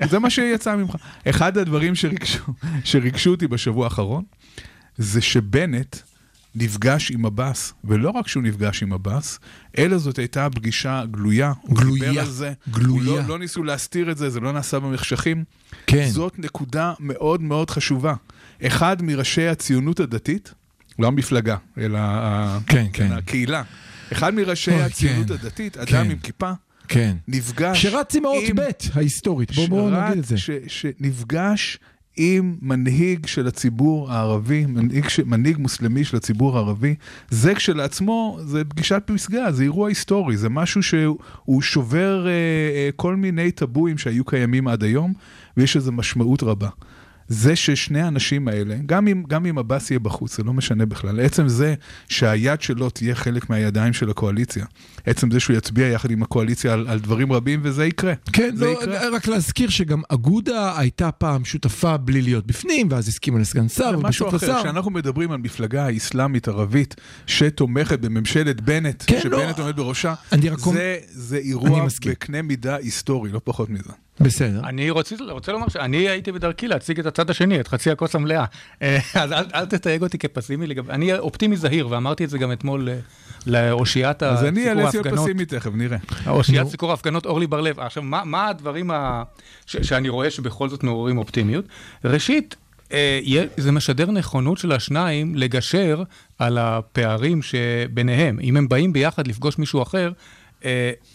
זה 0.04 0.18
מה 0.18 0.30
שיצא 0.30 0.76
ממך. 0.76 0.96
אחד 1.28 1.58
הדברים 1.58 1.94
שריגשו, 1.94 2.42
שריגשו 2.84 3.30
אותי 3.30 3.46
בשבוע 3.46 3.84
האחרון, 3.84 4.24
זה 4.96 5.20
שבנט 5.20 5.96
נפגש 6.56 7.10
עם 7.10 7.26
עבאס, 7.26 7.74
ולא 7.84 8.10
רק 8.10 8.28
שהוא 8.28 8.42
נפגש 8.42 8.82
עם 8.82 8.92
עבאס, 8.92 9.38
אלא 9.78 9.98
זאת 9.98 10.18
הייתה 10.18 10.48
פגישה 10.50 11.04
גלויה. 11.10 11.52
גלויה, 11.72 12.24
זה. 12.24 12.52
גלויה. 12.70 13.04
לא, 13.04 13.28
לא 13.28 13.38
ניסו 13.38 13.64
להסתיר 13.64 14.10
את 14.10 14.18
זה, 14.18 14.30
זה 14.30 14.40
לא 14.40 14.52
נעשה 14.52 14.78
במחשכים. 14.78 15.44
כן. 15.86 16.08
זאת 16.10 16.38
נקודה 16.38 16.92
מאוד 17.00 17.42
מאוד 17.42 17.70
חשובה. 17.70 18.14
אחד 18.62 19.02
מראשי 19.02 19.46
הציונות 19.46 20.00
הדתית, 20.00 20.54
לא 20.98 21.06
המפלגה, 21.06 21.56
אלא 21.78 21.98
כן, 22.66 22.86
כן. 22.92 23.12
הקהילה, 23.12 23.62
אחד 24.12 24.34
מראשי 24.34 24.70
אוי, 24.70 24.82
הציונות 24.82 25.26
כן. 25.26 25.34
הדתית, 25.34 25.76
אדם 25.76 25.86
כן. 26.04 26.10
עם 26.10 26.18
כיפה, 26.18 26.52
כן. 26.88 27.16
נפגש 27.28 27.82
שרץ 27.82 28.14
עם 28.14 28.24
האות 28.24 28.44
ב' 28.54 28.60
ההיסטורית, 28.94 29.52
בואו 29.52 29.68
בוא 29.68 29.90
נגיד 29.90 30.18
את 30.18 30.24
זה. 30.24 30.38
ש, 30.38 30.50
שנפגש 30.66 31.78
עם 32.16 32.56
מנהיג 32.62 33.26
של 33.26 33.46
הציבור 33.46 34.12
הערבי, 34.12 34.66
מנהיג, 34.66 35.08
ש, 35.08 35.20
מנהיג 35.20 35.58
מוסלמי 35.58 36.04
של 36.04 36.16
הציבור 36.16 36.56
הערבי, 36.56 36.94
זה 37.30 37.54
כשלעצמו, 37.54 38.38
זה 38.44 38.64
פגישת 38.64 39.02
פסגה, 39.06 39.52
זה 39.52 39.62
אירוע 39.62 39.88
היסטורי, 39.88 40.36
זה 40.36 40.48
משהו 40.48 40.82
שהוא 40.82 41.62
שובר 41.62 42.26
אה, 42.26 42.32
אה, 42.32 42.88
כל 42.96 43.16
מיני 43.16 43.50
טבואים 43.50 43.98
שהיו 43.98 44.24
קיימים 44.24 44.68
עד 44.68 44.82
היום, 44.82 45.12
ויש 45.56 45.76
לזה 45.76 45.92
משמעות 45.92 46.42
רבה. 46.42 46.68
זה 47.28 47.56
ששני 47.56 48.00
האנשים 48.00 48.48
האלה, 48.48 48.76
גם 48.86 49.08
אם, 49.08 49.22
גם 49.28 49.46
אם 49.46 49.58
עבאס 49.58 49.90
יהיה 49.90 49.98
בחוץ, 49.98 50.36
זה 50.36 50.42
לא 50.42 50.52
משנה 50.52 50.86
בכלל. 50.86 51.20
עצם 51.20 51.48
זה 51.48 51.74
שהיד 52.08 52.62
שלו 52.62 52.90
תהיה 52.90 53.14
חלק 53.14 53.50
מהידיים 53.50 53.92
של 53.92 54.10
הקואליציה. 54.10 54.64
עצם 55.06 55.30
זה 55.30 55.40
שהוא 55.40 55.56
יצביע 55.56 55.86
יחד 55.86 56.10
עם 56.10 56.22
הקואליציה 56.22 56.72
על, 56.72 56.88
על 56.88 56.98
דברים 56.98 57.32
רבים, 57.32 57.60
וזה 57.62 57.86
יקרה. 57.86 58.12
כן, 58.32 58.50
זה 58.56 58.64
לא, 58.64 58.70
יקרה. 58.70 59.08
רק 59.12 59.26
להזכיר 59.26 59.68
שגם 59.68 60.02
אגודה 60.08 60.78
הייתה 60.78 61.10
פעם 61.10 61.44
שותפה 61.44 61.96
בלי 61.96 62.22
להיות 62.22 62.46
בפנים, 62.46 62.88
ואז 62.90 63.08
הסכימה 63.08 63.38
לסגן 63.38 63.68
שר, 63.68 63.90
זה 63.90 63.96
משהו 63.96 64.26
ובסוף 64.26 64.42
אחר, 64.42 64.52
לשר. 64.52 64.62
כשאנחנו 64.62 64.90
מדברים 64.90 65.32
על 65.32 65.38
מפלגה 65.38 65.96
אסלאמית 65.96 66.48
ערבית 66.48 66.94
שתומכת 67.26 68.00
בממשלת 68.00 68.60
בנט, 68.60 69.04
כן, 69.06 69.20
שבנט 69.22 69.58
לא. 69.58 69.64
עומד 69.64 69.76
בראשה, 69.76 70.14
זה, 70.72 70.96
זה 71.08 71.36
אירוע. 71.36 71.86
בקנה 72.06 72.42
מידה 72.42 72.76
היסטורי, 72.76 73.30
לא 73.32 73.40
פחות 73.44 73.70
מזה. 73.70 74.05
בסדר. 74.20 74.60
אני 74.64 74.90
רוצה, 74.90 75.14
רוצה 75.30 75.52
לומר 75.52 75.68
שאני 75.68 76.08
הייתי 76.08 76.32
בדרכי 76.32 76.68
להציג 76.68 77.00
את 77.00 77.06
הצד 77.06 77.30
השני, 77.30 77.60
את 77.60 77.68
חצי 77.68 77.90
הכוס 77.90 78.14
המלאה. 78.14 78.44
אה, 78.82 78.98
אז 79.14 79.32
אל, 79.32 79.44
אל 79.54 79.66
תתייג 79.66 80.02
אותי 80.02 80.18
כפסימי 80.18 80.66
לגבי... 80.66 80.92
אני 80.92 81.18
אופטימי 81.18 81.56
זהיר, 81.56 81.88
ואמרתי 81.90 82.24
את 82.24 82.30
זה 82.30 82.38
גם 82.38 82.52
אתמול 82.52 82.88
אה, 82.88 82.98
לאושיית 83.46 84.22
אז 84.22 84.44
אני 84.44 84.68
אעלה 84.68 84.74
להיות 84.74 84.94
ההפגנות. 84.94 85.18
פסימי 85.18 85.44
תכף, 85.44 85.70
נראה. 85.74 85.98
אושיית. 86.26 86.66
סיקור 86.68 86.90
ההפגנות 86.90 87.26
אורלי 87.26 87.46
בר-לב. 87.46 87.80
עכשיו, 87.80 88.02
מה, 88.02 88.24
מה 88.24 88.48
הדברים 88.48 88.90
ה... 88.90 89.22
ש, 89.66 89.76
שאני 89.76 90.08
רואה 90.08 90.30
שבכל 90.30 90.68
זאת 90.68 90.82
מעוררים 90.82 91.18
אופטימיות? 91.18 91.64
ראשית, 92.04 92.56
אה, 92.92 93.44
זה 93.56 93.72
משדר 93.72 94.10
נכונות 94.10 94.58
של 94.58 94.72
השניים 94.72 95.34
לגשר 95.34 96.02
על 96.38 96.58
הפערים 96.58 97.42
שביניהם. 97.42 98.38
אם 98.42 98.56
הם 98.56 98.68
באים 98.68 98.92
ביחד 98.92 99.26
לפגוש 99.26 99.58
מישהו 99.58 99.82
אחר, 99.82 100.10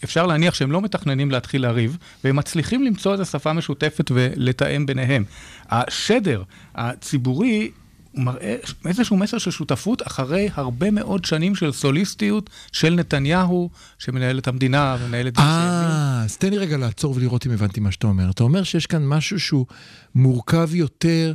אפשר 0.04 0.26
להניח 0.26 0.54
שהם 0.54 0.72
לא 0.72 0.80
מתכננים 0.80 1.30
להתחיל 1.30 1.62
לריב, 1.62 1.98
והם 2.24 2.36
מצליחים 2.36 2.82
למצוא 2.82 3.12
איזו 3.12 3.24
שפה 3.24 3.52
משותפת 3.52 4.10
ולתאם 4.14 4.86
ביניהם. 4.86 5.24
השדר 5.68 6.42
הציבורי 6.74 7.70
מראה 8.14 8.56
איזשהו 8.86 9.16
מסר 9.16 9.38
של 9.38 9.50
שותפות 9.50 10.06
אחרי 10.06 10.48
הרבה 10.54 10.90
מאוד 10.90 11.24
שנים 11.24 11.54
של 11.54 11.72
סוליסטיות 11.72 12.50
של 12.72 12.94
נתניהו, 12.94 13.70
שמנהל 13.98 14.38
את 14.38 14.48
המדינה 14.48 14.96
ומנהל 15.00 15.28
את. 15.28 15.38
אה, 15.38 16.22
אז 16.24 16.36
תן 16.36 16.50
לי 16.50 16.58
רגע 16.58 16.76
לעצור 16.76 17.14
ולראות 17.16 17.46
אם 17.46 17.50
הבנתי 17.50 17.80
מה 17.80 17.92
שאתה 17.92 18.06
אומר. 18.06 18.30
אתה 18.30 18.44
אומר 18.44 18.62
שיש 18.62 18.86
כאן 18.86 19.06
משהו 19.06 19.40
שהוא 19.40 19.66
מורכב 20.14 20.74
יותר 20.74 21.32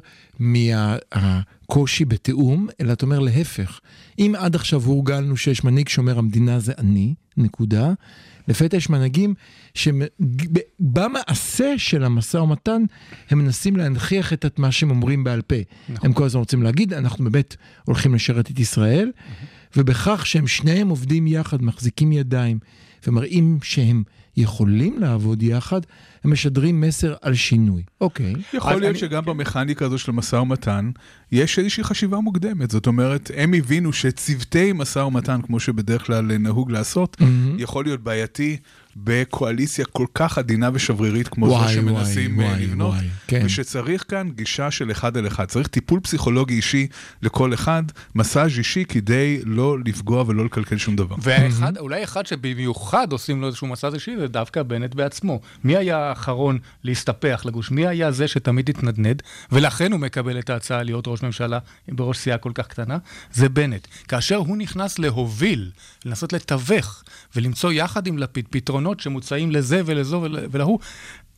מהקושי 1.70 2.06
בתיאום, 2.06 2.68
אלא 2.82 2.94
אתה 2.94 3.06
אומר 3.06 3.20
להפך. 3.20 3.80
אם 4.20 4.34
עד 4.38 4.56
עכשיו 4.56 4.82
הורגלנו 4.82 5.38
שיש 5.38 5.64
מנהיג 5.64 5.90
שאומר 5.90 6.18
המדינה 6.18 6.60
זה 6.60 6.74
אני, 6.78 7.14
נקודה, 7.38 7.94
לפתע 8.48 8.78
יש 8.78 8.90
מנהיגים 8.90 9.34
שבמעשה 9.74 11.74
של 11.78 12.04
המשא 12.04 12.38
ומתן 12.38 12.82
הם 13.30 13.40
מנסים 13.40 13.76
להנכיח 13.76 14.34
את 14.34 14.60
מה 14.60 14.72
שהם 14.72 14.90
אומרים 14.90 15.24
בעל 15.24 15.42
פה. 15.42 15.56
הם 15.90 16.14
כל 16.14 16.24
הזמן 16.24 16.40
רוצים 16.40 16.64
להגיד, 16.64 16.94
אנחנו 16.94 17.24
באמת 17.24 17.56
הולכים 17.86 18.16
לשרת 18.16 18.52
את 18.52 18.60
ישראל, 18.60 19.12
ובכך 19.76 20.26
שהם 20.26 20.48
שניהם 20.48 20.88
עובדים 20.90 21.28
יחד, 21.28 21.62
מחזיקים 21.62 22.12
ידיים, 22.12 22.60
ומראים 23.08 23.60
שהם 23.64 24.04
יכולים 24.38 25.00
לעבוד 25.00 25.44
יחד, 25.44 25.82
הם 26.24 26.32
משדרים 26.32 26.82
מסר 26.82 27.14
על 27.22 27.34
שינוי. 27.36 27.84
אוקיי. 28.02 28.34
יכול 28.54 28.72
להיות 28.74 28.84
אני- 28.92 29.00
שגם 29.00 29.26
במכניקה 29.26 29.86
הזו 29.86 29.98
של 29.98 30.12
המשא 30.12 30.36
ומתן, 30.36 30.92
יש 31.32 31.60
איזושהי 31.60 31.84
חשיבה 31.84 32.20
מוקדמת. 32.20 32.72
זאת 32.72 32.88
אומרת, 32.88 33.32
הם 33.38 33.54
הבינו 33.54 33.94
שצוותי 33.94 34.72
משא 34.76 35.00
ומתן, 35.00 35.42
כמו 35.42 35.60
שבדרך 35.60 36.06
כלל 36.06 36.38
נהוג 36.38 36.72
לעשות, 36.72 37.18
יכול 37.58 37.86
להיות 37.86 38.04
בעייתי 38.04 38.58
בקואליציה 39.04 39.86
כל 39.86 40.06
כך 40.14 40.38
עדינה 40.38 40.70
ושברירית 40.74 41.28
כמו 41.28 41.46
וואי, 41.46 41.68
זו 41.68 41.74
שמנסים 41.74 42.38
וואי, 42.38 42.48
אה, 42.48 42.52
וואי, 42.52 42.64
לבנות, 42.64 42.94
וואי, 42.94 43.08
כן. 43.28 43.42
ושצריך 43.46 44.04
כאן 44.08 44.30
גישה 44.36 44.72
של 44.72 44.92
אחד 44.92 45.18
על 45.18 45.28
אחד. 45.28 45.46
צריך 45.46 45.68
טיפול 45.68 46.00
פסיכולוגי 46.00 46.54
אישי 46.54 46.88
לכל 47.22 47.54
אחד, 47.54 47.84
מסאז' 48.16 48.58
אישי 48.58 48.86
כדי 48.86 49.42
לא 49.46 49.78
לפגוע 49.86 50.24
ולא 50.28 50.46
לקלקל 50.46 50.78
שום 50.78 50.96
דבר. 50.96 51.16
ואחד, 51.22 51.78
אולי 51.78 52.04
אחד 52.04 52.26
שבמיוחד 52.26 53.12
עושים 53.12 53.42
לו 53.42 53.48
איזשהו 53.48 53.68
מסע 53.68 53.90
אישי, 53.94 54.18
זה 54.18 54.28
דווקא 54.28 54.64
בנט 54.64 54.96
בעצמו. 54.96 55.40
מי 55.64 55.78
היה 55.78 55.98
האחרון 55.98 56.60
להסתפח 56.84 57.42
לגוש? 57.46 57.72
מי 57.72 57.88
היה 57.88 58.12
זה 58.12 58.28
שתמיד 58.28 58.70
התנדנד, 58.70 59.22
ולכן 59.52 59.92
הוא 59.92 60.00
מקבל 60.00 60.40
את 60.40 60.50
ההצעה 60.50 60.84
להיות 60.84 61.08
ראש 61.08 61.24
ממשלה 61.24 61.60
בראש 61.88 62.18
סיעה 62.18 62.38
כל 62.38 62.52
כך 62.56 62.68
קטנה? 62.68 62.98
זה 63.34 63.50
בנט. 63.50 63.88
כאשר 64.08 64.36
הוא 64.36 64.58
נכנס 64.58 65.00
להוביל, 65.00 65.72
לנסות 66.06 66.34
לתווך, 66.34 67.04
ולמצוא 67.36 67.72
יחד 67.72 68.08
עם 68.08 68.18
לפיד 68.18 68.46
פתרונות 68.50 68.87
שמוצעים 69.00 69.52
לזה 69.52 69.82
ולזו 69.86 70.20
ול- 70.22 70.40
ולהוא, 70.52 70.80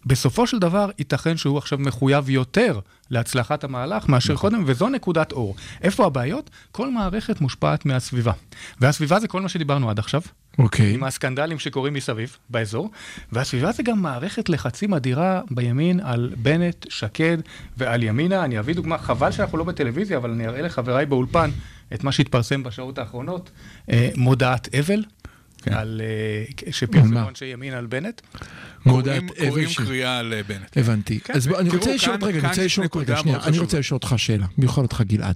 בסופו 0.05 0.47
של 0.47 0.59
דבר, 0.59 0.89
ייתכן 0.99 1.37
שהוא 1.37 1.57
עכשיו 1.57 1.77
מחויב 1.77 2.29
יותר 2.29 2.79
להצלחת 3.09 3.63
המהלך 3.63 4.09
מאשר 4.09 4.33
נכון. 4.33 4.49
קודם, 4.49 4.63
וזו 4.65 4.89
נקודת 4.89 5.31
אור. 5.31 5.55
איפה 5.81 6.05
הבעיות? 6.05 6.49
כל 6.71 6.91
מערכת 6.91 7.41
מושפעת 7.41 7.85
מהסביבה. 7.85 8.31
והסביבה 8.79 9.19
זה 9.19 9.27
כל 9.27 9.41
מה 9.41 9.49
שדיברנו 9.49 9.89
עד 9.89 9.99
עכשיו, 9.99 10.21
אוקיי. 10.59 10.93
עם 10.93 11.03
הסקנדלים 11.03 11.59
שקורים 11.59 11.93
מסביב, 11.93 12.37
באזור, 12.49 12.91
והסביבה 13.31 13.71
זה 13.71 13.83
גם 13.83 14.01
מערכת 14.01 14.49
לחצים 14.49 14.93
אדירה 14.93 15.41
בימין 15.51 15.99
על 15.99 16.31
בנט, 16.37 16.85
שקד 16.89 17.37
ועל 17.77 18.03
ימינה. 18.03 18.43
אני 18.45 18.59
אביא 18.59 18.75
דוגמה, 18.75 18.97
חבל 18.97 19.31
שאנחנו 19.31 19.57
לא 19.57 19.63
בטלוויזיה, 19.63 20.17
אבל 20.17 20.31
אני 20.31 20.47
אראה 20.47 20.61
לחבריי 20.61 21.05
באולפן 21.05 21.49
את 21.93 22.03
מה 22.03 22.11
שהתפרסם 22.11 22.63
בשעות 22.63 22.97
האחרונות. 22.97 23.51
אה, 23.91 24.09
מודעת 24.15 24.75
אבל, 24.79 25.03
כן. 25.61 25.73
על, 25.73 26.01
אה, 26.95 27.03
מה? 27.03 27.27
אנשי 27.29 27.45
ימין 27.45 27.73
על 27.73 27.85
בנט. 27.85 28.21
מודעת 28.85 29.23
קוראים- 29.23 29.49
קוראים 29.49 29.69
קריאה 29.75 30.17
על 30.19 30.33
בנט. 30.47 30.77
הבנתי. 30.77 31.19
כן, 31.19 31.33
אז 31.33 31.47
בוא, 31.47 31.59
אני 31.59 31.69
רוצה 31.69 31.93
לשאול, 31.95 32.17
כאן- 32.17 32.27
רגע, 32.27 32.39
אני 32.39 32.47
רוצה 32.47 32.65
לשאול, 32.65 32.83
רגע, 32.83 32.89
נקודה 33.01 33.17
שנייה, 33.21 33.39
אני. 33.43 33.59
רוצה 33.59 33.79
לשאול 33.79 33.95
אותך 33.95 34.13
שאלה, 34.17 34.45
במיוחד 34.57 34.81
אותך 34.81 35.01
גלעד. 35.07 35.35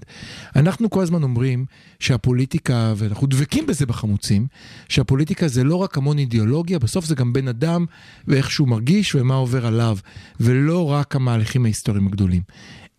אנחנו 0.55 0.89
כל 0.89 1.01
הזמן 1.03 1.23
אומרים 1.23 1.65
שהפוליטיקה, 1.99 2.93
ואנחנו 2.97 3.27
דבקים 3.27 3.65
בזה 3.67 3.85
בחמוצים, 3.85 4.47
שהפוליטיקה 4.89 5.47
זה 5.47 5.63
לא 5.63 5.75
רק 5.75 5.97
המון 5.97 6.17
אידיאולוגיה, 6.19 6.79
בסוף 6.79 7.05
זה 7.05 7.15
גם 7.15 7.33
בן 7.33 7.47
אדם 7.47 7.85
ואיך 8.27 8.51
שהוא 8.51 8.67
מרגיש 8.67 9.15
ומה 9.15 9.35
עובר 9.35 9.65
עליו, 9.65 9.97
ולא 10.39 10.91
רק 10.91 11.15
המהלכים 11.15 11.65
ההיסטוריים 11.65 12.07
הגדולים. 12.07 12.41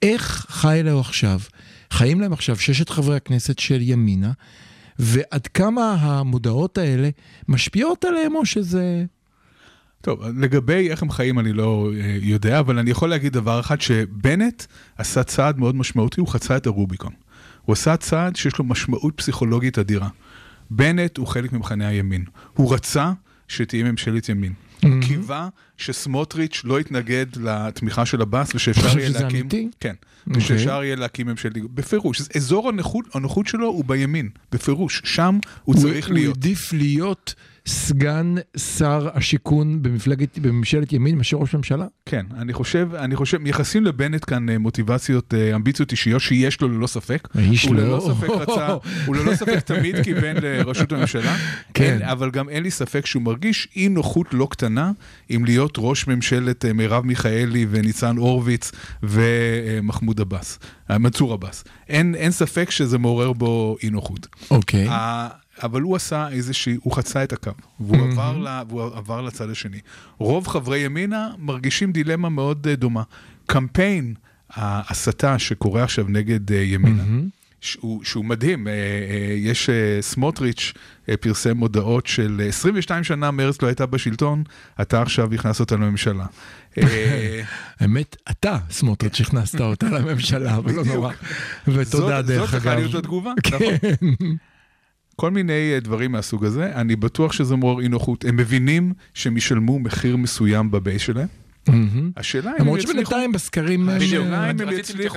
איך 0.03 0.47
חי 0.49 0.81
להם 0.85 0.99
עכשיו, 0.99 1.41
חיים 1.91 2.21
להם 2.21 2.33
עכשיו 2.33 2.57
ששת 2.57 2.89
חברי 2.89 3.17
הכנסת 3.17 3.59
של 3.59 3.79
ימינה, 3.83 4.33
ועד 4.99 5.47
כמה 5.47 5.93
המודעות 6.01 6.79
האלה 6.79 7.09
משפיעות 7.49 8.05
עליהם, 8.05 8.35
או 8.35 8.47
שזה... 8.47 9.05
טוב, 10.01 10.25
לגבי 10.25 10.91
איך 10.91 11.03
הם 11.03 11.11
חיים 11.11 11.39
אני 11.39 11.53
לא 11.53 11.91
אה, 12.01 12.19
יודע, 12.21 12.59
אבל 12.59 12.79
אני 12.79 12.91
יכול 12.91 13.11
להגיד 13.11 13.33
דבר 13.33 13.61
אחד, 13.61 13.81
שבנט 13.81 14.65
עשה 14.99 15.23
צעד 15.23 15.59
מאוד 15.59 15.75
משמעותי, 15.77 16.21
הוא 16.21 16.29
חצה 16.29 16.57
את 16.57 16.67
הרוביקון. 16.67 17.13
הוא 17.63 17.73
עשה 17.73 17.97
צעד 17.97 18.37
שיש 18.37 18.59
לו 18.59 18.65
משמעות 18.65 19.15
פסיכולוגית 19.17 19.79
אדירה. 19.79 20.09
בנט 20.71 21.17
הוא 21.17 21.27
חלק 21.27 21.53
ממחנה 21.53 21.89
הימין. 21.89 22.25
הוא 22.55 22.75
רצה 22.75 23.13
שתהיה 23.49 23.85
ממשלת 23.85 24.29
ימין. 24.29 24.53
הוא 24.93 25.03
קיווה 25.03 25.49
שסמוטריץ' 25.77 26.63
לא 26.65 26.81
יתנגד 26.81 27.27
לתמיכה 27.37 28.07
של 28.07 28.23
עבאס 28.23 28.55
ושאפשר 28.55 28.99
יהיה 28.99 29.09
להקים... 29.09 29.41
אמיתי? 29.41 29.69
כן. 29.81 29.95
אוקיי. 30.27 30.43
ושאפשר 30.43 30.85
יהיה 30.85 30.97
להקים 30.97 31.27
ממשלת... 31.27 31.53
בפירוש. 31.75 32.23
אזור 32.37 32.69
הנוחות, 32.69 33.05
הנוחות 33.15 33.47
שלו 33.47 33.67
הוא 33.67 33.85
בימין, 33.85 34.29
בפירוש. 34.53 35.03
שם 35.05 35.39
הוא 35.65 35.75
צריך 35.75 36.07
הוא 36.07 36.15
להיות. 36.15 36.37
העדיף 36.37 36.73
להיות 36.73 37.35
סגן 37.69 38.35
שר 38.57 39.09
השיכון 39.15 39.83
במפלגת, 39.83 40.39
בממשלת 40.39 40.93
ימין 40.93 41.17
מאשר 41.19 41.37
ראש 41.37 41.55
ממשלה? 41.55 41.87
כן, 42.07 42.27
אני 42.39 42.53
חושב, 42.53 42.89
אני 42.95 43.17
חושב, 43.17 43.39
מייחסים 43.39 43.85
לבנט 43.85 44.25
כאן 44.31 44.49
אה, 44.49 44.59
מוטיבציות, 44.59 45.35
אה, 45.35 45.55
אמביציות 45.57 45.93
אישיות 45.93 46.21
שיש 46.23 46.61
לו 46.61 46.69
ללא 46.69 46.87
ספק. 46.87 47.29
הוא 47.67 47.75
לא- 47.75 47.83
ללא 47.83 48.01
ספק 48.15 48.29
רצה, 48.31 48.69
הוא 49.07 49.17
ללא 49.17 49.35
ספק 49.35 49.59
תמיד 49.61 49.97
כיוון 50.05 50.37
לראשות 50.43 50.93
הממשלה. 50.93 51.37
כן. 51.75 51.99
אבל 52.03 52.31
גם 52.31 52.49
אין 52.49 52.63
לי 52.63 52.71
ספק 52.71 53.07
שהוא 53.07 53.23
מרגיש 53.23 53.69
אי 53.77 53.89
נוחות 53.89 54.27
לא 54.35 54.49
קטנה 54.51 54.93
עם 55.29 55.45
להיות 55.45 55.75
ראש 55.79 56.07
ממשלת 56.07 56.65
אה, 56.65 56.73
מרב 56.73 57.07
מיכאלי 57.07 57.67
וניצן 57.71 58.17
הורוביץ 58.17 58.73
ומחמוד 59.03 60.21
עבאס, 60.21 60.59
מנסור 60.91 61.33
עבאס. 61.33 61.65
אין, 61.89 62.15
אין 62.15 62.31
ספק 62.31 62.71
שזה 62.71 62.99
מעורר 62.99 63.33
בו 63.33 63.77
אי 63.83 63.91
נוחות. 63.91 64.27
אוקיי. 64.51 64.89
ה- 64.89 65.44
אבל 65.63 65.81
הוא 65.81 65.97
עשה 65.97 66.29
איזושהי, 66.29 66.77
הוא 66.83 66.93
חצה 66.93 67.25
את 67.25 67.33
הקו, 67.33 67.51
והוא, 67.81 68.13
עבר, 68.13 68.39
ל, 68.39 68.49
והוא 68.69 68.83
עבר 68.83 69.23
לצד 69.23 69.51
השני. 69.51 69.79
רוב 70.19 70.47
חברי 70.49 70.79
ימינה 70.79 71.31
מרגישים 71.39 71.93
דילמה 71.93 72.29
מאוד 72.29 72.67
אה, 72.67 72.77
דומה. 72.77 73.03
קמפיין 73.47 74.15
ההסתה 74.51 75.39
שקורה 75.39 75.83
עכשיו 75.83 76.05
נגד 76.09 76.53
אה, 76.53 76.59
ימינה, 76.59 77.03
שהוא, 77.61 78.05
שהוא 78.05 78.25
מדהים, 78.25 78.69
אה, 78.69 78.73
יש 79.37 79.71
סמוטריץ' 80.01 80.73
פרסם 81.21 81.57
מודעות 81.57 82.07
של 82.07 82.41
אה, 82.45 82.49
22 82.49 83.05
שנה 83.05 83.31
מרץ 83.31 83.63
לא 83.63 83.69
הייתה 83.69 83.87
בשלטון, 83.87 84.43
אתה 84.81 85.03
עכשיו 85.03 85.35
הכנס 85.35 85.61
אותה 85.61 85.77
לממשלה. 85.77 86.27
האמת, 87.81 88.17
אתה, 88.31 88.59
סמוטריץ', 88.71 89.21
הכנסת 89.21 89.61
אותה 89.61 89.87
לממשלה, 89.87 90.57
אבל 90.57 90.73
לא. 90.73 90.85
נורא. 90.85 91.13
ותודה 91.69 92.23
דרך 92.23 92.41
זאת 92.41 92.51
צריכה 92.51 92.73
אגב. 92.73 92.79
להיות 92.79 92.95
התגובה, 92.95 93.33
כן. 93.43 93.57
נכון. 93.57 94.37
כל 95.17 95.31
מיני 95.31 95.73
אה, 95.75 95.81
דברים 95.81 96.13
מהסוג 96.13 96.45
הזה, 96.45 96.73
אני 96.75 96.97
בטוח 96.97 97.33
שזה 97.33 97.57
מעורר 97.57 97.81
אי 97.83 97.89
נוחות. 97.89 98.25
הם 98.25 98.37
מבינים 98.37 98.93
שהם 99.15 99.37
ישלמו 99.37 99.79
מחיר 99.79 100.17
מסוים 100.17 100.71
בבייס 100.71 101.03
שלהם. 101.03 101.29
השאלה 102.17 102.51
אם 102.51 102.55
הם 102.55 102.61
למרות 102.61 102.79
יצליחו... 102.79 102.93
שבינתיים 102.93 103.33
בסקרים... 103.33 103.89
השאלה 103.89 104.51
אם 104.51 104.67
רציתי 104.67 105.09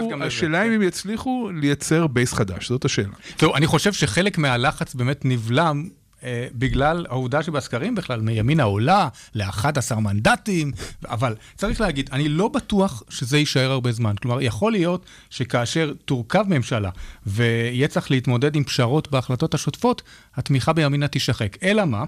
הם 0.76 0.82
יצליחו, 0.82 1.50
לייצר 1.54 2.08
בייס 2.08 2.34
חדש, 2.34 2.70
זאת 2.70 2.86
השאלה. 2.86 3.14
זהו, 3.40 3.56
אני 3.56 3.68
חושב 3.68 3.94
שחלק 3.94 4.38
מהלחץ 4.38 4.96
באמת 4.96 5.26
נבלם 5.26 5.88
אה, 6.24 6.48
בגלל 6.54 7.06
העובדה 7.10 7.44
שבסקרים 7.44 7.96
בכלל 7.96 8.22
מימינה 8.22 8.64
עולה 8.64 9.10
ל-11 9.36 9.96
מנדטים, 9.96 10.72
אבל 11.06 11.36
צריך 11.56 11.82
להגיד, 11.82 12.10
אני 12.14 12.30
לא 12.30 12.48
בטוח 12.48 13.04
שזה 13.10 13.38
יישאר 13.38 13.72
הרבה 13.72 13.92
זמן. 13.92 14.16
כלומר, 14.22 14.42
יכול 14.42 14.72
להיות 14.72 15.06
שכאשר 15.30 15.94
תורכב 16.06 16.46
ממשלה 16.48 16.90
ויהיה 17.26 17.88
צריך 17.88 18.12
להתמודד 18.12 18.56
עם 18.56 18.64
פשרות 18.64 19.12
בהחלטות 19.12 19.54
השוטפות, 19.54 20.02
התמיכה 20.36 20.74
בימינה 20.74 21.08
תישחק. 21.08 21.58
אלא 21.64 21.86
מה? 21.86 22.04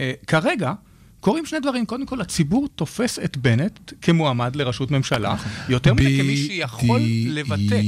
אה, 0.00 0.12
כרגע... 0.26 0.72
קורים 1.26 1.46
שני 1.46 1.60
דברים. 1.60 1.86
קודם 1.86 2.06
כל, 2.06 2.20
הציבור 2.20 2.68
תופס 2.74 3.18
את 3.18 3.36
בנט 3.36 3.92
כמועמד 4.02 4.56
לראשות 4.56 4.90
ממשלה, 4.90 5.34
יותר 5.68 5.94
מזה 5.94 6.08
כמי 6.22 6.36
שיכול 6.36 7.00
לבטא. 7.26 7.80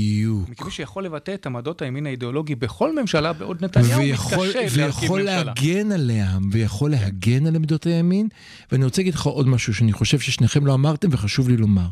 כמי 0.56 0.70
שיכול 0.70 1.04
לבטא 1.04 1.34
את 1.34 1.46
עמדות 1.46 1.82
הימין 1.82 2.06
האידיאולוגי 2.06 2.54
בכל 2.54 3.00
ממשלה, 3.00 3.32
בעוד 3.32 3.64
נתניהו 3.64 4.00
ויכול, 4.00 4.48
מתקשה 4.48 4.80
להרכיב 4.80 5.02
ויכול 5.10 5.20
ממשלה. 5.20 5.44
להגן 5.44 5.92
עליה, 5.92 6.38
ויכול 6.50 6.90
להגן 6.90 7.46
על 7.46 7.56
עמדות 7.56 7.86
הימין. 7.86 8.28
ואני 8.72 8.84
רוצה 8.84 9.02
להגיד 9.02 9.14
לך 9.14 9.26
עוד 9.26 9.48
משהו 9.48 9.74
שאני 9.74 9.92
חושב 9.92 10.18
ששניכם 10.18 10.66
לא 10.66 10.74
אמרתם 10.74 11.08
וחשוב 11.10 11.48
לי 11.48 11.56
לומר. 11.56 11.86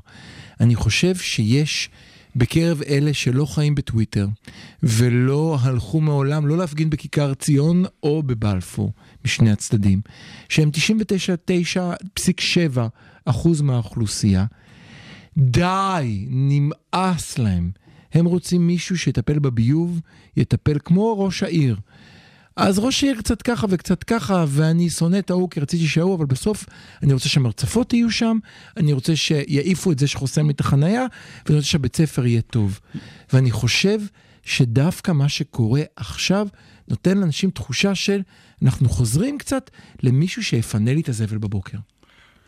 אני 0.60 0.74
חושב 0.74 1.14
שיש 1.16 1.90
בקרב 2.36 2.82
אלה 2.82 3.14
שלא 3.14 3.44
חיים 3.44 3.74
בטוויטר, 3.74 4.26
ולא 4.82 5.58
הלכו 5.60 6.00
מעולם, 6.00 6.46
לא 6.46 6.58
להפגין 6.58 6.90
בכיכר 6.90 7.34
ציון 7.34 7.84
או 8.02 8.22
בבלפור, 8.22 8.92
משני 9.26 9.50
הצדדים, 9.50 10.00
שהם 10.48 10.70
99.7 10.74 12.80
אחוז 13.24 13.60
מהאוכלוסייה, 13.60 14.44
די, 15.38 16.26
נמאס 16.30 17.38
להם. 17.38 17.70
הם 18.12 18.24
רוצים 18.24 18.66
מישהו 18.66 18.98
שיטפל 18.98 19.38
בביוב, 19.38 20.00
יטפל 20.36 20.78
כמו 20.84 21.24
ראש 21.24 21.42
העיר. 21.42 21.76
אז 22.56 22.78
ראש 22.78 23.04
העיר 23.04 23.16
קצת 23.16 23.42
ככה 23.42 23.66
וקצת 23.70 24.04
ככה, 24.04 24.44
ואני 24.48 24.90
שונא 24.90 25.18
את 25.18 25.30
ההוא 25.30 25.50
כי 25.50 25.60
רציתי 25.60 25.86
שההוא, 25.86 26.14
אבל 26.14 26.26
בסוף 26.26 26.66
אני 27.02 27.12
רוצה 27.12 27.28
שהמרצפות 27.28 27.92
יהיו 27.92 28.10
שם, 28.10 28.38
אני 28.76 28.92
רוצה 28.92 29.16
שיעיפו 29.16 29.92
את 29.92 29.98
זה 29.98 30.06
שחוסם 30.06 30.46
לי 30.46 30.52
את 30.52 30.60
החנייה, 30.60 31.06
ואני 31.46 31.56
רוצה 31.56 31.68
שהבית 31.68 31.96
ספר 31.96 32.26
יהיה 32.26 32.40
טוב. 32.40 32.80
ואני 33.32 33.50
חושב 33.50 34.00
שדווקא 34.42 35.12
מה 35.12 35.28
שקורה 35.28 35.82
עכשיו 35.96 36.48
נותן 36.88 37.18
לאנשים 37.18 37.50
תחושה 37.50 37.94
של 37.94 38.22
אנחנו 38.62 38.88
חוזרים 38.88 39.38
קצת 39.38 39.70
למישהו 40.02 40.44
שיפנה 40.44 40.94
לי 40.94 41.00
את 41.00 41.08
הזבל 41.08 41.38
בבוקר. 41.38 41.78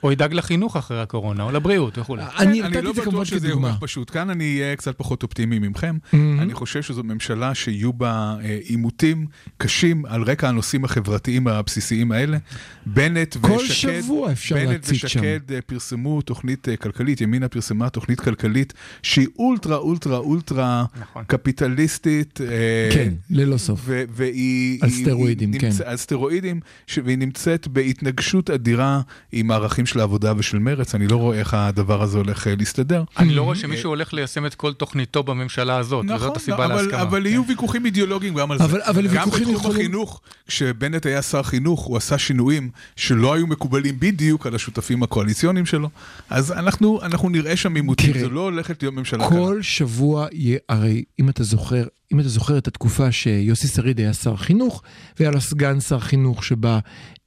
או 0.02 0.12
ידאג 0.12 0.34
לחינוך 0.34 0.76
אחרי 0.76 1.00
הקורונה, 1.00 1.42
או 1.42 1.50
לבריאות 1.50 1.98
וכולי. 1.98 2.22
אני 2.38 2.62
אני 2.62 2.68
נתתי 2.68 2.82
לא 2.82 2.90
את 2.90 2.94
זה 2.94 3.02
בטוח 3.02 3.24
שזה 3.24 3.48
יהיה 3.48 3.76
פשוט. 3.80 4.10
כאן 4.10 4.30
אני 4.30 4.60
אהיה 4.60 4.76
קצת 4.76 4.98
פחות 4.98 5.22
אופטימי 5.22 5.58
ממכם. 5.58 5.96
אני 6.12 6.54
חושב 6.54 6.82
שזו 6.82 7.02
ממשלה 7.04 7.54
שיהיו 7.54 7.92
בה 7.92 8.36
אה, 8.44 8.58
עימותים 8.64 9.26
קשים 9.56 10.06
על 10.06 10.22
רקע 10.22 10.48
הנושאים 10.48 10.84
החברתיים 10.84 11.46
הבסיסיים 11.46 12.12
האלה. 12.12 12.38
בנט 12.86 13.36
ושקד... 13.36 13.48
כל 13.48 13.66
שבוע 13.66 14.32
אפשר 14.32 14.54
בנט 14.54 14.68
להציג 14.68 14.96
שם. 14.96 15.06
ושקד 15.06 15.52
אה, 15.52 15.60
פרסמו 15.60 16.22
תוכנית 16.22 16.68
אה, 16.68 16.76
כלכלית, 16.76 17.20
ימינה 17.20 17.48
פרסמה 17.48 17.90
תוכנית 17.90 18.20
כלכלית 18.20 18.72
שהיא 19.02 19.26
אולטרה 19.38 19.76
אולטרה 19.76 20.16
אולטרה 20.18 20.84
נכון. 21.00 21.24
קפיטליסטית. 21.26 22.40
אה, 22.40 22.88
כן, 22.94 23.14
ללא 23.30 23.56
סוף. 23.56 23.80
ו- 23.84 24.04
והיא... 24.10 24.78
על 24.82 24.90
סטרואידים, 24.90 25.58
כן. 25.58 25.70
על 25.84 25.96
סטרואידים, 25.96 26.60
והיא 27.04 27.18
נמצאת 27.18 27.68
בהתנגשות 27.68 28.50
אדירה 28.50 29.00
עם 29.32 29.50
הערכים 29.50 29.86
של 29.88 30.00
העבודה 30.00 30.32
ושל 30.36 30.58
מרץ. 30.58 30.94
אני 30.94 31.06
לא 31.08 31.16
רואה 31.16 31.38
איך 31.38 31.54
הדבר 31.54 32.02
הזה 32.02 32.18
הולך 32.18 32.46
אה, 32.46 32.54
להסתדר. 32.58 33.04
אני 33.18 33.34
לא 33.34 33.42
רואה 33.42 33.56
שמישהו 33.56 33.90
הולך 33.90 34.14
ליישם 34.14 34.46
את 34.46 34.54
כל 34.54 34.72
תוכניתו 34.72 35.22
בממשלה 35.22 35.76
הזאת, 35.76 36.04
וזאת 36.14 36.36
הסיבה 36.36 36.56
נכון, 36.56 36.70
אבל, 36.70 36.82
להסכמה. 36.82 37.02
אבל 37.02 37.26
יהיו 37.26 37.42
ויכוחים 37.48 37.86
אידיאולוגיים 37.86 38.34
גם 38.34 38.50
על 38.50 38.58
זה. 38.58 38.64
אבל- 38.64 38.80
אבל 38.82 39.06
גם 39.06 39.12
ויכוחים 39.14 39.42
בתחום 39.42 39.54
יכולים- 39.56 39.80
החינוך, 39.80 40.20
כשבנט 40.46 41.06
היה 41.06 41.22
שר 41.22 41.42
חינוך, 41.42 41.80
הוא 41.80 41.96
עשה 41.96 42.18
שינויים 42.18 42.70
שלא 42.96 43.34
היו 43.34 43.46
מקובלים 43.46 43.94
בדיוק 44.00 44.46
על 44.46 44.54
השותפים 44.54 45.02
הקואליציוניים 45.02 45.66
שלו. 45.66 45.88
אז 46.30 46.52
אנחנו, 46.52 47.00
אנחנו 47.02 47.28
נראה 47.28 47.56
שם 47.56 47.74
עימותים, 47.74 48.18
זו 48.20 48.30
לא 48.30 48.40
הולכת 48.40 48.82
להיות 48.82 48.94
ממשלה. 48.94 49.28
כל 49.28 49.58
שבוע, 49.62 50.26
הרי 50.68 51.04
אם 51.20 51.28
אתה 51.28 51.42
זוכר, 51.44 51.84
אם 52.12 52.20
אתה 52.20 52.28
זוכר 52.28 52.58
את 52.58 52.68
התקופה 52.68 53.12
שיוסי 53.12 53.68
שריד 53.68 53.98
היה 53.98 54.12
שר 54.12 54.36
חינוך, 54.36 54.82
והיה 55.18 55.30
לו 55.30 55.40
סגן 55.40 55.80
שר 55.80 55.98
חינוך 55.98 56.44
שבא 56.44 56.78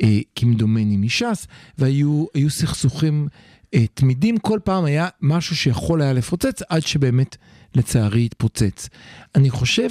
אה, 0.01 0.19
כמדומני 0.35 0.97
מש"ס, 0.97 1.47
והיו 1.77 2.25
היו 2.33 2.49
סכסוכים 2.49 3.27
אה, 3.73 3.85
תמידים, 3.93 4.37
כל 4.37 4.59
פעם 4.63 4.85
היה 4.85 5.07
משהו 5.21 5.55
שיכול 5.55 6.01
היה 6.01 6.13
לפוצץ, 6.13 6.61
עד 6.69 6.81
שבאמת, 6.81 7.37
לצערי, 7.75 8.25
התפוצץ. 8.25 8.89
אני 9.35 9.49
חושב 9.49 9.89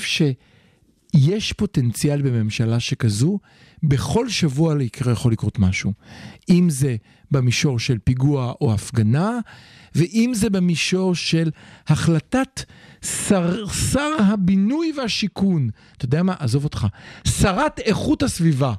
שיש 1.17 1.53
פוטנציאל 1.53 2.23
בממשלה 2.23 2.81
שכזו, 2.81 3.39
בכל 3.83 4.29
שבוע 4.29 4.83
יקרה 4.83 5.13
יכול 5.13 5.33
לקרות 5.33 5.59
משהו. 5.59 5.93
אם 6.49 6.71
זה 6.71 6.97
במישור 7.31 7.79
של 7.79 7.99
פיגוע 8.05 8.53
או 8.61 8.75
הפגנה, 8.75 9.39
ואם 9.95 10.31
זה 10.35 10.51
במישור 10.51 11.15
של 11.15 11.51
החלטת 11.89 12.63
שר, 13.05 13.67
שר 13.69 14.17
הבינוי 14.19 14.93
והשיכון, 14.97 15.71
אתה 15.97 16.05
יודע 16.05 16.23
מה? 16.23 16.35
עזוב 16.39 16.65
אותך. 16.65 16.87
שרת 17.25 17.79
איכות 17.79 18.23
הסביבה. 18.23 18.75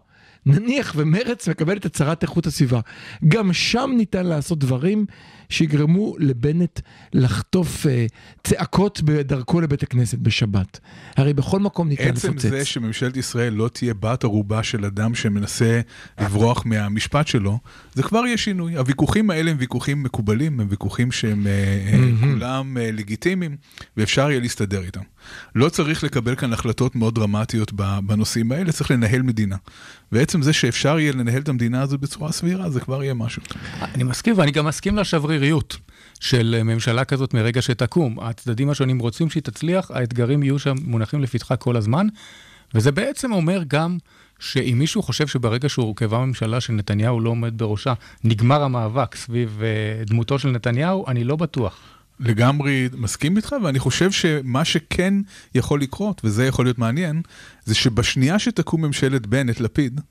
נניח 0.46 0.94
ומרץ 0.96 1.50
מקבלת 1.50 1.86
את 1.86 1.96
שרת 1.96 2.24
איכות 2.24 2.48
הסביבה. 2.48 2.80
גם 3.28 3.54
שם 3.54 3.92
ניתן 3.98 4.26
לעשות 4.26 4.60
דברים 4.60 5.06
שיגרמו 5.52 6.16
לבנט 6.20 6.80
לחטוף 7.14 7.88
אה, 7.88 8.06
צעקות 8.43 9.02
בדרכו 9.02 9.62
לבית 9.62 9.84
הכנסת 9.84 10.18
בשבת. 10.18 10.80
הרי 11.18 11.34
בכל 11.34 11.60
מקום 11.60 11.88
ניתן 11.88 12.10
עצם 12.10 12.30
לפוצץ. 12.30 12.49
זה 12.49 12.66
שממשלת 12.66 13.18
ישראל 13.18 13.54
לא 13.54 13.68
תהיה 13.68 13.93
בת 13.93 14.24
ערובה 14.24 14.64
של 14.64 14.86
אדם 14.86 15.16
שמנסה 15.16 15.82
לברוח 16.22 16.66
מהמשפט 16.66 17.28
שלו, 17.28 17.60
זה 17.93 18.04
כבר 18.04 18.26
יהיה 18.26 18.38
שינוי. 18.38 18.78
הוויכוחים 18.78 19.30
האלה 19.30 19.52
הם 19.52 19.58
ויכוחים 19.60 20.04
מקובלים, 20.04 20.60
הם 20.60 20.68
ויכוחים 20.70 21.12
שהם 21.12 21.47
אה, 21.47 21.52
אה, 21.52 21.99
כולם 22.22 22.78
אה, 22.78 22.91
לגיטימיים, 22.91 23.58
ואפשר 23.97 24.32
יהיה 24.32 24.39
להסתדר 24.39 24.82
איתם. 24.82 25.02
לא 25.56 25.70
צריך 25.70 26.04
לקבל 26.04 26.36
כאן 26.36 26.54
החלטות 26.54 26.96
מאוד 26.96 27.16
דרמטיות 27.16 27.72
בנושאים 28.06 28.52
האלה, 28.52 28.72
צריך 28.72 28.92
לנהל 28.92 29.22
מדינה. 29.22 29.56
ועצם 30.12 30.42
זה 30.42 30.54
שאפשר 30.54 31.00
יהיה 31.00 31.12
לנהל 31.12 31.42
את 31.42 31.50
המדינה 31.50 31.82
הזו 31.82 31.98
בצורה 31.98 32.32
סבירה, 32.32 32.70
זה 32.70 32.80
כבר 32.80 33.04
יהיה 33.04 33.14
משהו. 33.14 33.42
אני 33.82 34.04
מסכים, 34.04 34.38
ואני 34.38 34.52
גם 34.52 34.66
מסכים 34.66 34.98
לשבריריות 34.98 35.78
של 36.20 36.62
ממשלה 36.64 37.06
כזאת 37.06 37.34
מרגע 37.34 37.62
שתקום. 37.62 38.20
הצדדים 38.20 38.70
השונים 38.70 39.00
רוצים 39.00 39.30
שהיא 39.30 39.44
תצליח, 39.44 39.92
האתגרים 39.92 40.44
יהיו 40.44 40.60
שם 40.60 40.76
מונחים 40.84 41.22
לפתחה 41.22 41.56
כל 41.56 41.78
הזמן, 41.78 42.08
וזה 42.76 42.92
בעצם 42.92 43.32
אומר 43.32 43.64
גם 43.68 43.98
שאם 44.40 44.76
מישהו 44.80 45.04
חושב 45.04 45.28
שברגע 45.28 45.70
שהורכבה 45.70 46.26
ממשלה 46.26 46.62
שנתניהו 46.62 47.20
לא 47.20 47.30
עומד 47.30 47.58
בראשה, 47.58 47.94
נגמר 48.24 48.64
המאבק 48.64 49.16
סביב 49.16 49.62
אה, 49.64 50.04
דמותו 50.06 50.40
של 50.40 50.50
נתניהו, 50.50 51.08
אני 51.08 51.24
לא 51.24 51.36
בטוח. 51.36 52.01
לגמרי 52.22 52.90
מסכים 52.98 53.38
איתך, 53.38 53.56
ואני 53.64 53.80
חושב 53.80 54.12
שמה 54.12 54.66
שכן 54.66 55.14
יכול 55.56 55.82
לקרות, 55.82 56.22
וזה 56.24 56.46
יכול 56.46 56.66
להיות 56.66 56.80
מעניין, 56.80 57.22
זה 57.66 57.76
שבשנייה 57.76 58.40
שתקום 58.40 58.86
ממשלת 58.86 59.28
בנט-לפיד, 59.28 60.02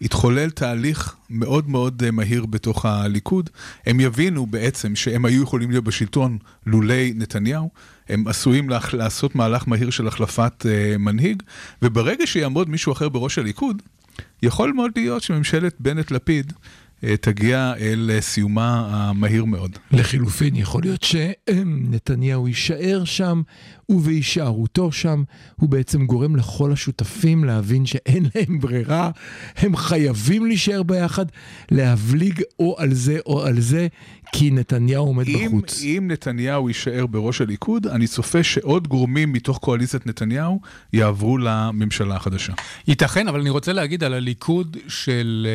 יתחולל 0.00 0.50
תהליך 0.50 1.16
מאוד 1.30 1.68
מאוד 1.68 2.02
אה, 2.06 2.10
מהיר 2.10 2.46
בתוך 2.46 2.84
הליכוד. 2.84 3.50
הם 3.86 4.00
יבינו 4.00 4.46
בעצם 4.46 4.96
שהם 4.96 5.24
היו 5.24 5.42
יכולים 5.42 5.70
להיות 5.70 5.84
בשלטון 5.84 6.38
לולי 6.66 7.12
נתניהו, 7.16 7.70
הם 8.08 8.28
עשויים 8.28 8.70
לה- 8.70 8.78
לעשות 8.92 9.34
מהלך 9.34 9.68
מהיר 9.68 9.90
של 9.90 10.08
החלפת 10.08 10.66
אה, 10.68 10.98
מנהיג, 10.98 11.42
וברגע 11.82 12.26
שיעמוד 12.26 12.70
מישהו 12.70 12.92
אחר 12.92 13.08
בראש 13.08 13.38
הליכוד, 13.38 13.82
יכול 14.42 14.72
מאוד 14.72 14.90
להיות 14.96 15.22
שממשלת 15.22 15.74
בנט-לפיד 15.80 16.52
תגיע 17.20 17.74
אל 17.80 18.10
אה, 18.14 18.20
סיומה 18.20 18.88
המהיר 18.90 19.44
מאוד. 19.44 19.78
לחילופין, 19.92 20.56
יכול 20.56 20.82
להיות 20.82 21.02
שנתניהו 21.02 22.48
יישאר 22.48 23.04
שם, 23.04 23.42
ובהישארותו 23.88 24.92
שם, 24.92 25.22
הוא 25.56 25.68
בעצם 25.68 26.06
גורם 26.06 26.36
לכל 26.36 26.72
השותפים 26.72 27.44
להבין 27.44 27.86
שאין 27.86 28.24
להם 28.34 28.60
ברירה, 28.60 29.10
הם 29.56 29.76
חייבים 29.76 30.46
להישאר 30.46 30.82
ביחד, 30.82 31.26
להבליג 31.70 32.42
או 32.58 32.76
על 32.78 32.94
זה 32.94 33.18
או 33.26 33.44
על 33.44 33.60
זה, 33.60 33.88
כי 34.32 34.50
נתניהו 34.50 35.06
עומד 35.06 35.28
אם, 35.28 35.48
בחוץ. 35.48 35.82
אם 35.82 36.08
נתניהו 36.10 36.68
יישאר 36.68 37.06
בראש 37.06 37.40
הליכוד, 37.40 37.86
אני 37.86 38.06
צופה 38.06 38.42
שעוד 38.42 38.88
גורמים 38.88 39.32
מתוך 39.32 39.58
קואליציית 39.58 40.06
נתניהו 40.06 40.60
יעברו 40.92 41.38
לממשלה 41.38 42.16
החדשה. 42.16 42.52
ייתכן, 42.88 43.28
אבל 43.28 43.40
אני 43.40 43.50
רוצה 43.50 43.72
להגיד 43.72 44.04
על 44.04 44.14
הליכוד 44.14 44.76
של, 44.88 45.46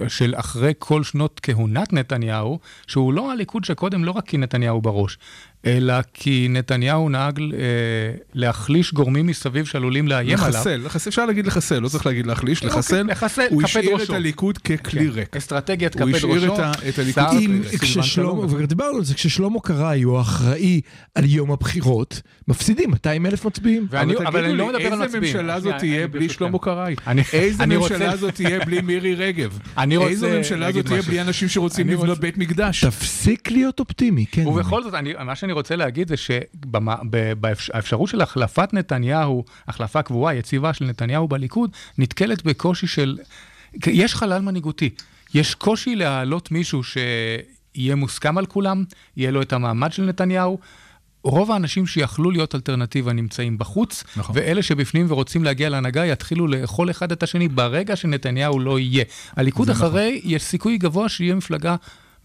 אה, 0.00 0.08
של 0.08 0.34
אחרי 0.36 0.72
כל 0.78 1.04
שנות 1.04 1.40
כהונת 1.42 1.92
נתניהו, 1.92 2.58
שהוא 2.86 3.12
לא 3.12 3.32
הליכוד 3.32 3.64
שקודם 3.64 4.04
לא 4.04 4.10
רק 4.10 4.26
כי 4.26 4.38
נתניהו 4.38 4.80
בראש, 4.80 5.18
אלא 5.66 5.94
כי 6.14 6.46
נתניהו 6.50 7.08
נהג 7.08 7.40
אה, 7.40 7.46
להחליש 8.34 8.92
גורמים 8.94 9.26
מסביב 9.26 9.64
שעלולים 9.64 10.08
לאיים 10.08 10.38
עליו. 10.38 10.48
לחסל, 10.48 10.76
לחסל, 10.84 11.08
אפשר 11.10 11.26
להגיד 11.26 11.46
לחסל, 11.46 11.78
לא 11.78 11.88
צריך 11.88 12.06
להגיד 12.06 12.26
להחליש, 12.26 12.64
לחסל. 12.64 13.02
לחסל, 13.02 13.46
הוא 13.50 13.62
השאיר 13.62 14.02
את. 14.02 14.10
הליכוד 14.10 14.58
ככלי 14.58 14.78
כן, 15.00 15.10
ריק. 15.12 15.36
אסטרטגיית 15.36 15.94
הוא 16.00 16.06
כפד 16.08 16.14
השאיר 16.16 16.34
ראשו. 16.34 16.54
את 16.54 16.58
ה- 16.58 16.72
את 16.88 16.98
הליכוד 16.98 17.24
כששלמה. 17.80 18.32
וכבר 18.32 18.64
דיברנו 18.64 18.96
על 18.96 19.04
זה, 19.04 19.14
כששלמה 19.14 19.60
קרעי 19.60 20.02
הוא 20.02 20.18
האחראי 20.18 20.80
על 21.14 21.24
יום 21.24 21.52
הבחירות, 21.52 22.20
מפסידים 22.48 22.90
200 22.90 23.26
אלף 23.26 23.44
מצביעים. 23.44 23.86
ואני- 23.90 24.16
אבל 24.16 24.26
אבל 24.26 24.44
אני 24.44 24.56
לא 24.56 24.72
לי, 24.72 24.78
מדבר 24.78 24.92
על 24.94 25.02
איזה. 25.02 25.20
ממשלה 25.20 25.60
זאת 25.60 25.74
תהיה 25.78 26.08
בלי. 26.08 26.28
שלמה 26.28 26.58
קרעי? 26.58 26.94
איזה 27.32 27.66
ממשלה 27.66 28.16
זאת 28.16 28.34
תהיה 28.34 28.64
בלי 28.64 28.80
מירי 28.80 29.14
רגב? 29.14 29.58
איזה 30.02 30.38
ממשלה 30.38 30.72
זאת 30.72 30.86
תהיה. 30.86 31.02
בלי 31.02 31.20
אנשים 31.20 31.48
שרוצים 31.48 31.88
לבנות 31.88 32.18
בית 32.18 32.38
מקדש? 32.38 32.84
תפסיק 32.84 33.50
להיות 33.50 33.80
אופטימי, 33.80 34.26
כן. 34.32 34.46
ובכל 34.46 34.82
זאת, 34.82 34.94
מה 35.24 35.34
שאני 35.34 35.49
רוצה 35.52 35.76
להגיד 35.76 36.08
זה 36.08 36.16
שהאפשרות 36.16 38.08
של 38.08 38.20
החלפת 38.20 38.68
נתניהו, 38.72 39.44
החלפה 39.68 40.02
קבועה, 40.02 40.34
יציבה 40.34 40.74
של 40.74 40.84
נתניהו 40.84 41.28
בליכוד, 41.28 41.70
נתקלת 41.98 42.44
בקושי 42.44 42.86
של... 42.86 43.18
יש 43.86 44.14
חלל 44.14 44.42
מנהיגותי. 44.42 44.90
יש 45.34 45.54
קושי 45.54 45.96
להעלות 45.96 46.50
מישהו 46.50 46.82
שיהיה 46.84 47.94
מוסכם 47.94 48.38
על 48.38 48.46
כולם, 48.46 48.84
יהיה 49.16 49.30
לו 49.30 49.42
את 49.42 49.52
המעמד 49.52 49.92
של 49.92 50.02
נתניהו. 50.02 50.58
רוב 51.22 51.50
האנשים 51.50 51.86
שיכלו 51.86 52.30
להיות 52.30 52.54
אלטרנטיבה 52.54 53.12
נמצאים 53.12 53.58
בחוץ, 53.58 54.04
נכון. 54.16 54.36
ואלה 54.38 54.62
שבפנים 54.62 55.06
ורוצים 55.08 55.44
להגיע 55.44 55.68
להנהגה 55.68 56.06
יתחילו 56.06 56.46
לאכול 56.46 56.90
אחד 56.90 57.12
את 57.12 57.22
השני 57.22 57.48
ברגע 57.48 57.96
שנתניהו 57.96 58.60
לא 58.60 58.78
יהיה. 58.78 59.04
הליכוד 59.36 59.70
נכון. 59.70 59.86
אחרי, 59.86 60.20
יש 60.24 60.42
סיכוי 60.42 60.78
גבוה 60.78 61.08
שיהיה 61.08 61.34
מפלגה 61.34 61.76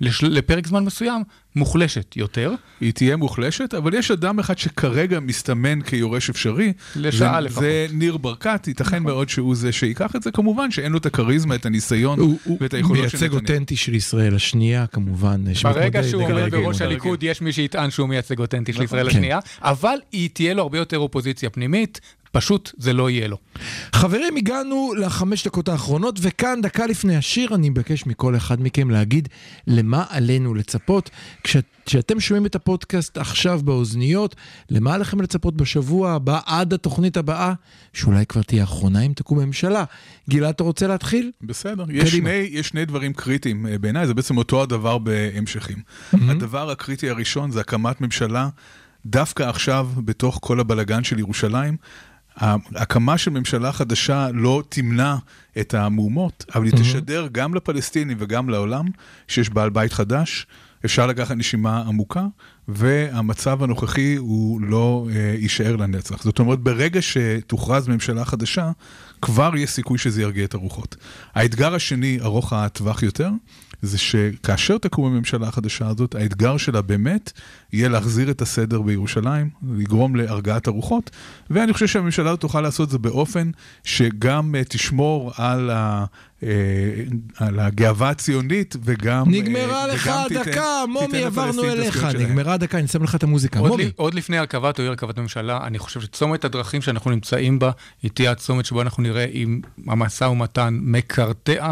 לשל... 0.02 0.28
לפרק 0.28 0.68
זמן 0.68 0.84
מסוים 0.84 1.24
מוחלשת 1.56 2.18
יותר. 2.18 2.54
היא 2.82 2.94
תהיה 2.94 3.18
מוחלשת, 3.18 3.74
אבל 3.74 3.94
יש 3.94 4.12
אדם 4.12 4.40
אחד 4.40 4.58
שכרגע 4.58 5.20
מסתמן 5.20 5.82
כיורש 5.82 6.30
אפשרי. 6.30 6.74
לשעה 6.96 7.34
זה, 7.34 7.40
לפחות. 7.40 7.64
נכון. 7.64 7.64
זה 7.64 7.88
ניר 7.94 8.18
ברקת, 8.18 8.68
ייתכן 8.68 9.04
מאוד 9.04 9.30
שהוא 9.30 9.56
זה 9.56 9.72
שייקח 9.72 10.16
את 10.16 10.24
זה, 10.24 10.32
כמובן 10.32 10.72
שאין 10.72 10.92
לו 10.92 10.98
את 10.98 11.06
הכריזמה, 11.06 11.56
את 11.56 11.66
הניסיון 11.66 12.20
הוא, 12.20 12.40
הוא 12.44 12.58
ואת 12.62 12.74
היכולות 12.74 12.98
של 12.98 13.02
מייצג 13.02 13.26
נתניהו. 13.26 13.42
אותנטי 13.42 13.76
של 13.76 13.96
ישראל 13.96 14.36
השנייה, 14.36 14.88
כמובן. 14.88 15.44
ברגע 15.64 16.04
שהוא 16.04 16.24
עומד. 16.24 16.52
בראש. 16.52 16.82
הליכוד, 16.82 17.24
יש 17.24 17.42
מי 17.42 17.54
שיטען 17.54 17.92
שהוא 17.92 18.10
מייצג 18.10 18.40
אותנטי 18.40 18.74
של 18.74 18.78
נכון. 18.78 18.86
ישראל 18.86 19.10
כן. 19.10 19.18
השנייה, 19.18 19.40
אבל 19.62 19.98
היא 20.12 20.30
תהיה 20.34 20.54
לו 20.54 20.62
הרבה 20.62 20.78
יותר 20.78 20.98
אופוזיציה 20.98 21.50
פנימית, 21.50 22.00
פשוט 22.36 22.72
זה 22.78 22.94
לא 22.94 23.10
יהיה 23.10 23.28
לו. 23.28 23.38
חברים, 23.94 24.36
הגענו 24.38 24.94
לחמש 24.98 25.48
דקות 25.48 25.70
האחרונות, 25.70 26.20
וכאן, 26.22 26.60
דקה 26.62 26.86
לפני 26.86 27.16
השיר, 27.16 27.56
אני 27.56 27.70
מבקש 27.70 28.06
מכל 28.06 28.36
אחד 28.36 28.62
מכם 28.62 28.90
להגיד 28.90 29.30
למה 29.68 30.04
עלינו 30.10 30.54
לצפות. 30.54 31.10
כש- 31.44 31.58
כשאתם 31.86 32.20
שומעים 32.20 32.46
את 32.46 32.56
הפודקאסט 32.56 33.18
עכשיו 33.18 33.62
באוזניות, 33.64 34.36
למה 34.70 34.94
עליכם 34.94 35.22
לצפות 35.22 35.56
בשבוע 35.56 36.12
הבא, 36.12 36.40
עד 36.46 36.74
התוכנית 36.74 37.18
הבאה, 37.18 37.54
שאולי 37.94 38.26
כבר 38.26 38.42
תהיה 38.42 38.62
האחרונה 38.62 39.02
אם 39.02 39.14
תקום 39.16 39.40
ממשלה. 39.40 39.84
גלעד, 40.30 40.54
אתה 40.54 40.64
רוצה 40.64 40.88
להתחיל? 40.88 41.32
בסדר, 41.42 41.86
יש. 41.90 42.12
שני, 42.16 42.30
יש 42.30 42.68
שני 42.68 42.86
דברים 42.86 43.14
קריטיים 43.14 43.68
אה, 43.68 43.78
בעיניי, 43.78 44.08
זה 44.08 44.14
בעצם 44.14 44.38
אותו 44.38 44.62
הדבר 44.64 44.98
בהמשכים. 44.98 45.78
הדבר 46.14 46.70
הקריטי 46.70 47.10
הראשון 47.10 47.52
זה 47.52 47.60
הקמת 47.60 48.02
ממשלה, 48.02 48.50
דווקא 49.06 49.44
עכשיו, 49.44 49.90
בתוך 49.98 50.40
כל 50.42 50.60
הבלגן 50.60 51.04
של 51.04 51.20
ירושלים. 51.20 51.78
ההקמה 52.38 53.18
של 53.18 53.32
ממשלה 53.32 53.72
חדשה 53.72 54.28
לא 54.34 54.64
תמנע 54.70 55.16
את 55.60 55.74
המהומות, 55.74 56.46
אבל 56.56 56.66
היא 56.66 56.74
תשדר 56.74 57.28
גם 57.32 57.54
לפלסטינים 57.54 58.18
וגם 58.20 58.50
לעולם 58.50 58.86
שיש 59.28 59.50
בעל 59.50 59.70
בית 59.70 59.94
חדש, 59.94 60.48
אפשר 60.86 61.08
לקחת 61.08 61.36
נשימה 61.36 61.82
עמוקה, 61.82 62.26
והמצב 62.68 63.64
הנוכחי 63.64 64.16
הוא 64.16 64.62
לא 64.62 65.08
אה, 65.12 65.36
יישאר 65.38 65.76
לנצח. 65.76 66.24
זאת 66.24 66.40
אומרת, 66.40 66.60
ברגע 66.60 67.02
שתוכרז 67.02 67.88
ממשלה 67.88 68.26
חדשה, 68.26 68.72
כבר 69.22 69.52
יש 69.58 69.70
סיכוי 69.70 69.98
שזה 69.98 70.22
ירגיע 70.22 70.46
את 70.46 70.54
הרוחות. 70.54 70.96
האתגר 71.36 71.76
השני, 71.76 72.18
ארוך 72.22 72.54
הטווח 72.54 73.04
יותר, 73.04 73.30
זה 73.82 73.98
שכאשר 73.98 74.78
תקום 74.78 75.06
הממשלה 75.06 75.48
החדשה 75.48 75.88
הזאת, 75.88 76.16
האתגר 76.16 76.58
שלה 76.58 76.82
באמת 76.82 77.32
יהיה 77.74 77.90
להחזיר 77.90 78.32
את 78.32 78.42
הסדר 78.42 78.82
בירושלים, 78.82 79.50
לגרום 79.78 80.16
להרגעת 80.16 80.68
הרוחות, 80.68 81.12
ואני 81.50 81.74
חושב 81.74 81.88
שהממשלה 81.88 82.30
הזאת 82.30 82.40
תוכל 82.40 82.62
לעשות 82.62 82.90
זה 82.90 82.98
באופן 82.98 83.52
שגם 83.84 84.56
אה, 84.56 84.64
תשמור 84.64 85.32
על, 85.38 85.70
ה, 85.70 86.06
אה, 86.44 86.50
על 87.38 87.60
הגאווה 87.60 88.10
הציונית 88.10 88.76
וגם... 88.84 89.24
אה, 89.34 89.40
נגמרה 89.40 89.88
לך 89.88 90.08
הדקה, 90.08 90.84
מומי, 90.90 91.24
עברנו 91.24 91.64
את 91.64 91.70
אליך. 91.70 92.04
נגמרה 92.04 92.54
הדקה, 92.54 92.80
אני 92.80 92.88
שם 92.88 93.04
לך 93.04 93.16
את 93.16 93.24
המוזיקה. 93.24 93.60
עוד, 93.60 93.72
מומי. 93.72 93.84
לי, 93.84 93.92
עוד 93.96 94.14
לפני 94.14 94.38
הרכבת 94.38 94.80
או 94.80 94.84
אי 94.84 94.90
הרכבת 94.90 95.20
ממשלה, 95.20 95.60
אני 95.68 95.80
חושב 95.80 96.02
שצומת 96.02 96.46
הדרכים 96.46 96.82
שאנחנו 96.82 97.12
נמצאים 97.12 97.60
בה, 97.60 97.72
היא 98.04 98.12
תהיה 98.14 98.32
הצומת 98.32 98.66
שבו 98.66 98.82
אנחנו 98.82 99.04
נראה 99.04 99.26
אם 99.26 99.62
המשא 99.88 100.24
ומתן 100.24 100.78
מקרטע 100.82 101.72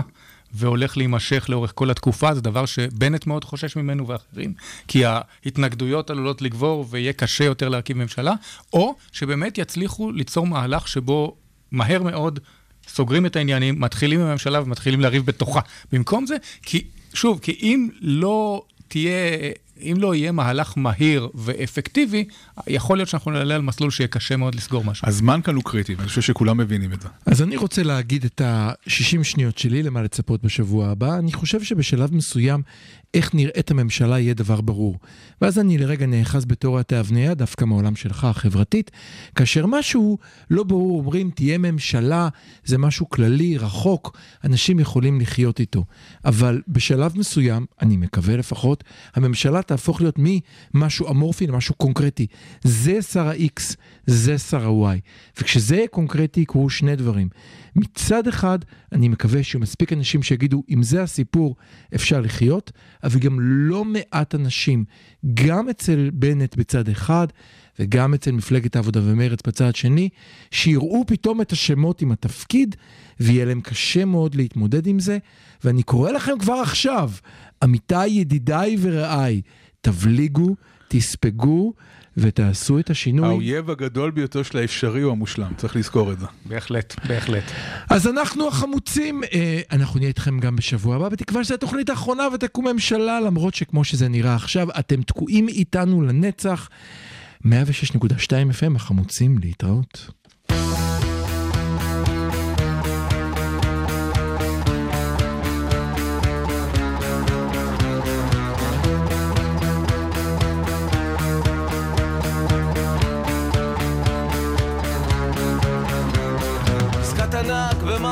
והולך 0.54 0.98
להימשך 0.98 1.46
לאורך 1.50 1.72
כל 1.76 1.90
התקופה, 1.90 2.36
זה 2.36 2.42
דבר 2.42 2.66
שבנט 2.66 3.28
מאוד 3.28 3.44
חושש 3.44 3.76
ממנו 3.76 4.08
ואחרים, 4.08 4.54
כי 4.88 5.04
ההתנגדויות 5.06 6.10
עלולות 6.10 6.42
לגבור 6.42 6.86
ויהיה 6.90 7.14
קשה 7.14 7.44
יותר 7.44 7.70
להרכיב 7.70 7.98
ממשלה, 7.98 8.34
או 8.74 8.96
שבאמת 9.12 9.58
יצליחו 9.58 10.12
ליצור 10.12 10.48
מהלך 10.48 10.88
שבו 10.88 11.36
מהר 11.72 12.04
מאוד 12.04 12.40
סוגרים 12.88 13.26
את 13.26 13.36
העניינים, 13.36 13.82
מתחילים 13.82 14.20
עם 14.20 14.28
הממשלה 14.28 14.62
ומתחילים 14.62 15.02
לריב 15.02 15.26
בתוכה. 15.26 15.60
במקום 15.92 16.26
זה, 16.26 16.36
כי, 16.62 16.84
שוב, 17.14 17.40
כי 17.42 17.52
אם 17.62 17.90
לא 18.02 18.66
תהיה, 18.88 19.12
אם 19.84 19.96
לא 20.00 20.16
יהיה 20.16 20.32
מהלך 20.32 20.74
מהיר 20.76 21.30
ואפקטיבי, 21.36 22.26
יכול 22.68 22.98
להיות 22.98 23.10
שאנחנו 23.10 23.32
נעלה 23.32 23.56
על 23.56 23.62
מסלול 23.62 23.92
שיהיה 23.92 24.08
קשה 24.08 24.38
מאוד 24.38 24.56
לסגור 24.56 24.84
משהו. 24.86 25.08
הזמן 25.08 25.42
כאן 25.42 25.56
הוא 25.56 25.64
קריטי, 25.64 25.96
ואני 25.96 26.08
חושב 26.08 26.22
שכולם 26.22 26.58
מבינים 26.58 26.94
את 26.94 27.02
זה. 27.02 27.08
אז 27.26 27.42
אני 27.42 27.56
רוצה 27.58 27.84
להגיד 27.84 28.26
את 28.26 28.42
ה-60 28.42 29.24
שניות 29.24 29.58
שלי 29.58 29.84
למה 29.84 30.02
לצפות 30.02 30.44
בשבוע 30.44 30.88
הבא. 30.88 31.18
אני 31.18 31.34
חושב 31.34 31.64
שבשלב 31.64 32.14
מסוים, 32.16 32.62
איך 33.14 33.36
נראית 33.36 33.72
הממשלה 33.72 34.20
יהיה 34.20 34.34
דבר 34.34 34.62
ברור. 34.62 35.00
ואז 35.42 35.60
אני 35.60 35.78
לרגע 35.78 36.06
נאחז 36.06 36.46
בתיאוריית 36.46 36.94
האבניה, 36.94 37.34
דווקא 37.34 37.66
מהעולם 37.66 37.96
שלך, 37.96 38.24
החברתית, 38.24 38.92
כאשר 39.36 39.66
משהו 39.66 40.18
לא 40.50 40.64
ברור, 40.64 40.98
אומרים, 40.98 41.32
תהיה 41.36 41.58
ממשלה, 41.58 42.30
זה 42.66 42.78
משהו 42.78 43.10
כללי, 43.10 43.58
רחוק, 43.58 44.18
אנשים 44.44 44.80
יכולים 44.80 45.22
לחיות 45.22 45.60
איתו. 45.60 45.86
אבל 46.26 46.62
בשלב 46.68 47.18
מסוים, 47.18 47.66
אני 47.82 47.98
מקווה 47.98 48.38
לפחות, 48.38 48.84
הממשלה 49.16 49.62
תהפוך 49.62 50.02
להיות 50.02 50.16
ממשהו 50.74 51.10
אמורפי 51.10 51.48
למשהו 51.48 51.76
קונקרטי. 51.76 52.28
זה 52.64 53.02
שר 53.02 53.28
ה-X, 53.28 53.76
זה 54.06 54.38
שר 54.38 54.68
ה-Y. 54.68 55.00
וכשזה 55.40 55.76
יהיה 55.76 55.88
קונקרטי 55.88 56.40
יקרו 56.40 56.70
שני 56.70 56.96
דברים. 56.96 57.30
מצד 57.76 58.28
אחד, 58.28 58.60
אני 58.92 59.08
מקווה 59.08 59.44
שיהיו 59.44 59.62
מספיק 59.62 59.94
אנשים 59.94 60.24
שיגידו, 60.24 60.64
אם 60.70 60.84
זה 60.84 61.04
הסיפור, 61.04 61.56
אפשר 61.96 62.22
לחיות, 62.22 62.72
אבל 63.04 63.20
גם 63.20 63.38
לא 63.40 63.86
מעט 63.86 64.36
אנשים, 64.36 64.86
גם 65.34 65.70
אצל 65.70 66.10
בנט 66.14 66.56
בצד 66.56 66.90
אחד, 66.90 67.28
וגם 67.80 68.14
אצל 68.14 68.32
מפלגת 68.32 68.76
העבודה 68.76 69.00
ומרצ 69.04 69.40
בצד 69.48 69.76
שני, 69.76 70.10
שיראו 70.52 71.04
פתאום 71.08 71.42
את 71.42 71.52
השמות 71.52 72.02
עם 72.02 72.12
התפקיד, 72.12 72.76
ויהיה 73.20 73.46
להם 73.46 73.62
קשה 73.62 74.06
מאוד 74.06 74.36
להתמודד 74.36 74.88
עם 74.88 75.00
זה. 75.00 75.18
ואני 75.64 75.84
קורא 75.84 76.12
לכם 76.12 76.40
כבר 76.40 76.54
עכשיו, 76.54 77.12
עמיתיי, 77.64 78.12
ידידיי 78.12 78.78
ורעיי, 78.80 79.42
תבליגו, 79.82 80.56
תספגו 80.88 81.74
ותעשו 82.18 82.80
את 82.80 82.90
השינוי. 82.90 83.28
האויב 83.28 83.70
הגדול 83.70 84.12
ביותר 84.12 84.44
של 84.44 84.58
האפשרי 84.58 85.02
הוא 85.02 85.12
המושלם, 85.12 85.52
צריך 85.58 85.76
לזכור 85.76 86.12
את 86.12 86.20
זה. 86.20 86.26
בהחלט, 86.46 86.96
בהחלט. 87.08 87.44
אז 87.90 88.08
אנחנו 88.08 88.48
החמוצים, 88.48 89.24
אה, 89.24 89.62
אנחנו 89.72 90.00
נהיה 90.00 90.08
איתכם 90.08 90.40
גם 90.40 90.56
בשבוע 90.56 90.96
הבא, 90.96 91.10
בתקווה 91.10 91.44
שזו 91.44 91.54
התוכנית 91.54 91.90
האחרונה 91.90 92.24
ותקום 92.34 92.68
ממשלה, 92.68 93.22
למרות 93.22 93.56
שכמו 93.56 93.84
שזה 93.84 94.08
נראה 94.08 94.36
עכשיו, 94.36 94.68
אתם 94.80 95.02
תקועים 95.02 95.48
איתנו 95.48 96.02
לנצח. 96.02 96.70
106.2 97.46 97.50
FM, 98.52 98.76
החמוצים, 98.76 99.38
להתראות. 99.38 100.10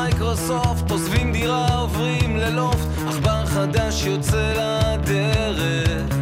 ענק 0.02 0.14
במייקרוסופט, 0.14 0.92
עוזבים 0.92 1.32
דירה, 1.32 1.76
עוברים 1.76 2.38
ללופט, 2.38 2.88
עכבר 3.08 3.46
חדש 3.46 4.04
יוצא 4.06 4.54
לדרך. 4.54 6.16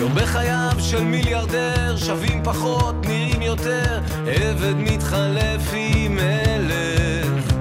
יום 0.00 0.14
בחייו 0.14 0.72
של 0.78 1.02
מיליארדר, 1.02 1.96
שווים 1.96 2.40
פחות, 2.44 2.94
נראים 3.06 3.42
יותר, 3.42 4.00
עבד 4.26 4.74
מתחלף 4.76 5.72
עם 5.72 6.16
מלך. 6.16 7.52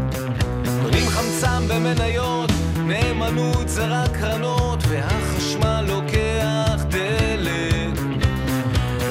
קונים 0.84 1.10
חמצן 1.10 1.64
במניות, 1.68 2.52
נאמנות 2.78 3.70
זה 3.70 3.88
רק 3.88 4.12
קרנות, 4.18 4.80
והחשמל 4.88 5.86
לוקח 5.88 6.84
דלק. 6.90 8.00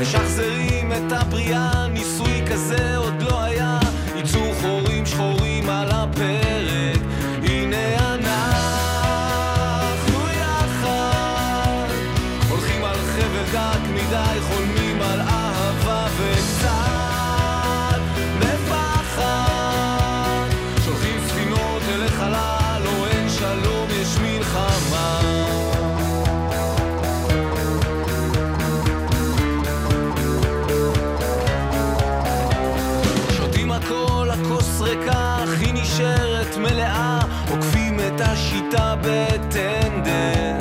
משחזרים 0.02 0.92
את 0.92 1.12
הבריאה, 1.12 1.86
ניסוי 1.88 2.42
כזה 2.50 2.96
עוד 2.96 3.22
לא 3.22 3.25
השיטה 38.66 38.94
בטנדר. 39.00 40.54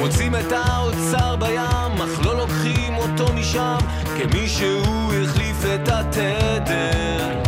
מוצאים 0.00 0.34
את 0.34 0.52
האוצר 0.52 1.36
בים, 1.36 2.02
אך 2.02 2.26
לא 2.26 2.36
לוקחים 2.36 2.96
אותו 2.96 3.32
משם, 3.32 3.78
כמי 4.18 4.48
שהוא 4.48 5.12
החליף 5.14 5.56
את 5.74 5.88
התדר. 5.88 7.40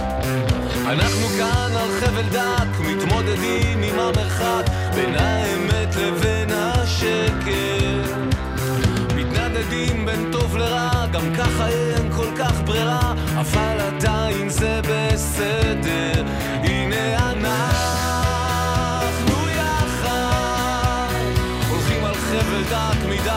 אנחנו 0.86 1.28
כאן 1.38 1.76
על 1.76 1.88
חבל 2.00 2.28
דק, 2.32 2.80
מתמודדים 2.80 3.82
עם 3.82 3.98
המרחק 3.98 4.70
בין 4.94 5.14
האמת 5.14 5.96
לבין 5.96 6.48
השקר. 6.52 8.14
מתנדדים 9.16 10.06
בין 10.06 10.28
טוב 10.32 10.56
לרע, 10.56 11.06
גם 11.12 11.34
ככה 11.38 11.68
אין 11.68 12.12
כל 12.16 12.28
כך 12.38 12.62
ברירה, 12.64 13.14
אבל 13.36 13.80
עדיין 13.80 14.48
זה 14.48 14.80
בסדר. 14.88 16.24
אנחנו 22.72 23.12
יחד, 23.12 23.22
הולכים 23.22 23.31